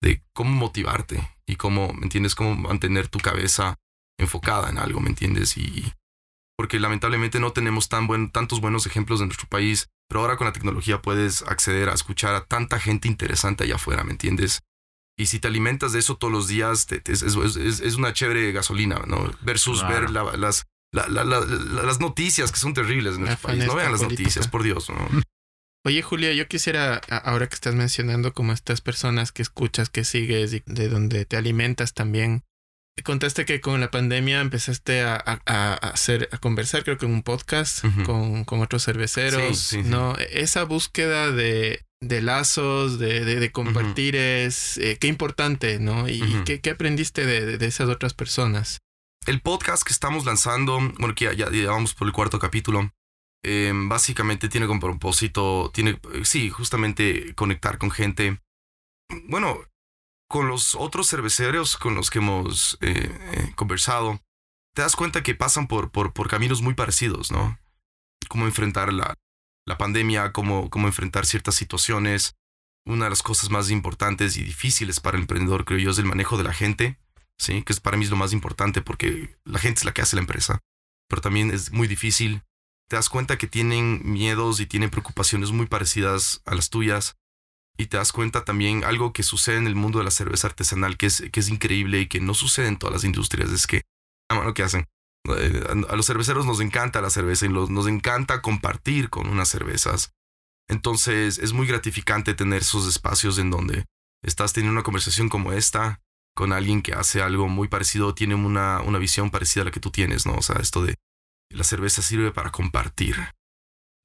de 0.02 0.24
cómo 0.34 0.52
motivarte 0.52 1.30
y 1.46 1.56
cómo, 1.56 1.94
¿me 1.94 2.04
entiendes? 2.04 2.36
Cómo 2.36 2.56
mantener 2.56 3.08
tu 3.08 3.20
cabeza 3.20 3.76
enfocada 4.20 4.70
en 4.70 4.80
algo, 4.80 5.00
¿me 5.00 5.10
entiendes? 5.10 5.58
Y 5.58 5.94
porque 6.58 6.80
lamentablemente 6.80 7.40
no 7.40 7.54
tenemos 7.54 7.88
tan 7.88 8.08
buen, 8.08 8.32
tantos 8.32 8.62
buenos 8.62 8.88
ejemplos 8.88 9.22
en 9.22 9.28
nuestro 9.28 9.48
país, 9.48 9.90
pero 10.10 10.22
ahora 10.22 10.38
con 10.38 10.48
la 10.48 10.54
tecnología 10.54 11.02
puedes 11.02 11.44
acceder 11.44 11.90
a 11.90 11.94
escuchar 11.94 12.34
a 12.34 12.46
tanta 12.46 12.80
gente 12.80 13.08
interesante 13.08 13.64
allá 13.64 13.76
afuera, 13.76 14.04
¿me 14.04 14.12
entiendes? 14.12 14.62
Y 15.20 15.28
si 15.28 15.40
te 15.40 15.48
alimentas 15.48 15.94
de 15.94 16.00
eso 16.00 16.18
todos 16.18 16.34
los 16.34 16.48
días, 16.48 16.88
es, 16.92 17.22
es, 17.22 17.96
una 17.96 18.14
chévere 18.14 18.52
gasolina, 18.52 19.02
¿no? 19.08 19.32
Versus 19.42 19.88
ver 19.88 20.10
las, 20.12 20.68
las 20.92 22.00
noticias 22.00 22.52
que 22.52 22.60
son 22.60 22.74
terribles 22.74 23.16
en 23.16 23.22
nuestro 23.22 23.50
país. 23.50 23.66
No 23.66 23.76
vean 23.76 23.92
las 23.92 24.02
noticias, 24.02 24.48
por 24.48 24.64
Dios. 24.64 24.90
¿no? 24.90 24.96
Oye, 25.86 26.02
Julia, 26.02 26.34
yo 26.34 26.48
quisiera, 26.48 26.98
ahora 27.10 27.48
que 27.48 27.56
estás 27.56 27.76
mencionando 27.76 28.34
como 28.34 28.52
estas 28.52 28.82
personas 28.82 29.32
que 29.32 29.42
escuchas, 29.42 29.90
que 29.90 30.04
sigues 30.04 30.54
y 30.54 30.64
de 30.66 30.90
donde 30.90 31.26
te 31.26 31.38
alimentas 31.38 31.94
también, 31.94 32.44
contaste 33.04 33.46
que 33.46 33.62
con 33.62 33.80
la 33.80 33.92
pandemia 33.92 34.42
empezaste 34.42 35.02
a, 35.02 35.18
hacer, 35.76 36.30
a 36.32 36.38
conversar, 36.38 36.84
creo 36.84 36.98
que 36.98 37.06
en 37.06 37.14
un 37.14 37.24
podcast 37.24 37.86
con, 38.06 38.46
otros 38.62 38.84
cerveceros, 38.84 39.74
¿no? 39.86 40.16
Esa 40.32 40.64
búsqueda 40.64 41.32
de, 41.32 41.86
lazos, 42.02 43.00
de, 43.00 43.52
compartir 43.52 44.16
es, 44.16 44.78
eh, 44.78 44.98
qué 45.00 45.08
importante, 45.08 45.80
¿no? 45.80 46.10
¿Y 46.10 46.22
qué, 46.44 46.70
aprendiste 46.70 47.26
de, 47.26 47.66
esas 47.66 47.90
otras 47.90 48.14
personas? 48.14 48.80
El 49.28 49.42
podcast 49.42 49.84
que 49.84 49.94
estamos 49.94 50.26
lanzando, 50.26 50.80
bueno, 50.98 51.14
que 51.14 51.26
ya, 51.36 51.52
ya 51.52 51.72
vamos 51.72 51.94
por 51.94 52.08
el 52.08 52.14
cuarto 52.14 52.40
capítulo, 52.40 52.92
Em, 53.44 53.88
básicamente 53.88 54.50
tiene 54.50 54.68
como 54.68 54.80
propósito, 54.80 55.72
tiene, 55.74 56.00
sí, 56.24 56.50
justamente 56.50 57.34
conectar 57.36 57.78
con 57.78 57.92
gente. 57.92 58.42
Bueno, 59.30 59.60
con 60.30 60.48
los 60.48 60.76
otros 60.76 61.10
cerveceros 61.10 61.78
con 61.78 61.96
los 61.96 62.10
que 62.10 62.20
hemos 62.20 62.78
eh, 62.82 63.10
eh, 63.32 63.54
conversado, 63.56 64.20
te 64.76 64.82
das 64.82 64.96
cuenta 64.96 65.24
que 65.24 65.36
pasan 65.36 65.68
por, 65.68 65.92
por, 65.92 66.14
por, 66.14 66.28
caminos 66.28 66.62
muy 66.62 66.74
parecidos, 66.74 67.32
¿no? 67.32 67.58
Cómo 68.28 68.46
enfrentar 68.46 68.92
la, 68.92 69.14
la 69.66 69.78
pandemia, 69.78 70.34
cómo, 70.34 70.70
cómo 70.70 70.88
enfrentar 70.88 71.26
ciertas 71.26 71.56
situaciones. 71.56 72.36
Una 72.86 73.06
de 73.06 73.12
las 73.12 73.24
cosas 73.24 73.50
más 73.50 73.70
importantes 73.72 74.38
y 74.38 74.44
difíciles 74.44 75.00
para 75.00 75.18
el 75.18 75.24
emprendedor, 75.24 75.66
creo 75.66 75.80
yo, 75.80 75.92
es 75.92 76.00
el 76.00 76.06
manejo 76.06 76.38
de 76.38 76.44
la 76.44 76.54
gente, 76.54 77.00
¿sí? 77.38 77.64
Que 77.64 77.74
es 77.74 77.80
para 77.80 77.98
mí 77.98 78.06
lo 78.06 78.16
más 78.16 78.34
importante 78.34 78.82
porque 78.82 79.38
la 79.44 79.60
gente 79.60 79.80
es 79.80 79.86
la 79.86 79.94
que 79.94 80.02
hace 80.02 80.16
la 80.16 80.22
empresa. 80.22 80.60
Pero 81.10 81.22
también 81.22 81.52
es 81.52 81.72
muy 81.72 81.88
difícil 81.88 82.44
te 82.88 82.96
das 82.96 83.10
cuenta 83.10 83.38
que 83.38 83.48
tienen 83.48 84.02
miedos 84.04 84.60
y 84.60 84.66
tienen 84.66 84.90
preocupaciones 84.90 85.52
muy 85.52 85.66
parecidas 85.66 86.42
a 86.46 86.56
las 86.56 86.70
tuyas. 86.70 87.16
Y 87.78 87.88
te 87.88 87.98
das 87.98 88.12
cuenta 88.12 88.44
también 88.44 88.84
algo 88.84 89.14
que 89.14 89.24
sucede 89.24 89.58
en 89.58 89.68
el 89.68 89.76
mundo 89.76 90.00
de 90.00 90.06
la 90.06 90.12
cerveza 90.12 90.48
artesanal, 90.48 90.98
que 90.98 91.08
es, 91.08 91.24
que 91.32 91.40
es 91.40 91.50
increíble 91.50 92.02
y 92.02 92.08
que 92.08 92.20
no 92.20 92.34
sucede 92.34 92.68
en 92.68 92.78
todas 92.78 92.94
las 92.94 93.04
industrias, 93.04 93.52
es 93.52 93.68
que 93.68 93.84
aman 94.30 94.48
lo 94.48 94.54
que 94.54 94.64
hacen. 94.64 94.88
Eh, 95.38 95.64
a 95.90 95.96
los 95.96 96.08
cerveceros 96.08 96.46
nos 96.46 96.60
encanta 96.60 97.02
la 97.02 97.10
cerveza 97.10 97.46
y 97.46 97.50
nos 97.50 97.88
encanta 97.88 98.42
compartir 98.42 99.10
con 99.10 99.28
unas 99.28 99.50
cervezas. 99.50 100.12
Entonces 100.68 101.38
es 101.38 101.54
muy 101.54 101.68
gratificante 101.68 102.34
tener 102.34 102.62
esos 102.62 102.88
espacios 102.88 103.38
en 103.38 103.52
donde 103.52 103.86
estás 104.24 104.54
teniendo 104.54 104.74
una 104.74 104.84
conversación 104.84 105.30
como 105.30 105.54
esta 105.54 106.02
con 106.38 106.54
alguien 106.54 106.84
que 106.84 106.94
hace 106.94 107.24
algo 107.24 107.50
muy 107.50 107.68
parecido, 107.68 108.14
tiene 108.14 108.36
una, 108.36 108.82
una 108.82 109.00
visión 109.00 109.32
parecida 109.32 109.64
a 109.64 109.66
la 109.66 109.72
que 109.72 109.80
tú 109.80 109.90
tienes, 109.90 110.28
¿no? 110.28 110.36
O 110.36 110.44
sea, 110.44 110.58
esto 110.58 110.84
de 110.84 110.94
la 111.50 111.64
cerveza 111.64 112.04
sirve 112.04 112.32
para 112.32 112.52
compartir. 112.52 113.16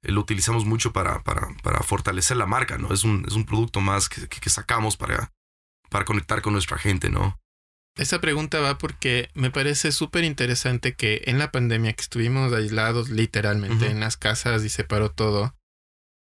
Lo 0.01 0.19
utilizamos 0.21 0.65
mucho 0.65 0.91
para, 0.91 1.23
para, 1.23 1.55
para 1.61 1.83
fortalecer 1.83 2.35
la 2.35 2.47
marca, 2.47 2.79
¿no? 2.79 2.91
Es 2.91 3.03
un, 3.03 3.23
es 3.27 3.33
un 3.33 3.45
producto 3.45 3.81
más 3.81 4.09
que, 4.09 4.27
que, 4.27 4.49
sacamos 4.49 4.97
para, 4.97 5.31
para 5.91 6.05
conectar 6.05 6.41
con 6.41 6.53
nuestra 6.53 6.79
gente, 6.79 7.11
¿no? 7.11 7.39
Esa 7.97 8.19
pregunta 8.19 8.59
va 8.59 8.79
porque 8.79 9.29
me 9.35 9.51
parece 9.51 9.91
súper 9.91 10.23
interesante 10.23 10.95
que 10.95 11.21
en 11.25 11.37
la 11.37 11.51
pandemia 11.51 11.93
que 11.93 12.01
estuvimos 12.01 12.51
aislados 12.51 13.09
literalmente 13.09 13.91
en 13.91 13.99
las 13.99 14.17
casas 14.17 14.63
y 14.63 14.69
se 14.69 14.83
paró 14.83 15.11
todo, 15.11 15.55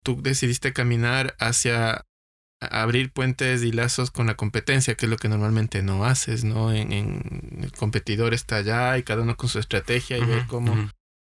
tú 0.04 0.22
decidiste 0.22 0.72
caminar 0.72 1.34
hacia 1.40 2.06
abrir 2.60 3.12
puentes 3.12 3.62
y 3.62 3.72
lazos 3.72 4.10
con 4.10 4.26
la 4.26 4.36
competencia, 4.36 4.94
que 4.94 5.06
es 5.06 5.10
lo 5.10 5.16
que 5.16 5.28
normalmente 5.28 5.82
no 5.82 6.04
haces, 6.04 6.44
¿no? 6.44 6.72
En, 6.72 6.92
en 6.92 7.60
el 7.62 7.72
competidor 7.72 8.34
está 8.34 8.56
allá 8.56 8.98
y 8.98 9.02
cada 9.02 9.22
uno 9.22 9.36
con 9.36 9.48
su 9.48 9.58
estrategia 9.58 10.18
y 10.18 10.24
ver 10.24 10.46
cómo 10.46 10.90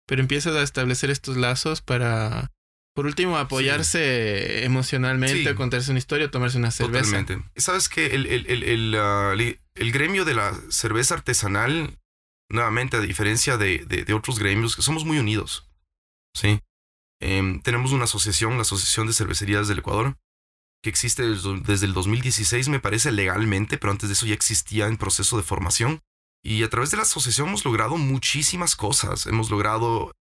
pero 0.07 0.21
empiezas 0.21 0.55
a 0.55 0.63
establecer 0.63 1.11
estos 1.11 1.37
lazos 1.37 1.81
para, 1.81 2.51
por 2.95 3.07
último, 3.07 3.39
apoyarse 3.39 4.65
emocionalmente, 4.65 5.55
contarse 5.55 5.91
una 5.91 5.99
historia, 5.99 6.31
tomarse 6.31 6.59
una 6.59 6.71
cerveza. 6.71 7.05
Totalmente. 7.05 7.43
Sabes 7.57 7.89
que 7.89 8.07
el, 8.07 8.27
el, 8.27 8.63
el, 8.63 8.95
ah, 8.99 9.35
el, 9.35 9.93
gremio 9.93 10.25
de 10.25 10.35
la 10.35 10.55
cerveza 10.71 11.15
artesanal, 11.15 11.99
nuevamente, 12.51 12.97
a 12.97 13.01
diferencia 13.01 13.57
de, 13.57 13.79
de, 13.87 14.13
otros 14.13 14.39
gremios, 14.39 14.77
que 14.77 14.83
somos 14.83 15.05
muy 15.05 15.19
unidos. 15.19 15.67
Sí. 16.35 16.61
Em, 17.21 17.63
tenemos 17.63 17.93
una 17.93 18.05
asociación, 18.05 18.57
la 18.57 18.63
Asociación 18.63 19.07
de 19.07 19.13
Cervecerías 19.13 19.69
del 19.69 19.79
Ecuador, 19.79 20.19
que 20.83 20.91
existe 20.91 21.23
desde 21.23 21.87
el 21.87 21.95
2016, 21.95 22.69
me 22.69 22.81
parece 22.81 23.13
legalmente, 23.13 23.79
pero 23.79 23.93
antes 23.93 24.09
de 24.09 24.15
eso 24.15 24.27
ya 24.27 24.35
existía 24.35 24.89
en 24.89 24.97
proceso 24.97 25.37
de 25.37 25.43
formación. 25.43 26.01
Y 26.45 26.65
a 26.65 26.71
través 26.71 26.91
de 26.91 26.97
la 26.97 27.05
asociación 27.05 27.49
hemos 27.49 27.65
logrado 27.65 27.97
muchísimas 27.97 28.75
cosas. 28.75 29.27
Hemos 29.27 29.49
logrado 29.51 30.13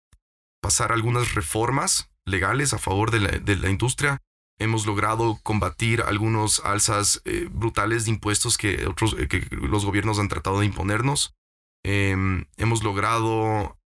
pasar 0.62 0.92
algunas 0.92 1.34
reformas 1.34 2.12
legales 2.28 2.74
a 2.74 2.78
favor 2.78 3.10
de 3.10 3.56
la, 3.56 3.70
industria. 3.70 4.20
Hemos 4.60 4.86
logrado 4.86 5.40
combatir 5.42 6.04
algunos 6.04 6.60
alzas 6.64 7.24
eh, 7.26 7.48
brutales 7.52 8.06
de 8.06 8.12
impuestos 8.12 8.60
que, 8.60 8.86
otros, 8.86 9.16
eh, 9.18 9.28
que 9.28 9.48
los 9.56 9.84
gobiernos 9.84 10.20
han 10.20 10.30
tratado 10.30 10.60
de 10.60 10.68
imponernos. 10.68 11.34
Em, 11.84 12.46
hemos 12.58 12.84
logrado 12.84 13.80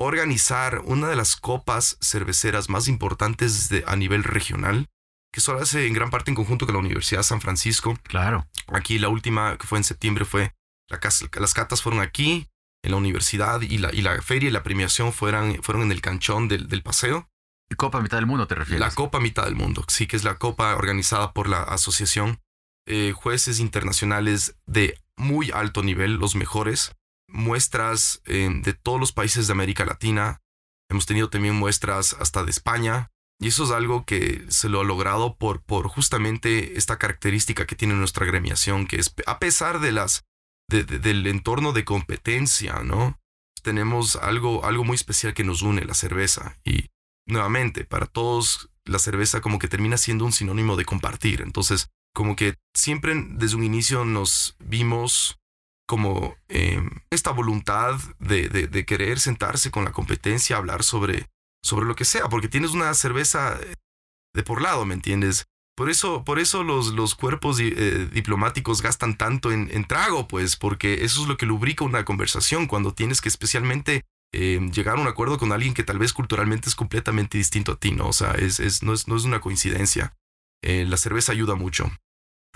organizar 0.00 0.80
una 0.84 1.08
de 1.08 1.14
las 1.14 1.36
copas 1.36 1.96
cerveceras 2.00 2.68
más 2.68 2.88
importantes 2.88 3.70
a 3.86 3.94
nivel 3.94 4.24
regional, 4.24 4.88
que 5.32 5.40
solo 5.40 5.60
hace 5.60 5.86
en 5.86 5.92
gran 5.92 6.10
parte 6.10 6.30
en 6.30 6.34
conjunto 6.34 6.66
con 6.66 6.74
la 6.74 6.80
Universidad 6.80 7.20
de 7.20 7.24
San 7.24 7.40
Francisco. 7.40 7.98
Claro. 8.04 8.46
Aquí 8.68 8.98
la 8.98 9.08
última 9.08 9.56
que 9.56 9.66
fue 9.66 9.78
en 9.78 9.84
septiembre 9.84 10.24
fue 10.24 10.54
las 10.88 11.54
catas 11.54 11.82
fueron 11.82 12.00
aquí, 12.00 12.48
en 12.82 12.90
la 12.90 12.96
universidad, 12.96 13.60
y 13.60 13.78
la, 13.78 13.94
y 13.94 14.02
la 14.02 14.20
feria 14.22 14.48
y 14.48 14.52
la 14.52 14.62
premiación 14.62 15.12
fueron, 15.12 15.62
fueron 15.62 15.82
en 15.82 15.92
el 15.92 16.00
canchón 16.00 16.48
del, 16.48 16.68
del 16.68 16.82
paseo. 16.82 17.28
Copa 17.76 18.00
Mitad 18.00 18.18
del 18.18 18.26
Mundo 18.26 18.48
te 18.48 18.56
refieres? 18.56 18.80
La 18.80 18.90
Copa 18.90 19.20
Mitad 19.20 19.44
del 19.44 19.54
Mundo, 19.54 19.84
sí, 19.88 20.06
que 20.06 20.16
es 20.16 20.24
la 20.24 20.38
copa 20.38 20.74
organizada 20.74 21.32
por 21.32 21.48
la 21.48 21.62
asociación. 21.62 22.40
Eh, 22.86 23.12
jueces 23.12 23.60
internacionales 23.60 24.56
de 24.66 25.00
muy 25.16 25.52
alto 25.52 25.82
nivel, 25.82 26.14
los 26.14 26.34
mejores. 26.34 26.96
Muestras 27.28 28.22
eh, 28.24 28.48
de 28.52 28.72
todos 28.72 28.98
los 28.98 29.12
países 29.12 29.46
de 29.46 29.52
América 29.52 29.84
Latina. 29.84 30.40
Hemos 30.88 31.06
tenido 31.06 31.30
también 31.30 31.54
muestras 31.54 32.16
hasta 32.18 32.42
de 32.42 32.50
España. 32.50 33.12
Y 33.40 33.48
eso 33.48 33.64
es 33.64 33.70
algo 33.70 34.04
que 34.04 34.44
se 34.48 34.68
lo 34.68 34.80
ha 34.80 34.84
logrado 34.84 35.36
por, 35.36 35.62
por 35.62 35.88
justamente 35.88 36.76
esta 36.76 36.98
característica 36.98 37.66
que 37.66 37.74
tiene 37.74 37.94
nuestra 37.94 38.26
gremiación, 38.26 38.86
que 38.86 38.96
es 38.96 39.14
a 39.26 39.38
pesar 39.38 39.80
de 39.80 39.92
las, 39.92 40.24
del 40.68 41.26
entorno 41.26 41.72
de 41.72 41.84
competencia, 41.84 42.82
¿no? 42.84 43.18
Tenemos 43.62 44.16
algo, 44.16 44.64
algo 44.64 44.84
muy 44.84 44.94
especial 44.94 45.34
que 45.34 45.44
nos 45.44 45.62
une, 45.62 45.84
la 45.84 45.94
cerveza. 45.94 46.58
Y 46.64 46.90
nuevamente, 47.26 47.84
para 47.84 48.06
todos, 48.06 48.70
la 48.84 48.98
cerveza 48.98 49.40
como 49.40 49.58
que 49.58 49.68
termina 49.68 49.96
siendo 49.96 50.24
un 50.24 50.32
sinónimo 50.32 50.76
de 50.76 50.84
compartir. 50.84 51.40
Entonces, 51.40 51.88
como 52.14 52.36
que 52.36 52.56
siempre 52.74 53.14
desde 53.30 53.56
un 53.56 53.64
inicio 53.64 54.04
nos 54.04 54.56
vimos 54.58 55.38
como 55.86 56.36
em, 56.48 56.88
esta 57.10 57.32
voluntad 57.32 57.98
de, 58.18 58.84
querer 58.86 59.18
sentarse 59.18 59.70
con 59.70 59.84
la 59.84 59.92
competencia, 59.92 60.56
hablar 60.56 60.84
sobre, 60.84 61.26
sobre 61.62 61.86
lo 61.86 61.96
que 61.96 62.04
sea, 62.04 62.28
porque 62.28 62.48
tienes 62.48 62.72
una 62.72 62.92
cerveza 62.94 63.58
de 64.34 64.42
por 64.42 64.62
lado, 64.62 64.84
¿me 64.84 64.94
entiendes? 64.94 65.46
Por 65.76 65.88
eso, 65.88 66.24
por 66.24 66.38
eso 66.38 66.62
los, 66.62 66.88
los 66.88 67.14
cuerpos 67.14 67.58
eh, 67.60 68.08
diplomáticos 68.12 68.82
gastan 68.82 69.16
tanto 69.16 69.50
en, 69.50 69.84
trago, 69.86 70.28
pues, 70.28 70.56
porque 70.56 71.04
eso 71.04 71.22
es 71.22 71.28
lo 71.28 71.36
que 71.36 71.46
lubrica 71.46 71.84
una 71.84 72.04
conversación 72.04 72.66
cuando 72.66 72.92
tienes 72.92 73.20
que 73.20 73.30
especialmente 73.30 74.04
em, 74.32 74.70
llegar 74.72 74.98
a 74.98 75.00
un 75.00 75.08
acuerdo 75.08 75.38
con 75.38 75.52
alguien 75.52 75.72
que 75.72 75.82
tal 75.82 75.98
vez 75.98 76.12
culturalmente 76.12 76.68
es 76.68 76.74
completamente 76.74 77.38
distinto 77.38 77.72
a 77.72 77.76
ti, 77.76 77.92
¿no? 77.92 78.08
O 78.08 78.12
sea, 78.12 78.32
es, 78.32 78.82
no, 78.82 78.92
es, 78.92 79.08
no 79.08 79.16
es 79.16 79.24
una 79.24 79.40
coincidencia. 79.40 80.14
Eh, 80.62 80.84
la 80.86 80.98
cerveza 80.98 81.32
ayuda 81.32 81.54
mucho 81.54 81.90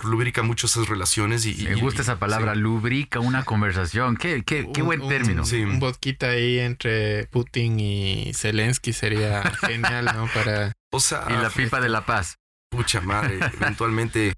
lubrica 0.02 0.42
mucho 0.42 0.66
esas 0.66 0.88
relaciones 0.88 1.46
y... 1.46 1.64
Me 1.64 1.76
gusta 1.76 2.02
esa 2.02 2.18
palabra, 2.18 2.54
lubrica 2.54 3.20
una 3.20 3.44
conversación. 3.44 4.16
Qué, 4.16 4.42
qué, 4.44 4.68
qué 4.72 4.82
buen 4.82 5.06
término. 5.08 5.44
sí. 5.44 5.62
Un 5.62 5.78
vodquita 5.78 6.30
ahí 6.30 6.58
entre 6.58 7.26
Putin 7.28 7.78
y 7.78 8.32
Zelensky 8.34 8.92
sería 8.92 9.42
genial, 9.60 10.06
¿no? 10.14 10.28
Para... 10.34 10.72
O 10.90 11.00
sea, 11.00 11.26
y 11.28 11.32
la 11.32 11.50
pipa 11.50 11.80
de 11.80 11.88
la 11.88 12.04
paz. 12.06 12.38
Pucha 12.70 13.00
madre, 13.00 13.38
eventualmente, 13.54 14.34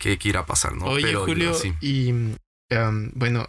¿qué, 0.00 0.18
irá 0.24 0.40
a 0.40 0.46
pasar, 0.46 0.74
no? 0.74 0.86
Oye, 0.86 1.14
Julio, 1.14 1.52
y 1.80 2.10
um, 2.12 3.10
bueno, 3.14 3.46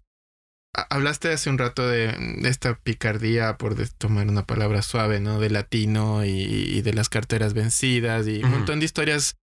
hablaste 0.90 1.32
hace 1.32 1.50
un 1.50 1.58
rato 1.58 1.88
de, 1.88 2.16
esta 2.44 2.76
picardía, 2.76 3.58
por 3.58 3.76
tomar 3.98 4.28
una 4.28 4.46
palabra 4.46 4.82
suave, 4.82 5.20
¿no? 5.20 5.40
De 5.40 5.50
latino 5.50 6.24
y, 6.26 6.82
de 6.82 6.94
las 6.94 7.10
carteras 7.10 7.54
vencidas 7.54 8.28
y 8.28 8.44
un 8.44 8.52
montón 8.52 8.80
de 8.80 8.86
historias 8.86 9.36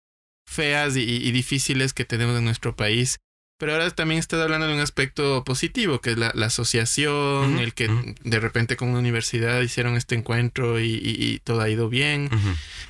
feas 0.45 0.95
y, 0.95 1.31
difíciles 1.31 1.93
que 1.93 2.05
tenemos 2.05 2.37
en 2.37 2.45
nuestro 2.45 2.75
país. 2.75 3.17
Pero 3.57 3.71
ahora 3.71 3.89
también 3.91 4.19
estás 4.19 4.41
hablando 4.41 4.67
de 4.67 4.73
un 4.73 4.81
aspecto 4.81 5.43
positivo, 5.45 6.01
que 6.01 6.11
es 6.11 6.17
la, 6.17 6.29
asociación, 6.45 7.59
el 7.59 7.73
que 7.73 8.15
de 8.21 8.39
repente 8.39 8.75
con 8.75 8.89
una 8.89 8.99
universidad 8.99 9.61
hicieron 9.61 9.95
este 9.95 10.15
encuentro 10.15 10.79
y, 10.81 11.41
todo 11.43 11.61
ha 11.61 11.69
ido 11.69 11.87
bien. 11.87 12.29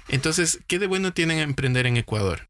Entonces, 0.08 0.60
¿qué 0.68 0.80
de 0.80 0.88
bueno 0.88 1.14
tienen 1.14 1.38
emprender 1.40 1.86
en 1.86 1.98
Ecuador? 1.98 2.50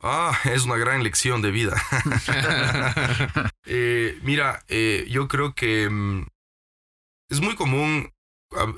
Ah, 0.00 0.38
es 0.44 0.64
una 0.64 0.76
gran 0.76 1.02
lección 1.02 1.42
de 1.42 1.50
vida. 1.50 1.76
Eh, 3.70 4.18
mira, 4.22 4.64
eh, 4.68 5.06
yo 5.10 5.28
creo 5.28 5.54
que 5.54 5.90
mm, 5.90 6.26
es 7.28 7.42
muy 7.42 7.54
común 7.54 8.14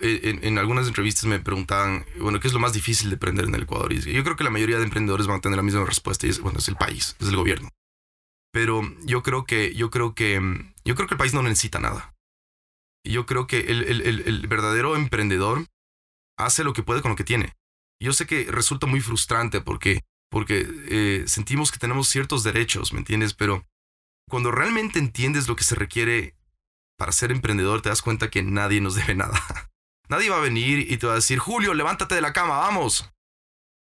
en, 0.02 0.58
algunas 0.58 0.88
entrevistas 0.88 1.24
me 1.24 1.38
preguntaban, 1.38 2.04
bueno, 2.18 2.40
¿qué 2.40 2.48
es 2.48 2.54
lo 2.54 2.60
más 2.60 2.72
difícil 2.72 3.08
de 3.10 3.14
emprender 3.14 3.44
en 3.46 3.54
el 3.54 3.62
Ecuador? 3.62 3.92
Y 3.92 4.00
yo 4.00 4.24
creo 4.24 4.36
que 4.36 4.44
la 4.44 4.50
mayoría 4.50 4.78
de 4.78 4.84
emprendedores 4.84 5.26
van 5.26 5.38
a 5.38 5.40
tener 5.40 5.56
la 5.56 5.62
misma 5.62 5.84
respuesta 5.84 6.26
y 6.26 6.30
es, 6.30 6.40
bueno, 6.40 6.58
es 6.58 6.68
el 6.68 6.76
país, 6.76 7.16
es 7.20 7.28
el 7.28 7.36
gobierno. 7.36 7.68
Pero 8.52 8.82
yo 9.04 9.22
creo 9.22 9.44
que, 9.44 9.74
yo 9.74 9.90
creo 9.90 10.14
que, 10.14 10.40
yo 10.84 10.94
creo 10.94 11.06
que 11.06 11.14
el 11.14 11.18
país 11.18 11.34
no 11.34 11.42
necesita 11.42 11.78
nada. 11.78 12.14
Yo 13.04 13.26
creo 13.26 13.46
que 13.46 13.60
el, 13.60 13.84
el, 13.84 14.20
el, 14.26 14.46
verdadero 14.48 14.96
emprendedor 14.96 15.66
hace 16.36 16.64
lo 16.64 16.72
que 16.72 16.82
puede 16.82 17.00
con 17.00 17.10
lo 17.10 17.16
que 17.16 17.24
tiene. 17.24 17.54
Yo 18.00 18.12
sé 18.12 18.26
que 18.26 18.44
resulta 18.50 18.86
muy 18.86 19.00
frustrante 19.00 19.60
porque, 19.60 20.00
porque 20.30 20.66
eh, 20.88 21.24
sentimos 21.26 21.70
que 21.70 21.78
tenemos 21.78 22.08
ciertos 22.08 22.42
derechos, 22.42 22.92
¿me 22.92 22.98
entiendes? 22.98 23.34
Pero 23.34 23.64
cuando 24.28 24.50
realmente 24.50 24.98
entiendes 24.98 25.48
lo 25.48 25.56
que 25.56 25.64
se 25.64 25.74
requiere 25.74 26.34
para 27.00 27.12
ser 27.12 27.32
emprendedor 27.32 27.80
te 27.80 27.88
das 27.88 28.02
cuenta 28.02 28.28
que 28.28 28.42
nadie 28.42 28.82
nos 28.82 28.94
debe 28.94 29.14
nada. 29.14 29.42
Nadie 30.10 30.28
va 30.28 30.36
a 30.36 30.40
venir 30.40 30.92
y 30.92 30.98
te 30.98 31.06
va 31.06 31.12
a 31.12 31.16
decir, 31.16 31.38
Julio, 31.38 31.72
levántate 31.72 32.14
de 32.16 32.20
la 32.20 32.34
cama, 32.34 32.58
vamos. 32.58 33.08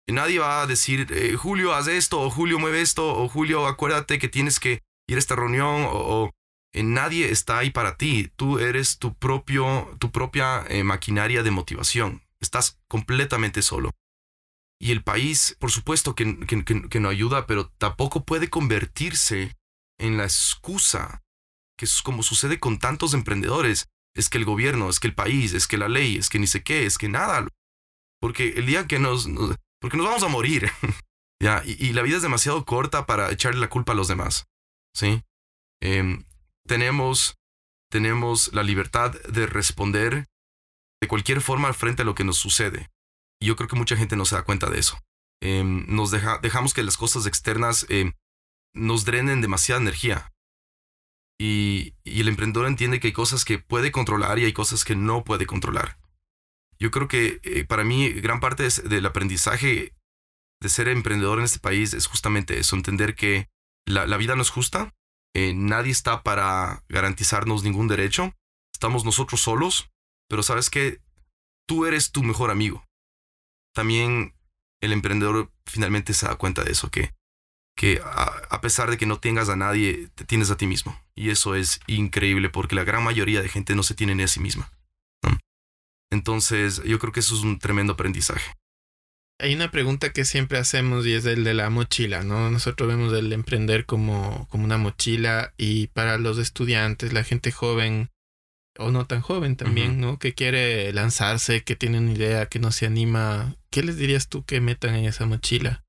Y 0.06 0.12
nadie 0.12 0.38
va 0.38 0.60
a 0.60 0.66
decir, 0.66 1.06
eh, 1.10 1.34
Julio, 1.36 1.74
haz 1.74 1.88
esto, 1.88 2.20
o 2.20 2.30
Julio, 2.30 2.58
mueve 2.58 2.82
esto, 2.82 3.08
o 3.16 3.28
Julio, 3.28 3.66
acuérdate 3.66 4.18
que 4.18 4.28
tienes 4.28 4.60
que 4.60 4.82
ir 5.08 5.16
a 5.16 5.18
esta 5.18 5.34
reunión, 5.34 5.86
o, 5.90 6.30
eh, 6.74 6.82
nadie 6.82 7.30
está 7.30 7.58
ahí 7.58 7.70
para 7.70 7.96
ti. 7.96 8.30
Tú 8.36 8.58
eres 8.58 8.98
tu, 8.98 9.14
propio, 9.14 9.96
tu 9.98 10.12
propia 10.12 10.64
eh, 10.68 10.84
maquinaria 10.84 11.42
de 11.42 11.50
motivación. 11.50 12.22
Estás 12.40 12.78
completamente 12.88 13.62
solo. 13.62 13.90
Y 14.78 14.92
el 14.92 15.02
país, 15.02 15.56
por 15.58 15.72
supuesto 15.72 16.14
que, 16.14 16.38
que 16.46 17.00
no 17.00 17.08
ayuda, 17.08 17.46
pero 17.46 17.70
tampoco 17.78 18.24
puede 18.24 18.48
convertirse 18.48 19.56
en 19.98 20.18
la 20.18 20.24
excusa 20.24 21.24
que 21.78 21.86
es 21.86 22.02
como 22.02 22.22
sucede 22.22 22.60
con 22.60 22.78
tantos 22.78 23.14
emprendedores. 23.14 23.88
Es 24.14 24.28
que 24.28 24.36
el 24.36 24.44
gobierno, 24.44 24.90
es 24.90 25.00
que 25.00 25.06
el 25.06 25.14
país, 25.14 25.54
es 25.54 25.66
que 25.66 25.78
la 25.78 25.88
ley, 25.88 26.16
es 26.16 26.28
que 26.28 26.38
ni 26.38 26.46
sé 26.46 26.62
qué, 26.62 26.84
es 26.84 26.98
que 26.98 27.08
nada. 27.08 27.46
Porque 28.20 28.48
el 28.56 28.66
día 28.66 28.86
que 28.86 28.98
nos... 28.98 29.28
porque 29.80 29.96
nos 29.96 30.06
vamos 30.06 30.22
a 30.24 30.28
morir. 30.28 30.70
ya, 31.42 31.62
y, 31.64 31.92
la 31.92 32.02
vida 32.02 32.16
es 32.16 32.22
demasiado 32.22 32.64
corta 32.64 33.06
para 33.06 33.30
echarle 33.30 33.60
la 33.60 33.70
culpa 33.70 33.92
a 33.92 33.96
los 33.96 34.08
demás. 34.08 34.46
¿Sí? 34.94 35.22
Em, 35.80 36.24
tenemos, 36.66 37.36
tenemos 37.90 38.52
la 38.52 38.64
libertad 38.64 39.12
de 39.28 39.46
responder 39.46 40.26
de 41.00 41.08
cualquier 41.08 41.40
forma 41.40 41.72
frente 41.72 42.02
a 42.02 42.04
lo 42.04 42.16
que 42.16 42.24
nos 42.24 42.38
sucede. 42.38 42.88
Y 43.40 43.46
yo 43.46 43.54
creo 43.54 43.68
que 43.68 43.76
mucha 43.76 43.96
gente 43.96 44.16
no 44.16 44.24
se 44.24 44.34
da 44.34 44.42
cuenta 44.42 44.68
de 44.68 44.80
eso. 44.80 44.98
Em, 45.40 45.86
nos 45.86 46.10
deja, 46.10 46.38
dejamos 46.38 46.74
que 46.74 46.82
las 46.82 46.96
cosas 46.96 47.26
externas 47.26 47.86
em, 47.88 48.14
nos 48.74 49.04
drenen 49.04 49.40
demasiada 49.40 49.80
energía. 49.80 50.32
Y, 51.40 51.94
el 52.04 52.28
emprendedor 52.28 52.66
entiende 52.66 52.98
que 52.98 53.08
hay 53.08 53.12
cosas 53.12 53.44
que 53.44 53.58
puede 53.58 53.92
controlar 53.92 54.38
y 54.38 54.44
hay 54.44 54.52
cosas 54.52 54.84
que 54.84 54.96
no 54.96 55.22
puede 55.22 55.46
controlar. 55.46 55.98
Yo 56.80 56.90
creo 56.90 57.06
que 57.06 57.40
eh, 57.44 57.64
para 57.64 57.84
mí 57.84 58.08
gran 58.10 58.40
parte 58.40 58.68
del 58.84 59.06
aprendizaje 59.06 59.94
de 60.60 60.68
ser 60.68 60.88
emprendedor 60.88 61.38
en 61.38 61.44
este 61.44 61.60
país 61.60 61.94
es 61.94 62.06
justamente 62.06 62.58
eso, 62.58 62.74
entender 62.74 63.14
que 63.14 63.48
la, 63.86 64.04
vida 64.16 64.34
no 64.34 64.42
es 64.42 64.50
justa, 64.50 64.94
eh, 65.34 65.54
nadie 65.54 65.92
está 65.92 66.22
para 66.22 66.84
garantizarnos 66.88 67.62
ningún 67.62 67.88
derecho, 67.88 68.34
estamos 68.72 69.04
nosotros 69.04 69.40
solos, 69.40 69.90
pero 70.28 70.42
sabes 70.42 70.70
que 70.70 71.00
tú 71.66 71.86
eres 71.86 72.10
tu 72.10 72.22
mejor 72.22 72.50
amigo. 72.50 72.84
También 73.74 74.34
el 74.80 74.92
emprendedor 74.92 75.52
finalmente 75.66 76.14
se 76.14 76.26
da 76.26 76.36
cuenta 76.36 76.64
de 76.64 76.72
eso, 76.72 76.90
que 76.90 77.12
que 77.78 78.00
a, 78.02 78.60
pesar 78.60 78.90
de 78.90 78.98
que 78.98 79.06
no 79.06 79.20
tengas 79.20 79.48
a 79.48 79.54
nadie, 79.54 80.08
te 80.16 80.24
tienes 80.24 80.50
a 80.50 80.56
ti 80.56 80.66
mismo. 80.66 81.00
Y 81.14 81.30
eso 81.30 81.54
es 81.54 81.78
increíble 81.86 82.48
porque 82.48 82.74
la 82.74 82.82
gran 82.82 83.04
mayoría 83.04 83.40
de 83.40 83.48
gente 83.48 83.76
no 83.76 83.84
se 83.84 83.94
tiene 83.94 84.16
ni 84.16 84.24
a 84.24 84.28
sí 84.28 84.40
misma. 84.40 84.68
Entonces, 86.10 86.82
yo 86.84 86.98
creo 86.98 87.12
que 87.12 87.20
eso 87.20 87.36
es 87.36 87.42
un 87.42 87.60
tremendo 87.60 87.92
aprendizaje. 87.92 88.52
Hay 89.38 89.54
una 89.54 89.70
pregunta 89.70 90.12
que 90.12 90.24
siempre 90.24 90.58
hacemos 90.58 91.06
y 91.06 91.12
es 91.12 91.24
el 91.24 91.44
de 91.44 91.54
la 91.54 91.70
mochila, 91.70 92.24
¿no? 92.24 92.50
Nosotros 92.50 92.88
vemos 92.88 93.12
el 93.12 93.32
emprender 93.32 93.86
como, 93.86 94.48
como 94.48 94.64
una 94.64 94.78
mochila 94.78 95.54
y 95.56 95.86
para 95.86 96.18
los 96.18 96.38
estudiantes, 96.38 97.12
la 97.12 97.22
gente 97.22 97.52
joven 97.52 98.10
o 98.76 98.90
no 98.90 99.06
tan 99.06 99.20
joven 99.20 99.54
también, 99.54 100.00
¿no? 100.00 100.18
Que 100.18 100.34
quiere 100.34 100.92
lanzarse, 100.92 101.62
que 101.62 101.76
tiene 101.76 101.98
una 101.98 102.10
idea, 102.10 102.46
que 102.46 102.58
no 102.58 102.72
se 102.72 102.86
anima, 102.86 103.54
¿qué 103.70 103.84
les 103.84 103.96
dirías 103.96 104.28
tú 104.28 104.44
que 104.44 104.60
metan 104.60 104.96
en 104.96 105.04
esa 105.04 105.26
mochila? 105.26 105.84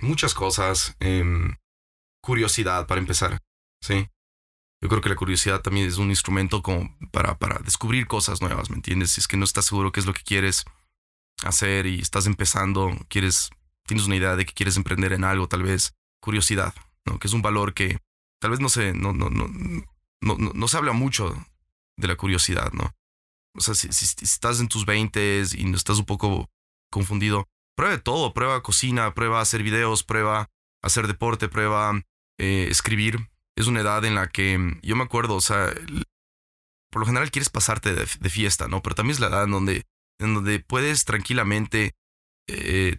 Muchas 0.00 0.34
cosas. 0.34 0.96
Em, 1.00 1.56
curiosidad, 2.22 2.86
para 2.86 3.00
empezar. 3.00 3.40
Sí. 3.80 4.08
Yo 4.82 4.88
creo 4.88 5.00
que 5.00 5.08
la 5.08 5.16
curiosidad 5.16 5.62
también 5.62 5.86
es 5.86 5.96
un 5.96 6.10
instrumento 6.10 6.62
como 6.62 6.94
para, 7.10 7.38
para 7.38 7.58
descubrir 7.60 8.06
cosas 8.06 8.42
nuevas, 8.42 8.68
¿me 8.68 8.76
entiendes? 8.76 9.12
Si 9.12 9.20
es 9.20 9.28
que 9.28 9.36
no 9.36 9.44
estás 9.44 9.64
seguro 9.64 9.90
qué 9.92 10.00
es 10.00 10.06
lo 10.06 10.12
que 10.12 10.22
quieres 10.22 10.64
hacer 11.44 11.86
y 11.86 12.00
estás 12.00 12.26
empezando, 12.26 12.90
quieres, 13.08 13.50
tienes 13.86 14.06
una 14.06 14.16
idea 14.16 14.36
de 14.36 14.44
que 14.44 14.52
quieres 14.52 14.76
emprender 14.76 15.12
en 15.12 15.24
algo, 15.24 15.48
tal 15.48 15.62
vez, 15.62 15.94
curiosidad, 16.20 16.74
¿no? 17.06 17.18
Que 17.18 17.28
es 17.28 17.32
un 17.32 17.42
valor 17.42 17.74
que 17.74 18.00
tal 18.40 18.50
vez 18.50 18.60
no 18.60 18.68
se, 18.68 18.92
no, 18.92 19.12
no, 19.12 19.30
no, 19.30 19.48
no, 20.20 20.36
no, 20.36 20.68
se 20.68 20.76
habla 20.76 20.92
mucho 20.92 21.34
de 21.96 22.08
la 22.08 22.16
curiosidad, 22.16 22.72
¿no? 22.72 22.94
O 23.54 23.60
sea, 23.60 23.74
si, 23.74 23.92
si, 23.92 24.06
si 24.06 24.24
estás 24.24 24.60
en 24.60 24.68
tus 24.68 24.84
20 24.84 25.42
y 25.56 25.64
no 25.64 25.76
estás 25.76 25.98
un 25.98 26.04
poco 26.04 26.50
confundido, 26.90 27.48
prueba 27.76 27.98
todo, 27.98 28.34
prueba 28.34 28.62
cocina, 28.62 29.14
prueba 29.14 29.40
hacer 29.40 29.62
videos, 29.62 30.02
prueba 30.02 30.50
hacer 30.82 31.06
deporte, 31.06 31.48
prueba 31.48 31.92
eh, 32.38 32.66
escribir. 32.70 33.30
Es 33.56 33.66
una 33.68 33.80
edad 33.80 34.04
en 34.04 34.14
la 34.14 34.28
que 34.28 34.58
mm, 34.58 34.80
yo 34.82 34.96
me 34.96 35.04
acuerdo, 35.04 35.36
o 35.36 35.40
sea, 35.40 35.72
por 36.90 37.00
lo 37.00 37.06
general 37.06 37.30
quieres 37.30 37.50
pasarte 37.50 37.94
de, 37.94 38.30
fiesta, 38.30 38.68
¿no? 38.68 38.82
Pero 38.82 38.94
también 38.94 39.14
es 39.14 39.20
la 39.20 39.28
edad 39.28 39.44
en 39.44 39.50
donde, 39.50 39.84
en 40.18 40.34
donde 40.34 40.60
puedes 40.60 41.04
tranquilamente 41.04 41.94
eh, 42.48 42.98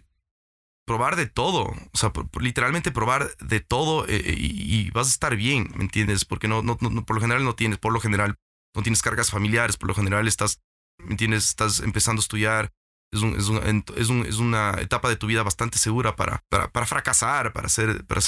probar 0.86 1.16
de 1.16 1.26
todo, 1.26 1.64
o 1.64 1.96
sea, 1.96 2.12
literalmente 2.40 2.90
probar 2.90 3.36
de 3.38 3.60
todo 3.60 4.06
eh, 4.08 4.34
y, 4.36 4.90
vas 4.90 5.08
a 5.08 5.10
estar 5.10 5.36
bien, 5.36 5.70
¿me 5.76 5.84
entiendes? 5.84 6.24
Porque 6.24 6.48
no, 6.48 6.62
no, 6.62 6.78
no, 6.80 7.04
por 7.04 7.16
lo 7.16 7.22
general 7.22 7.44
no 7.44 7.54
tienes, 7.54 7.78
por 7.78 7.92
lo 7.92 8.00
general 8.00 8.36
no 8.74 8.82
tienes 8.82 9.02
cargas 9.02 9.30
familiares, 9.30 9.76
por 9.76 9.88
lo 9.88 9.94
general 9.94 10.26
estás 10.26 10.60
¿me 10.98 11.12
entiendes? 11.12 11.48
Estás 11.48 11.80
empezando 11.80 12.20
a 12.20 12.24
estudiar, 12.24 12.72
es, 13.12 13.22
es, 13.22 13.50
es, 13.96 14.08
un, 14.08 14.26
es, 14.26 14.36
una 14.36 14.72
etapa 14.80 15.08
de 15.08 15.16
tu 15.16 15.26
vida 15.26 15.42
bastante 15.42 15.78
segura 15.78 16.16
para, 16.16 16.44
para, 16.48 16.70
para 16.70 16.86
fracasar, 16.86 17.52
para 17.52 17.66
hacer, 17.66 18.04
para. 18.06 18.20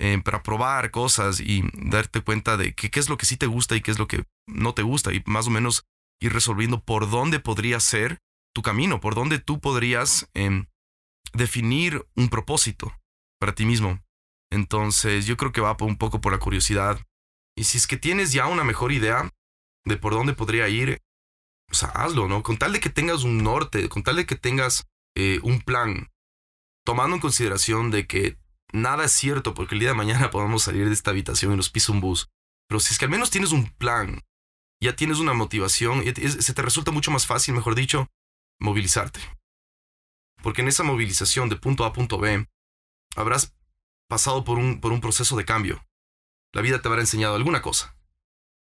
Eh, 0.00 0.20
para 0.24 0.44
probar 0.44 0.92
cosas 0.92 1.40
y 1.40 1.64
darte 1.74 2.20
cuenta 2.20 2.56
de 2.56 2.72
qué 2.72 2.88
es 3.00 3.08
lo 3.08 3.18
que 3.18 3.26
sí 3.26 3.36
te 3.36 3.46
gusta 3.46 3.74
y 3.74 3.80
qué 3.80 3.90
es 3.90 3.98
lo 3.98 4.06
que 4.06 4.22
no 4.46 4.72
te 4.72 4.82
gusta 4.82 5.12
y 5.12 5.24
más 5.26 5.48
o 5.48 5.50
menos 5.50 5.86
ir 6.20 6.32
resolviendo 6.32 6.84
por 6.84 7.10
dónde 7.10 7.40
podría 7.40 7.80
ser 7.80 8.18
tu 8.54 8.62
camino, 8.62 9.00
por 9.00 9.16
dónde 9.16 9.40
tú 9.40 9.60
podrías 9.60 10.28
eh, 10.34 10.66
definir 11.32 12.06
un 12.14 12.28
propósito 12.28 12.96
para 13.40 13.56
ti 13.56 13.66
mismo. 13.66 14.00
Entonces 14.52 15.26
yo 15.26 15.36
creo 15.36 15.50
que 15.50 15.60
va 15.60 15.76
un 15.80 15.98
poco 15.98 16.20
por 16.20 16.32
la 16.32 16.38
curiosidad. 16.38 17.00
Y 17.56 17.64
si 17.64 17.78
es 17.78 17.88
que 17.88 17.96
tienes 17.96 18.32
ya 18.32 18.46
una 18.46 18.62
mejor 18.62 18.92
idea 18.92 19.28
de 19.84 19.96
por 19.96 20.12
dónde 20.12 20.32
podría 20.32 20.68
ir, 20.68 21.02
o 21.70 21.74
sea, 21.74 21.88
hazlo, 21.90 22.28
¿no? 22.28 22.42
Con 22.42 22.56
tal 22.56 22.72
de 22.72 22.80
que 22.80 22.90
tengas 22.90 23.24
un 23.24 23.42
norte, 23.42 23.88
con 23.88 24.02
tal 24.02 24.16
de 24.16 24.26
que 24.26 24.36
tengas 24.36 24.86
eh, 25.16 25.40
un 25.42 25.60
plan, 25.60 26.10
tomando 26.84 27.16
en 27.16 27.20
consideración 27.20 27.90
de 27.90 28.06
que 28.06 28.38
nada 28.72 29.04
es 29.04 29.12
cierto 29.12 29.54
porque 29.54 29.74
el 29.74 29.80
día 29.80 29.90
de 29.90 29.94
mañana 29.94 30.30
podemos 30.30 30.62
salir 30.62 30.86
de 30.86 30.94
esta 30.94 31.10
habitación 31.10 31.52
y 31.52 31.56
nos 31.56 31.70
pisa 31.70 31.92
un 31.92 32.00
bus. 32.00 32.28
Pero 32.68 32.80
si 32.80 32.92
es 32.92 32.98
que 32.98 33.06
al 33.06 33.10
menos 33.10 33.30
tienes 33.30 33.52
un 33.52 33.70
plan, 33.70 34.22
ya 34.80 34.94
tienes 34.94 35.18
una 35.18 35.32
motivación, 35.32 36.04
se 36.04 36.54
te 36.54 36.62
resulta 36.62 36.90
mucho 36.90 37.10
más 37.10 37.26
fácil, 37.26 37.54
mejor 37.54 37.74
dicho, 37.74 38.08
movilizarte. 38.60 39.20
Porque 40.42 40.62
en 40.62 40.68
esa 40.68 40.84
movilización 40.84 41.48
de 41.48 41.56
punto 41.56 41.84
A 41.84 41.88
a 41.88 41.92
punto 41.92 42.18
B, 42.18 42.46
habrás 43.16 43.56
pasado 44.08 44.44
por 44.44 44.58
un, 44.58 44.80
por 44.80 44.92
un 44.92 45.00
proceso 45.00 45.36
de 45.36 45.44
cambio. 45.44 45.84
La 46.52 46.62
vida 46.62 46.80
te 46.80 46.88
habrá 46.88 47.00
enseñado 47.00 47.34
alguna 47.34 47.60
cosa. 47.60 47.96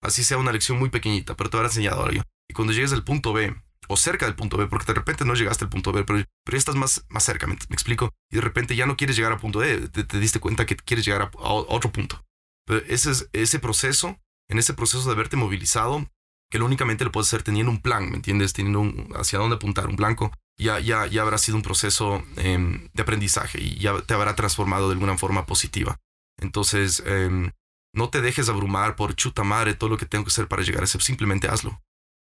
Así 0.01 0.23
sea 0.23 0.37
una 0.37 0.51
lección 0.51 0.79
muy 0.79 0.89
pequeñita, 0.89 1.35
pero 1.35 1.49
te 1.49 1.57
habrá 1.57 1.69
enseñado 1.69 2.03
algo. 2.03 2.23
Y 2.51 2.53
cuando 2.53 2.73
llegues 2.73 2.91
al 2.91 3.05
punto 3.05 3.31
B, 3.31 3.55
o 3.87 3.95
cerca 3.95 4.25
del 4.25 4.35
punto 4.35 4.57
B, 4.57 4.67
porque 4.67 4.87
de 4.87 4.93
repente 4.93 5.23
no 5.23 5.35
llegaste 5.35 5.63
al 5.63 5.69
punto 5.69 5.93
B, 5.93 6.03
pero, 6.03 6.21
pero 6.43 6.55
ya 6.55 6.57
estás 6.57 6.75
más, 6.75 7.05
más 7.07 7.23
cerca, 7.23 7.47
¿me, 7.47 7.53
explico? 7.53 8.09
Y 8.29 8.35
de 8.35 8.41
repente 8.41 8.75
ya 8.75 8.85
no 8.85 8.97
quieres 8.97 9.15
llegar 9.15 9.31
al 9.31 9.39
punto 9.39 9.61
D, 9.61 9.87
te, 9.87 10.19
diste 10.19 10.41
cuenta 10.41 10.65
que 10.65 10.75
quieres 10.75 11.05
llegar 11.05 11.21
a, 11.21 11.31
otro 11.33 11.93
punto. 11.93 12.25
Pero 12.67 12.85
ese, 12.87 13.11
es, 13.11 13.29
ese 13.31 13.59
proceso, 13.59 14.19
en 14.49 14.59
ese 14.59 14.73
proceso 14.73 15.05
de 15.05 15.13
haberte 15.13 15.37
movilizado, 15.37 16.05
que 16.51 16.59
lo 16.59 16.65
únicamente 16.65 17.05
lo 17.05 17.13
puedes 17.13 17.29
hacer 17.29 17.41
teniendo 17.41 17.71
un 17.71 17.81
plan, 17.81 18.09
¿me 18.09 18.17
entiendes? 18.17 18.51
Teniendo 18.51 18.81
un, 18.81 19.13
hacia 19.15 19.39
dónde 19.39 19.55
apuntar, 19.55 19.87
un 19.87 19.95
blanco, 19.95 20.33
ya, 20.59 20.77
ya, 20.81 21.07
ya 21.07 21.21
habrá 21.21 21.37
sido 21.37 21.55
un 21.55 21.63
proceso 21.63 22.21
em, 22.35 22.89
de 22.91 23.01
aprendizaje 23.01 23.61
y 23.61 23.79
ya 23.79 24.01
te 24.01 24.13
habrá 24.13 24.35
transformado 24.35 24.89
de 24.89 24.95
alguna 24.95 25.17
forma 25.17 25.45
positiva. 25.45 26.01
Entonces, 26.37 27.01
em, 27.05 27.51
no 27.95 28.09
te 28.09 28.19
dejes 28.19 28.49
abrumar 28.49 28.97
por 28.97 29.15
chuta 29.15 29.45
madre 29.45 29.73
todo 29.73 29.89
lo 29.89 29.97
que 29.97 30.05
tengo 30.05 30.25
que 30.25 30.31
hacer 30.31 30.49
para 30.49 30.63
llegar 30.63 30.81
a 30.81 30.85
eso, 30.85 30.99
simplemente 30.99 31.47
hazlo. 31.47 31.81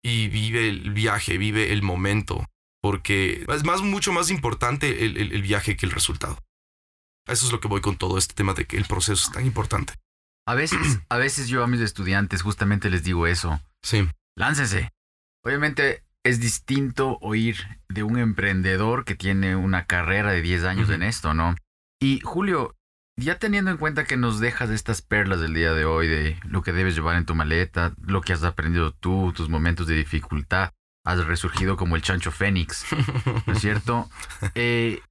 Y 0.04 0.28
vive 0.28 0.68
el 0.68 0.92
viaje, 0.92 1.38
vive 1.38 1.72
el 1.72 1.82
momento, 1.82 2.46
porque 2.82 3.46
es 3.48 3.64
más, 3.64 3.82
mucho 3.82 4.12
más 4.12 4.30
importante 4.30 5.06
el, 5.06 5.18
el, 5.18 5.42
viaje 5.42 5.78
que 5.78 5.86
el 5.86 5.94
resultado. 5.94 6.38
Eso 7.26 7.46
es 7.46 7.52
lo 7.54 7.62
que 7.62 7.70
voy 7.70 7.80
con 7.80 7.96
todo 7.96 8.18
este 8.18 8.34
tema 8.34 8.54
de 8.54 8.66
que 8.66 8.76
el 8.76 8.86
proceso 8.86 9.28
es 9.28 9.32
tan 9.32 9.46
importante. 9.46 9.94
A 10.46 10.56
veces, 10.56 11.00
a 11.10 11.18
veces 11.18 11.48
yo 11.48 11.64
a 11.64 11.68
mis 11.68 11.80
estudiantes 11.80 12.42
justamente 12.42 12.90
les 12.90 13.04
digo 13.04 13.28
eso. 13.28 13.62
Sí. 13.82 14.10
Láncense. 14.36 14.90
Obviamente 15.46 16.04
es 16.24 16.40
distinto 16.40 17.18
oír 17.22 17.58
de 17.90 18.04
un 18.04 18.18
emprendedor 18.18 19.06
que 19.06 19.16
tiene 19.16 19.56
una 19.56 19.86
carrera 19.86 20.32
de 20.32 20.42
10 20.42 20.64
años 20.64 20.90
en 20.90 21.04
esto, 21.04 21.34
¿no? 21.34 21.56
Y 22.02 22.22
Julio, 22.22 22.76
ya 23.18 23.38
teniendo 23.38 23.72
en 23.72 23.78
cuenta 23.78 24.06
que 24.06 24.18
nos 24.18 24.40
dejas 24.40 24.70
estas 24.70 25.02
perlas 25.02 25.40
del 25.40 25.54
día 25.54 25.74
de 25.74 25.86
hoy, 25.86 26.08
de 26.08 26.40
lo 26.44 26.64
que 26.64 26.74
debes 26.74 26.96
llevar 26.96 27.16
en 27.16 27.26
tu 27.26 27.36
maleta, 27.36 27.94
lo 28.02 28.22
que 28.22 28.34
has 28.34 28.44
aprendido 28.44 28.92
tú, 28.92 29.34
tus 29.34 29.50
momentos 29.50 29.88
de 29.88 29.96
dificultad, 29.96 30.72
has 31.06 31.26
resurgido 31.26 31.78
como 31.78 31.96
el 31.96 32.02
chancho 32.02 32.32
fénix, 32.32 32.86
¿no 33.46 33.54
es 33.54 33.60
cierto? 33.60 34.10
Eh, 34.56 35.02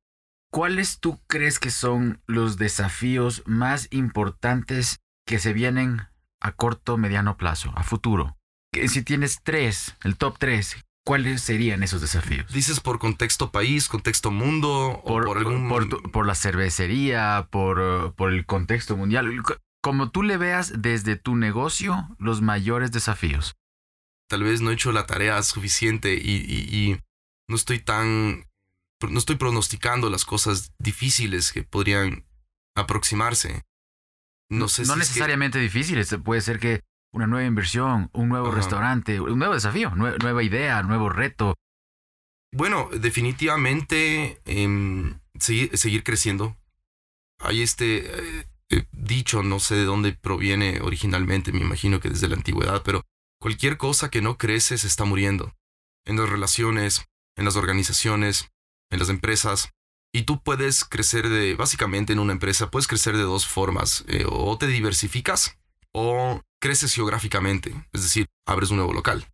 ¿Cuáles 0.50 1.00
tú 1.00 1.18
crees 1.28 1.59
que 1.59 1.70
son 1.70 2.20
los 2.26 2.59
desafíos 2.59 3.42
más 3.46 3.88
importantes 3.90 5.00
que 5.26 5.38
se 5.38 5.55
vienen 5.55 6.03
a 6.40 6.53
corto, 6.53 6.98
mediano 6.98 7.38
plazo, 7.38 7.72
a 7.74 7.82
futuro? 7.82 8.36
Que 8.70 8.88
si 8.88 9.03
tienes 9.03 9.40
tres, 9.42 9.96
el 10.05 10.18
top 10.18 10.36
tres, 10.38 10.76
¿Cuáles 11.05 11.42
serían 11.42 11.82
esos 11.82 12.00
desafíos? 12.00 12.53
¿Dices 12.53 12.78
por 12.78 13.00
contexto 13.00 13.50
país, 13.50 13.88
contexto 13.88 14.30
mundo 14.30 15.03
por, 15.05 15.22
o 15.22 15.26
por 15.26 15.38
algún... 15.38 15.68
Por, 15.68 16.26
la 16.26 16.36
cervecería, 16.36 17.48
por, 17.50 18.14
por 18.14 18.32
el 18.32 18.46
contexto 18.46 18.96
mundial. 18.96 19.42
Como 19.82 20.11
tú 20.11 20.22
le 20.22 20.36
veas 20.36 20.80
desde 20.80 21.16
tu 21.16 21.34
negocio 21.34 22.09
los 22.18 22.40
mayores 22.40 22.92
desafíos. 22.92 23.57
Tal 24.28 24.44
vez 24.44 24.61
no 24.61 24.70
he 24.70 24.74
hecho 24.74 24.92
la 24.92 25.07
tarea 25.07 25.42
suficiente 25.42 26.14
y, 26.14 26.98
no 27.48 27.57
estoy 27.57 27.80
tan... 27.80 28.46
No 29.00 29.18
estoy 29.18 29.34
pronosticando 29.34 30.09
las 30.09 30.24
cosas 30.24 30.72
difíciles 30.78 31.50
que 31.50 31.64
podrían 31.64 32.24
aproximarse. 32.76 33.62
No 34.48 34.68
sé 34.68 34.84
no 34.84 34.94
necesariamente 34.94 35.59
difíciles. 35.59 36.14
Puede 36.22 36.40
ser 36.40 36.61
que 36.61 36.82
una 37.13 37.27
nueva 37.27 37.47
inversión, 37.47 38.11
un 38.13 38.29
nuevo 38.29 38.51
restaurante, 38.51 39.21
un 39.21 39.39
nuevo 39.39 39.55
desafío, 39.55 39.95
nueva 39.95 40.43
idea, 40.43 40.83
nuevo 40.83 41.09
reto. 41.09 41.55
Bueno, 42.55 42.89
definitivamente 42.93 44.41
em, 44.45 45.19
seguir, 45.39 46.03
creciendo. 46.03 46.57
Hay 47.41 47.63
este 47.63 48.41
eh, 48.41 48.47
eh, 48.71 48.87
dicho, 48.93 49.43
no 49.43 49.59
sé 49.59 49.75
de 49.77 49.85
dónde 49.85 50.13
proviene 50.13 50.81
originalmente, 50.81 51.53
me 51.53 51.61
imagino 51.61 52.01
que 52.01 52.11
desde 52.11 52.29
la 52.29 52.37
antigüedad, 52.37 52.83
pero 52.85 53.03
cualquier 53.41 53.77
cosa 53.77 54.11
que 54.11 54.23
no 54.23 54.39
crece 54.39 54.79
se 54.79 54.87
está 54.87 55.05
muriendo. 55.05 55.55
En 56.05 56.17
las 56.17 56.29
relaciones, 56.29 57.07
en 57.37 57.45
las 57.45 57.57
organizaciones, 57.57 58.51
en 58.91 58.99
las 58.99 59.09
empresas. 59.09 59.71
Y 60.15 60.23
tú 60.23 60.43
puedes 60.43 60.85
crecer 60.85 61.29
de, 61.29 61.55
básicamente 61.55 62.13
en 62.13 62.19
una 62.19 62.33
empresa, 62.33 62.71
puedes 62.71 62.87
crecer 62.87 63.17
de 63.17 63.23
dos 63.23 63.47
formas. 63.47 64.05
Eh, 64.09 64.25
o 64.29 64.57
te 64.59 64.67
diversificas 64.67 65.59
o 65.93 66.43
creces 66.63 66.95
geográficamente, 66.95 67.75
es 67.93 68.05
decir, 68.05 68.29
abres 68.47 68.71
un 68.71 68.77
nuevo 68.77 68.93
local, 68.93 69.29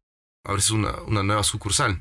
abres 0.44 0.70
una, 0.70 0.92
nueva 1.06 1.44
sucursal. 1.44 2.00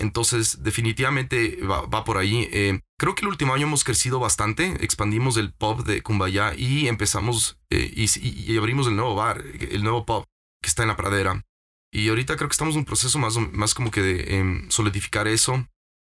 Entonces, 0.00 0.64
definitivamente 0.64 1.58
va, 1.62 2.04
por 2.04 2.16
ahí. 2.16 2.48
Eh, 2.50 2.80
creo 2.98 3.14
que 3.14 3.20
el 3.20 3.28
último 3.28 3.54
año 3.54 3.66
hemos 3.66 3.84
crecido 3.84 4.18
bastante, 4.18 4.82
expandimos 4.82 5.36
el 5.36 5.52
pub 5.52 5.84
de 5.84 6.02
Kumbaya 6.02 6.54
y 6.56 6.88
empezamos 6.88 7.58
eh, 7.70 7.92
y, 7.94 8.56
abrimos 8.56 8.86
el 8.86 8.96
nuevo 8.96 9.14
bar, 9.14 9.44
el 9.60 9.84
nuevo 9.84 10.06
pub 10.06 10.24
que 10.62 10.68
está 10.68 10.82
en 10.82 10.88
la 10.88 10.96
pradera. 10.96 11.42
Y 11.92 12.08
ahorita 12.08 12.36
creo 12.36 12.48
que 12.48 12.54
estamos 12.54 12.74
en 12.74 12.80
un 12.80 12.86
proceso 12.86 13.18
más, 13.18 13.36
más 13.36 13.74
como 13.74 13.90
que 13.90 14.00
de 14.00 14.38
em, 14.38 14.70
solidificar 14.70 15.28
eso, 15.28 15.68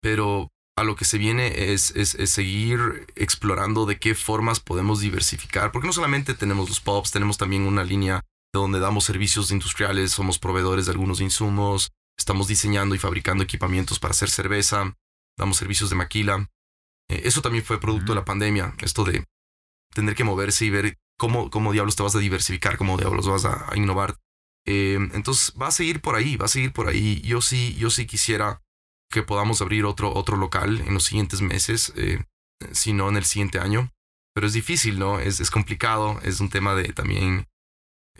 pero 0.00 0.48
a 0.76 0.84
lo 0.84 0.94
que 0.94 1.04
se 1.04 1.18
viene 1.18 1.72
es, 1.72 1.90
es, 1.96 2.14
seguir 2.30 3.06
explorando 3.16 3.84
de 3.84 3.98
qué 3.98 4.14
formas 4.14 4.60
podemos 4.60 5.00
diversificar, 5.00 5.72
porque 5.72 5.88
no 5.88 5.92
solamente 5.92 6.34
tenemos 6.34 6.68
los 6.68 6.80
pubs, 6.80 7.10
tenemos 7.10 7.36
también 7.36 7.66
una 7.66 7.82
línea 7.82 8.22
donde 8.60 8.80
damos 8.80 9.04
servicios 9.04 9.50
industriales, 9.50 10.12
somos 10.12 10.38
proveedores 10.38 10.86
de 10.86 10.92
algunos 10.92 11.20
insumos, 11.20 11.92
estamos 12.18 12.48
diseñando 12.48 12.94
y 12.94 12.98
fabricando 12.98 13.44
equipamientos 13.44 13.98
para 13.98 14.12
hacer 14.12 14.30
cerveza, 14.30 14.96
damos 15.36 15.56
servicios 15.56 15.90
de 15.90 15.96
maquila. 15.96 16.50
Eh, 17.08 17.22
eso 17.24 17.42
también 17.42 17.64
fue 17.64 17.80
producto 17.80 18.12
de 18.12 18.20
la 18.20 18.24
pandemia, 18.24 18.74
esto 18.80 19.04
de 19.04 19.24
tener 19.94 20.14
que 20.14 20.24
moverse 20.24 20.64
y 20.64 20.70
ver 20.70 20.98
cómo, 21.18 21.50
cómo 21.50 21.72
diablos 21.72 21.96
te 21.96 22.02
vas 22.02 22.16
a 22.16 22.20
diversificar, 22.20 22.76
cómo 22.76 22.96
diablos 22.96 23.26
vas 23.26 23.44
a, 23.44 23.70
innovar. 23.74 24.18
Eh, 24.66 24.98
entonces 25.12 25.54
va 25.60 25.68
a 25.68 25.72
seguir 25.72 26.00
por 26.00 26.14
ahí, 26.14 26.36
va 26.36 26.46
a 26.46 26.48
seguir 26.48 26.72
por 26.72 26.88
ahí. 26.88 27.20
Yo 27.22 27.40
sí, 27.40 27.74
yo 27.74 27.90
sí 27.90 28.06
quisiera 28.06 28.62
que 29.10 29.22
podamos 29.22 29.60
abrir 29.62 29.84
otro, 29.84 30.12
otro 30.14 30.36
local 30.36 30.82
en 30.86 30.94
los 30.94 31.04
siguientes 31.04 31.40
meses, 31.40 31.92
eh, 31.96 32.24
si 32.72 32.92
no 32.92 33.08
en 33.08 33.16
el 33.16 33.24
siguiente 33.24 33.58
año. 33.58 33.92
Pero 34.34 34.46
es 34.46 34.52
difícil, 34.52 34.98
¿no? 34.98 35.20
Es, 35.20 35.38
es 35.38 35.50
complicado, 35.50 36.18
es 36.22 36.40
un 36.40 36.48
tema 36.48 36.74
de 36.74 36.92
también 36.92 37.46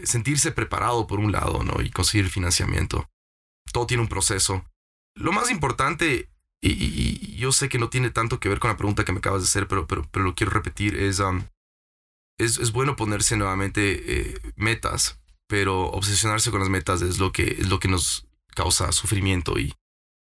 sentirse 0.03 0.53
preparado 0.53 1.07
por 1.07 1.21
un 1.21 1.33
lado, 1.33 1.63
¿no? 1.63 1.81
Y 1.83 1.91
conseguir 1.91 2.29
financiamiento. 2.29 3.09
Todo 3.73 3.87
tiene 3.87 4.03
un 4.03 4.09
proceso. 4.09 4.65
Lo 5.15 5.33
más 5.33 5.51
importante, 5.51 6.29
y, 6.61 7.37
yo 7.37 7.53
sé 7.53 7.69
que 7.69 7.79
no 7.79 7.91
tiene 7.91 8.11
tanto 8.11 8.41
que 8.41 8.49
ver 8.49 8.59
con 8.59 8.71
la 8.71 8.77
pregunta 8.77 9.05
que 9.05 9.13
me 9.13 9.19
acabas 9.19 9.43
de 9.43 9.47
hacer, 9.47 9.69
pero, 9.69 9.87
pero, 9.87 10.09
pero 10.11 10.25
lo 10.25 10.35
quiero 10.35 10.53
repetir, 10.53 10.97
es, 10.97 11.21
um, 11.21 11.45
es, 12.39 12.73
bueno 12.73 12.97
ponerse 12.97 13.37
nuevamente 13.37 14.31
eh, 14.31 14.53
metas, 14.57 15.21
pero 15.47 15.87
obsesionarse 15.91 16.51
con 16.51 16.61
las 16.61 16.69
metas 16.69 17.03
es 17.03 17.19
lo 17.19 17.33
que, 17.33 17.57
es 17.59 17.69
lo 17.69 17.79
que 17.79 17.89
nos 17.89 18.27
causa 18.55 18.93
sufrimiento 18.93 19.59
y, 19.59 19.75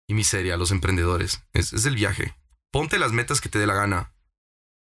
y 0.08 0.14
miseria 0.14 0.54
a 0.54 0.56
los 0.56 0.72
emprendedores. 0.72 1.44
Es, 1.52 1.72
es 1.72 1.84
el 1.86 1.94
viaje. 1.94 2.34
Ponte 2.72 2.98
las 2.98 3.12
metas 3.12 3.40
que 3.40 3.48
te 3.48 3.58
dé 3.58 3.66
la 3.66 3.74
gana, 3.74 4.12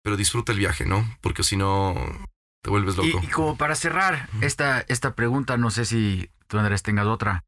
pero 0.04 0.18
disfruta 0.18 0.52
el 0.52 0.60
viaje, 0.60 0.86
¿no? 0.86 1.18
Porque 1.22 1.44
si 1.44 1.56
no, 1.56 1.96
te 2.64 2.72
vuelves 2.72 2.98
loco. 2.98 3.22
Y, 3.22 3.28
como 3.28 3.58
para 3.58 3.76
cerrar 3.76 4.28
esta, 4.42 4.82
esta 4.82 5.14
pregunta, 5.14 5.58
no 5.58 5.70
sé 5.70 5.86
si 5.86 6.32
tú, 6.48 6.58
Andrés, 6.58 6.82
tengas 6.82 7.06
otra. 7.06 7.44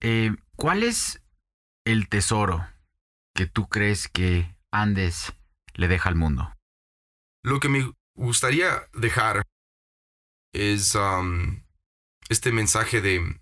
Eh, 0.00 0.34
¿Cuál 0.56 0.82
es 0.82 1.22
el 1.84 2.08
tesoro 2.08 2.66
que 3.34 3.44
tú 3.46 3.68
crees 3.68 4.08
que 4.08 4.56
Andes 4.72 5.34
le 5.74 5.88
deja 5.88 6.08
al 6.08 6.14
mundo? 6.14 6.54
Lo 7.42 7.60
que 7.60 7.68
me 7.68 7.92
gustaría 8.14 8.88
dejar 8.94 9.42
es 10.54 10.94
um, 10.94 11.62
este 12.30 12.52
mensaje 12.52 13.00
de 13.00 13.38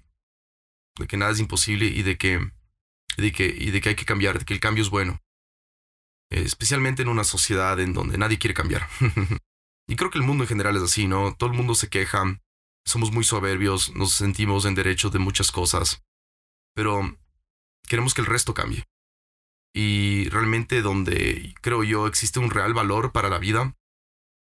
de 0.99 1.07
que 1.07 1.17
nada 1.17 1.33
es 1.33 1.41
imposible 1.41 1.87
y 1.87 2.03
de 2.03 2.17
que, 2.17 2.51
de 3.17 3.33
que, 3.33 3.47
y 3.47 3.71
de 3.71 3.81
que 3.81 3.91
hay 3.91 3.95
que 3.95 4.05
cambiar, 4.05 4.39
de 4.39 4.45
que 4.45 4.55
el 4.55 4.61
cambio 4.61 4.83
es 4.83 4.91
bueno. 4.91 5.21
Eh, 6.31 6.43
especialmente 6.43 7.03
en 7.03 7.09
una 7.09 7.25
sociedad 7.25 7.79
en 7.79 7.93
donde 7.93 8.19
nadie 8.19 8.39
quiere 8.39 8.55
cambiar. 8.55 8.89
y 9.89 9.97
creo 9.97 10.11
que 10.11 10.19
el 10.19 10.25
mundo 10.25 10.45
en 10.45 10.49
general 10.49 10.77
es 10.77 10.83
así, 10.83 11.07
¿no? 11.07 11.35
Todo 11.35 11.51
el 11.51 11.57
mundo 11.57 11.75
se 11.75 11.89
queja, 11.89 12.41
somos 12.85 13.13
muy 13.13 13.25
soberbios, 13.25 13.95
nos 13.95 14.13
sentimos 14.13 14.65
en 14.65 14.75
derecho 14.75 15.11
de 15.11 15.19
muchas 15.19 15.53
cosas, 15.53 16.03
pero 16.75 17.17
queremos 17.89 18.15
que 18.15 18.21
el 18.21 18.27
resto 18.27 18.55
cambie. 18.55 18.85
Y 19.75 20.29
realmente 20.31 20.81
donde 20.83 21.55
creo 21.61 21.85
yo 21.85 22.07
existe 22.07 22.39
un 22.41 22.51
real 22.51 22.73
valor 22.73 23.13
para 23.13 23.29
la 23.29 23.39
vida 23.39 23.77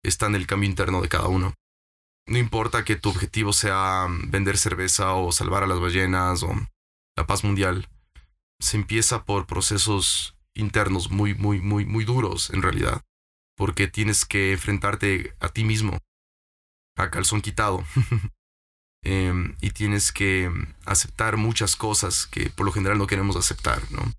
está 0.03 0.26
en 0.26 0.34
el 0.34 0.47
cambio 0.47 0.68
interno 0.68 1.01
de 1.01 1.09
cada 1.09 1.28
uno. 1.28 1.55
No 2.26 2.38
importa 2.38 2.84
que 2.84 2.97
tu 2.97 3.11
objetivo 3.11 3.53
sea 3.53 4.07
vender 4.09 4.59
cerveza 4.59 5.14
o 5.14 5.32
salvar 5.32 5.62
a 5.62 5.66
las 5.66 5.80
ballenas 5.80 6.42
o 6.42 6.55
la 7.16 7.26
paz 7.26 7.44
mundial, 7.44 7.88
se 8.61 8.76
empieza 8.76 9.24
por 9.24 9.47
procesos 9.47 10.36
internos 10.55 11.11
muy, 11.11 11.34
muy, 11.34 11.61
muy, 11.61 11.84
muy 11.84 12.05
duros 12.05 12.51
en 12.51 12.62
realidad, 12.62 13.03
porque 13.57 13.88
tienes 13.88 14.24
que 14.24 14.52
enfrentarte 14.52 15.34
a 15.40 15.48
ti 15.48 15.64
mismo, 15.64 15.98
a 16.96 17.11
calzón 17.11 17.40
quitado, 17.40 17.84
em, 19.02 19.57
y 19.61 19.70
tienes 19.70 20.12
que 20.12 20.50
aceptar 20.84 21.36
muchas 21.36 21.76
cosas 21.76 22.26
que 22.26 22.50
por 22.50 22.66
lo 22.66 22.72
general 22.72 22.98
no 22.98 23.07
queremos 23.07 23.36
aceptar, 23.36 23.90
¿no? 23.90 24.12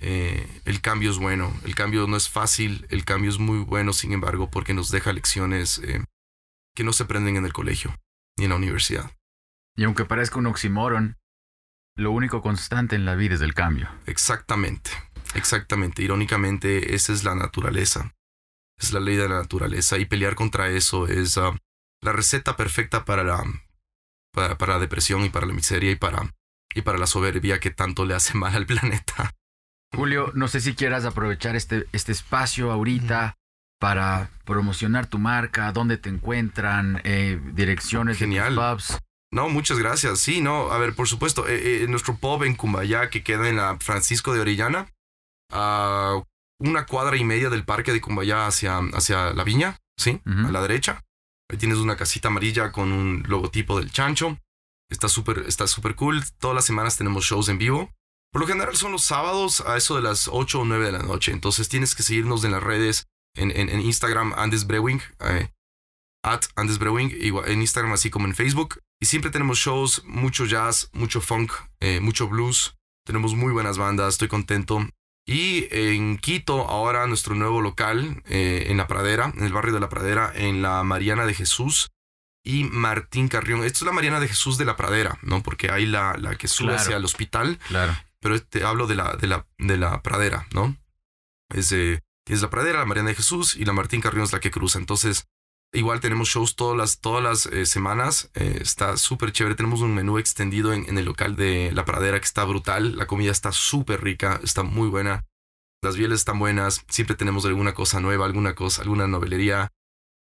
Eh, 0.00 0.46
el 0.64 0.80
cambio 0.80 1.10
es 1.10 1.18
bueno, 1.18 1.52
el 1.64 1.74
cambio 1.74 2.06
no 2.06 2.16
es 2.16 2.28
fácil, 2.28 2.86
el 2.90 3.04
cambio 3.04 3.30
es 3.30 3.38
muy 3.38 3.58
bueno, 3.58 3.92
sin 3.92 4.12
embargo, 4.12 4.48
porque 4.50 4.74
nos 4.74 4.90
deja 4.90 5.12
lecciones 5.12 5.78
eh, 5.78 6.04
que 6.74 6.84
no 6.84 6.92
se 6.92 7.02
aprenden 7.02 7.36
en 7.36 7.44
el 7.44 7.52
colegio 7.52 7.94
ni 8.36 8.44
en 8.44 8.50
la 8.50 8.56
universidad. 8.56 9.10
Y 9.76 9.84
aunque 9.84 10.04
parezca 10.04 10.38
un 10.38 10.46
oxímoron, 10.46 11.16
lo 11.96 12.12
único 12.12 12.42
constante 12.42 12.94
en 12.94 13.04
la 13.04 13.16
vida 13.16 13.34
es 13.34 13.40
el 13.40 13.54
cambio. 13.54 13.88
Exactamente, 14.06 14.90
exactamente. 15.34 16.02
Irónicamente, 16.02 16.94
esa 16.94 17.12
es 17.12 17.24
la 17.24 17.34
naturaleza. 17.34 18.14
Es 18.78 18.92
la 18.92 19.00
ley 19.00 19.16
de 19.16 19.28
la 19.28 19.36
naturaleza 19.36 19.98
y 19.98 20.04
pelear 20.04 20.34
contra 20.34 20.68
eso 20.68 21.06
es 21.08 21.36
ah, 21.38 21.56
la 22.00 22.12
receta 22.12 22.56
perfecta 22.56 23.04
para 23.04 23.24
la, 23.24 23.42
para, 24.32 24.56
para 24.56 24.74
la 24.74 24.80
depresión 24.80 25.24
y 25.24 25.30
para 25.30 25.46
la 25.46 25.54
miseria 25.54 25.90
y 25.90 25.96
para, 25.96 26.34
y 26.74 26.82
para 26.82 26.98
la 26.98 27.06
soberbia 27.06 27.60
que 27.60 27.70
tanto 27.70 28.04
le 28.04 28.14
hace 28.14 28.34
mal 28.38 28.54
al 28.54 28.66
planeta. 28.66 29.34
Julio, 29.94 30.32
no 30.34 30.48
sé 30.48 30.60
si 30.60 30.74
quieras 30.74 31.04
aprovechar 31.04 31.56
este, 31.56 31.86
este 31.92 32.12
espacio 32.12 32.70
ahorita 32.70 33.36
para 33.80 34.30
promocionar 34.44 35.06
tu 35.06 35.18
marca, 35.18 35.72
dónde 35.72 35.96
te 35.98 36.08
encuentran, 36.08 37.00
eh, 37.04 37.40
direcciones 37.54 38.18
Genial. 38.18 38.54
de 38.54 38.60
pubs. 38.60 38.98
No, 39.30 39.48
muchas 39.48 39.78
gracias. 39.78 40.20
Sí, 40.20 40.40
no, 40.40 40.70
a 40.72 40.78
ver, 40.78 40.94
por 40.94 41.06
supuesto, 41.06 41.46
eh, 41.46 41.84
eh, 41.84 41.86
nuestro 41.88 42.16
pub 42.16 42.42
en 42.44 42.54
Cumbayá, 42.54 43.10
que 43.10 43.22
queda 43.22 43.48
en 43.48 43.56
la 43.56 43.78
Francisco 43.78 44.32
de 44.32 44.40
Orellana, 44.40 44.92
a 45.50 46.22
una 46.58 46.86
cuadra 46.86 47.16
y 47.16 47.24
media 47.24 47.50
del 47.50 47.64
parque 47.64 47.92
de 47.92 48.00
Cumbayá 48.00 48.46
hacia, 48.46 48.78
hacia 48.92 49.32
la 49.32 49.44
viña, 49.44 49.78
¿sí? 49.96 50.20
A 50.24 50.50
la 50.50 50.60
derecha. 50.60 51.04
Ahí 51.50 51.56
tienes 51.56 51.78
una 51.78 51.96
casita 51.96 52.28
amarilla 52.28 52.72
con 52.72 52.92
un 52.92 53.22
logotipo 53.26 53.78
del 53.78 53.90
chancho. 53.90 54.38
Está 54.90 55.08
súper 55.08 55.44
está 55.46 55.66
súper 55.66 55.94
cool. 55.94 56.22
Todas 56.38 56.54
las 56.54 56.64
semanas 56.64 56.96
tenemos 56.96 57.24
shows 57.24 57.48
en 57.48 57.58
vivo. 57.58 57.90
Por 58.32 58.42
lo 58.42 58.48
general 58.48 58.76
son 58.76 58.92
los 58.92 59.04
sábados 59.04 59.62
a 59.62 59.76
eso 59.76 59.96
de 59.96 60.02
las 60.02 60.28
8 60.28 60.60
o 60.60 60.64
9 60.64 60.86
de 60.86 60.92
la 60.92 61.02
noche. 61.02 61.32
Entonces 61.32 61.68
tienes 61.68 61.94
que 61.94 62.02
seguirnos 62.02 62.44
en 62.44 62.52
las 62.52 62.62
redes, 62.62 63.06
en, 63.34 63.50
en, 63.50 63.80
Instagram, 63.80 64.34
Andes 64.36 64.66
Brewing, 64.66 65.00
eh, 65.20 65.50
at 66.22 66.42
Andes 66.56 66.78
Brewing, 66.78 67.10
igual, 67.20 67.50
en 67.50 67.60
Instagram 67.60 67.92
así 67.92 68.10
como 68.10 68.26
en 68.26 68.34
Facebook. 68.34 68.80
Y 69.00 69.06
siempre 69.06 69.30
tenemos 69.30 69.58
shows, 69.58 70.02
mucho 70.04 70.44
jazz, 70.44 70.90
mucho 70.92 71.20
funk, 71.20 71.52
eh, 71.80 72.00
mucho 72.00 72.28
blues. 72.28 72.76
Tenemos 73.06 73.34
muy 73.34 73.52
buenas 73.52 73.78
bandas, 73.78 74.14
estoy 74.14 74.28
contento. 74.28 74.86
Y 75.30 75.68
en 75.70 76.16
Quito, 76.16 76.66
ahora 76.68 77.06
nuestro 77.06 77.34
nuevo 77.34 77.60
local, 77.60 78.22
eh, 78.24 78.64
en 78.68 78.78
La 78.78 78.86
Pradera, 78.86 79.30
en 79.36 79.44
el 79.44 79.52
barrio 79.52 79.74
de 79.74 79.80
La 79.80 79.90
Pradera, 79.90 80.32
en 80.34 80.62
la 80.62 80.82
Mariana 80.84 81.26
de 81.26 81.34
Jesús 81.34 81.90
y 82.42 82.64
Martín 82.64 83.28
Carrión. 83.28 83.62
Esto 83.62 83.80
es 83.80 83.86
la 83.86 83.92
Mariana 83.92 84.20
de 84.20 84.28
Jesús 84.28 84.56
de 84.56 84.64
La 84.64 84.74
Pradera, 84.76 85.18
¿no? 85.20 85.42
Porque 85.42 85.70
hay 85.70 85.84
la, 85.84 86.16
la 86.18 86.36
que 86.36 86.48
sube 86.48 86.68
Claro. 86.68 86.80
hacia 86.80 86.96
el 86.96 87.04
hospital 87.04 87.58
Claro. 87.68 87.94
pero 88.20 88.36
este, 88.36 88.64
hablo 88.64 88.86
de 88.86 88.94
la, 88.94 89.16
de, 89.16 89.26
la, 89.26 89.46
de 89.58 89.76
la 89.76 90.02
pradera, 90.02 90.46
¿no? 90.54 90.74
Es, 91.54 91.72
eh, 91.72 92.00
tienes 92.24 92.40
la 92.40 92.48
pradera, 92.48 92.78
la 92.78 92.86
Mariana 92.86 93.10
de 93.10 93.16
Jesús 93.16 93.54
y 93.54 93.66
la 93.66 93.74
Martín 93.74 94.00
Carrión 94.00 94.24
es 94.24 94.32
la 94.32 94.40
que 94.40 94.50
cruza. 94.50 94.78
Entonces, 94.78 95.26
igual 95.72 96.00
tenemos 96.00 96.28
shows 96.28 96.56
todas 96.56 96.76
las, 96.76 97.00
todas 97.00 97.22
las 97.22 97.46
eh, 97.46 97.66
semanas. 97.66 98.30
Eh, 98.34 98.58
está 98.60 98.96
súper 98.96 99.32
chévere. 99.32 99.54
Tenemos 99.54 99.80
un 99.80 99.94
menú 99.94 100.18
extendido 100.18 100.72
en, 100.72 100.96
el 100.96 101.04
local 101.04 101.36
de 101.36 101.72
la 101.72 101.84
pradera 101.84 102.18
que 102.18 102.26
está 102.26 102.44
brutal. 102.44 102.96
La 102.96 103.06
comida 103.06 103.30
está 103.30 103.52
súper 103.52 104.02
rica, 104.02 104.40
está 104.42 104.62
muy 104.62 104.88
buena. 104.88 105.26
Las 105.82 105.96
bieles 105.96 106.20
están 106.20 106.38
buenas. 106.38 106.84
Siempre 106.88 107.16
tenemos 107.16 107.44
alguna 107.44 107.74
cosa 107.74 108.00
nueva, 108.00 108.26
alguna 108.26 108.54
cosa, 108.54 108.82
alguna 108.82 109.06
novelería. 109.06 109.72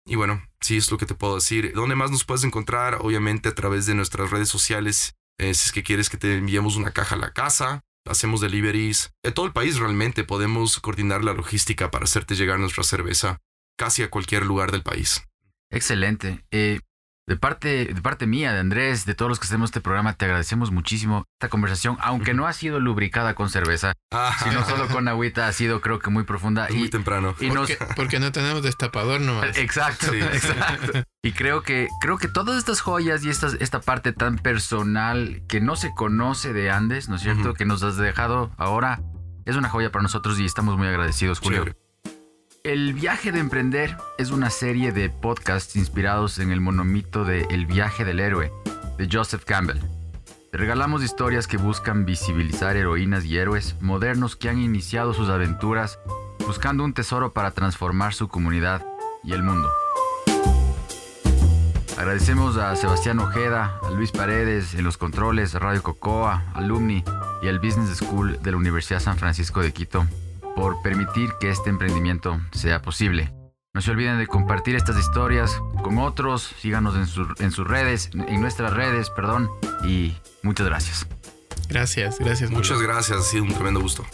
Y 0.06 0.16
bueno, 0.16 0.42
sí 0.60 0.76
es 0.76 0.90
lo 0.90 0.98
que 0.98 1.06
te 1.06 1.14
puedo 1.14 1.36
decir. 1.36 1.72
¿Dónde 1.74 1.96
más 1.96 2.10
nos 2.10 2.24
puedes 2.24 2.44
encontrar? 2.44 2.98
Obviamente 3.00 3.48
a 3.48 3.54
través 3.54 3.86
de 3.86 3.94
nuestras 3.94 4.30
redes 4.30 4.48
sociales. 4.48 5.14
Eh, 5.38 5.52
si 5.54 5.66
es 5.66 5.72
que 5.72 5.82
quieres 5.82 6.08
que 6.08 6.16
te 6.16 6.34
enviemos 6.34 6.76
una 6.76 6.92
caja 6.92 7.14
a 7.14 7.18
la 7.18 7.32
casa, 7.32 7.82
hacemos 8.06 8.40
deliveries. 8.40 9.12
En 9.22 9.34
todo 9.34 9.46
el 9.46 9.52
país 9.52 9.78
realmente 9.78 10.24
podemos 10.24 10.80
coordinar 10.80 11.22
la 11.22 11.34
logística 11.34 11.90
para 11.90 12.04
hacerte 12.04 12.36
llegar 12.36 12.58
nuestra 12.58 12.84
cerveza 12.84 13.40
casi 13.76 14.02
a 14.02 14.10
cualquier 14.10 14.44
lugar 14.46 14.72
del 14.72 14.82
país. 14.82 15.22
Excelente. 15.70 16.44
Eh, 16.50 16.80
de, 17.28 17.36
parte, 17.36 17.86
de 17.86 18.00
parte 18.02 18.26
mía, 18.26 18.52
de 18.52 18.60
Andrés, 18.60 19.04
de 19.04 19.14
todos 19.16 19.28
los 19.28 19.40
que 19.40 19.46
hacemos 19.46 19.68
este 19.70 19.80
programa, 19.80 20.12
te 20.14 20.24
agradecemos 20.26 20.70
muchísimo 20.70 21.24
esta 21.40 21.48
conversación, 21.48 21.96
aunque 22.00 22.34
no 22.34 22.46
ha 22.46 22.52
sido 22.52 22.78
lubricada 22.78 23.34
con 23.34 23.50
cerveza, 23.50 23.94
Ah, 24.12 24.32
sino 24.44 24.64
solo 24.64 24.86
con 24.86 25.08
agüita, 25.08 25.48
ha 25.48 25.52
sido 25.52 25.80
creo 25.80 25.98
que 25.98 26.08
muy 26.10 26.22
profunda. 26.22 26.66
es 26.66 26.74
muy 26.76 26.84
Y, 26.86 26.88
temprano. 26.88 27.34
y 27.40 27.50
nos, 27.50 27.68
Porque, 27.72 27.94
porque 27.96 28.20
no 28.20 28.30
tenemos 28.30 28.62
destapador 28.62 29.20
nomás. 29.20 29.56
Exacto, 29.58 30.06
Sí. 30.12 30.20
exacto. 30.20 31.02
Y 31.24 31.32
creo 31.32 31.62
que, 31.64 31.88
creo 32.00 32.16
que 32.18 32.28
todas 32.28 32.56
estas 32.58 32.80
joyas 32.80 33.24
y 33.24 33.30
esta, 33.30 33.48
esta 33.58 33.80
parte 33.80 34.12
tan 34.12 34.38
personal 34.38 35.42
que 35.48 35.60
no 35.60 35.74
se 35.74 35.90
conoce 35.96 36.52
de 36.52 36.70
Andes, 36.70 37.08
¿no 37.08 37.16
es 37.16 37.22
cierto? 37.22 37.54
Que 37.54 37.64
nos 37.64 37.82
has 37.82 37.96
dejado 37.96 38.52
ahora, 38.56 39.00
es 39.44 39.56
una 39.56 39.68
joya 39.68 39.90
para 39.90 40.04
nosotros 40.04 40.38
y 40.38 40.44
estamos 40.44 40.78
muy 40.78 40.86
agradecidos, 40.86 41.40
Julio. 41.40 41.64
Chévere. 41.64 41.85
El 42.66 42.94
viaje 42.94 43.30
de 43.30 43.38
emprender 43.38 43.96
es 44.18 44.32
una 44.32 44.50
serie 44.50 44.90
de 44.90 45.08
podcasts 45.08 45.76
inspirados 45.76 46.40
en 46.40 46.50
el 46.50 46.60
monomito 46.60 47.24
de 47.24 47.42
El 47.42 47.64
viaje 47.64 48.04
del 48.04 48.18
héroe, 48.18 48.52
de 48.98 49.08
Joseph 49.08 49.44
Campbell. 49.44 49.78
Regalamos 50.50 51.04
historias 51.04 51.46
que 51.46 51.58
buscan 51.58 52.04
visibilizar 52.04 52.76
heroínas 52.76 53.24
y 53.24 53.38
héroes 53.38 53.76
modernos 53.80 54.34
que 54.34 54.48
han 54.48 54.58
iniciado 54.58 55.14
sus 55.14 55.28
aventuras 55.28 56.00
buscando 56.44 56.82
un 56.82 56.92
tesoro 56.92 57.32
para 57.32 57.52
transformar 57.52 58.14
su 58.14 58.26
comunidad 58.26 58.84
y 59.22 59.32
el 59.32 59.44
mundo. 59.44 59.70
Agradecemos 61.96 62.56
a 62.56 62.74
Sebastián 62.74 63.20
Ojeda, 63.20 63.78
a 63.80 63.90
Luis 63.92 64.10
Paredes 64.10 64.74
en 64.74 64.82
los 64.82 64.98
controles, 64.98 65.54
a 65.54 65.60
Radio 65.60 65.84
Cocoa, 65.84 66.42
Alumni 66.52 67.04
y 67.42 67.46
al 67.46 67.60
Business 67.60 67.98
School 67.98 68.42
de 68.42 68.50
la 68.50 68.56
Universidad 68.56 68.98
San 68.98 69.18
Francisco 69.18 69.62
de 69.62 69.72
Quito 69.72 70.04
por 70.56 70.82
permitir 70.82 71.30
que 71.38 71.50
este 71.50 71.70
emprendimiento 71.70 72.40
sea 72.52 72.82
posible. 72.82 73.32
No 73.74 73.82
se 73.82 73.90
olviden 73.90 74.18
de 74.18 74.26
compartir 74.26 74.74
estas 74.74 74.98
historias 74.98 75.60
con 75.84 75.98
otros, 75.98 76.54
síganos 76.60 76.96
en, 76.96 77.06
su- 77.06 77.34
en 77.38 77.52
sus 77.52 77.66
redes, 77.68 78.10
en 78.14 78.40
nuestras 78.40 78.72
redes, 78.72 79.10
perdón, 79.10 79.48
y 79.84 80.16
muchas 80.42 80.66
gracias. 80.66 81.06
Gracias, 81.68 82.18
gracias. 82.18 82.50
Muchas 82.50 82.80
gracias, 82.80 83.18
ha 83.18 83.22
sido 83.22 83.44
un 83.44 83.52
tremendo 83.52 83.80
gusto. 83.80 84.04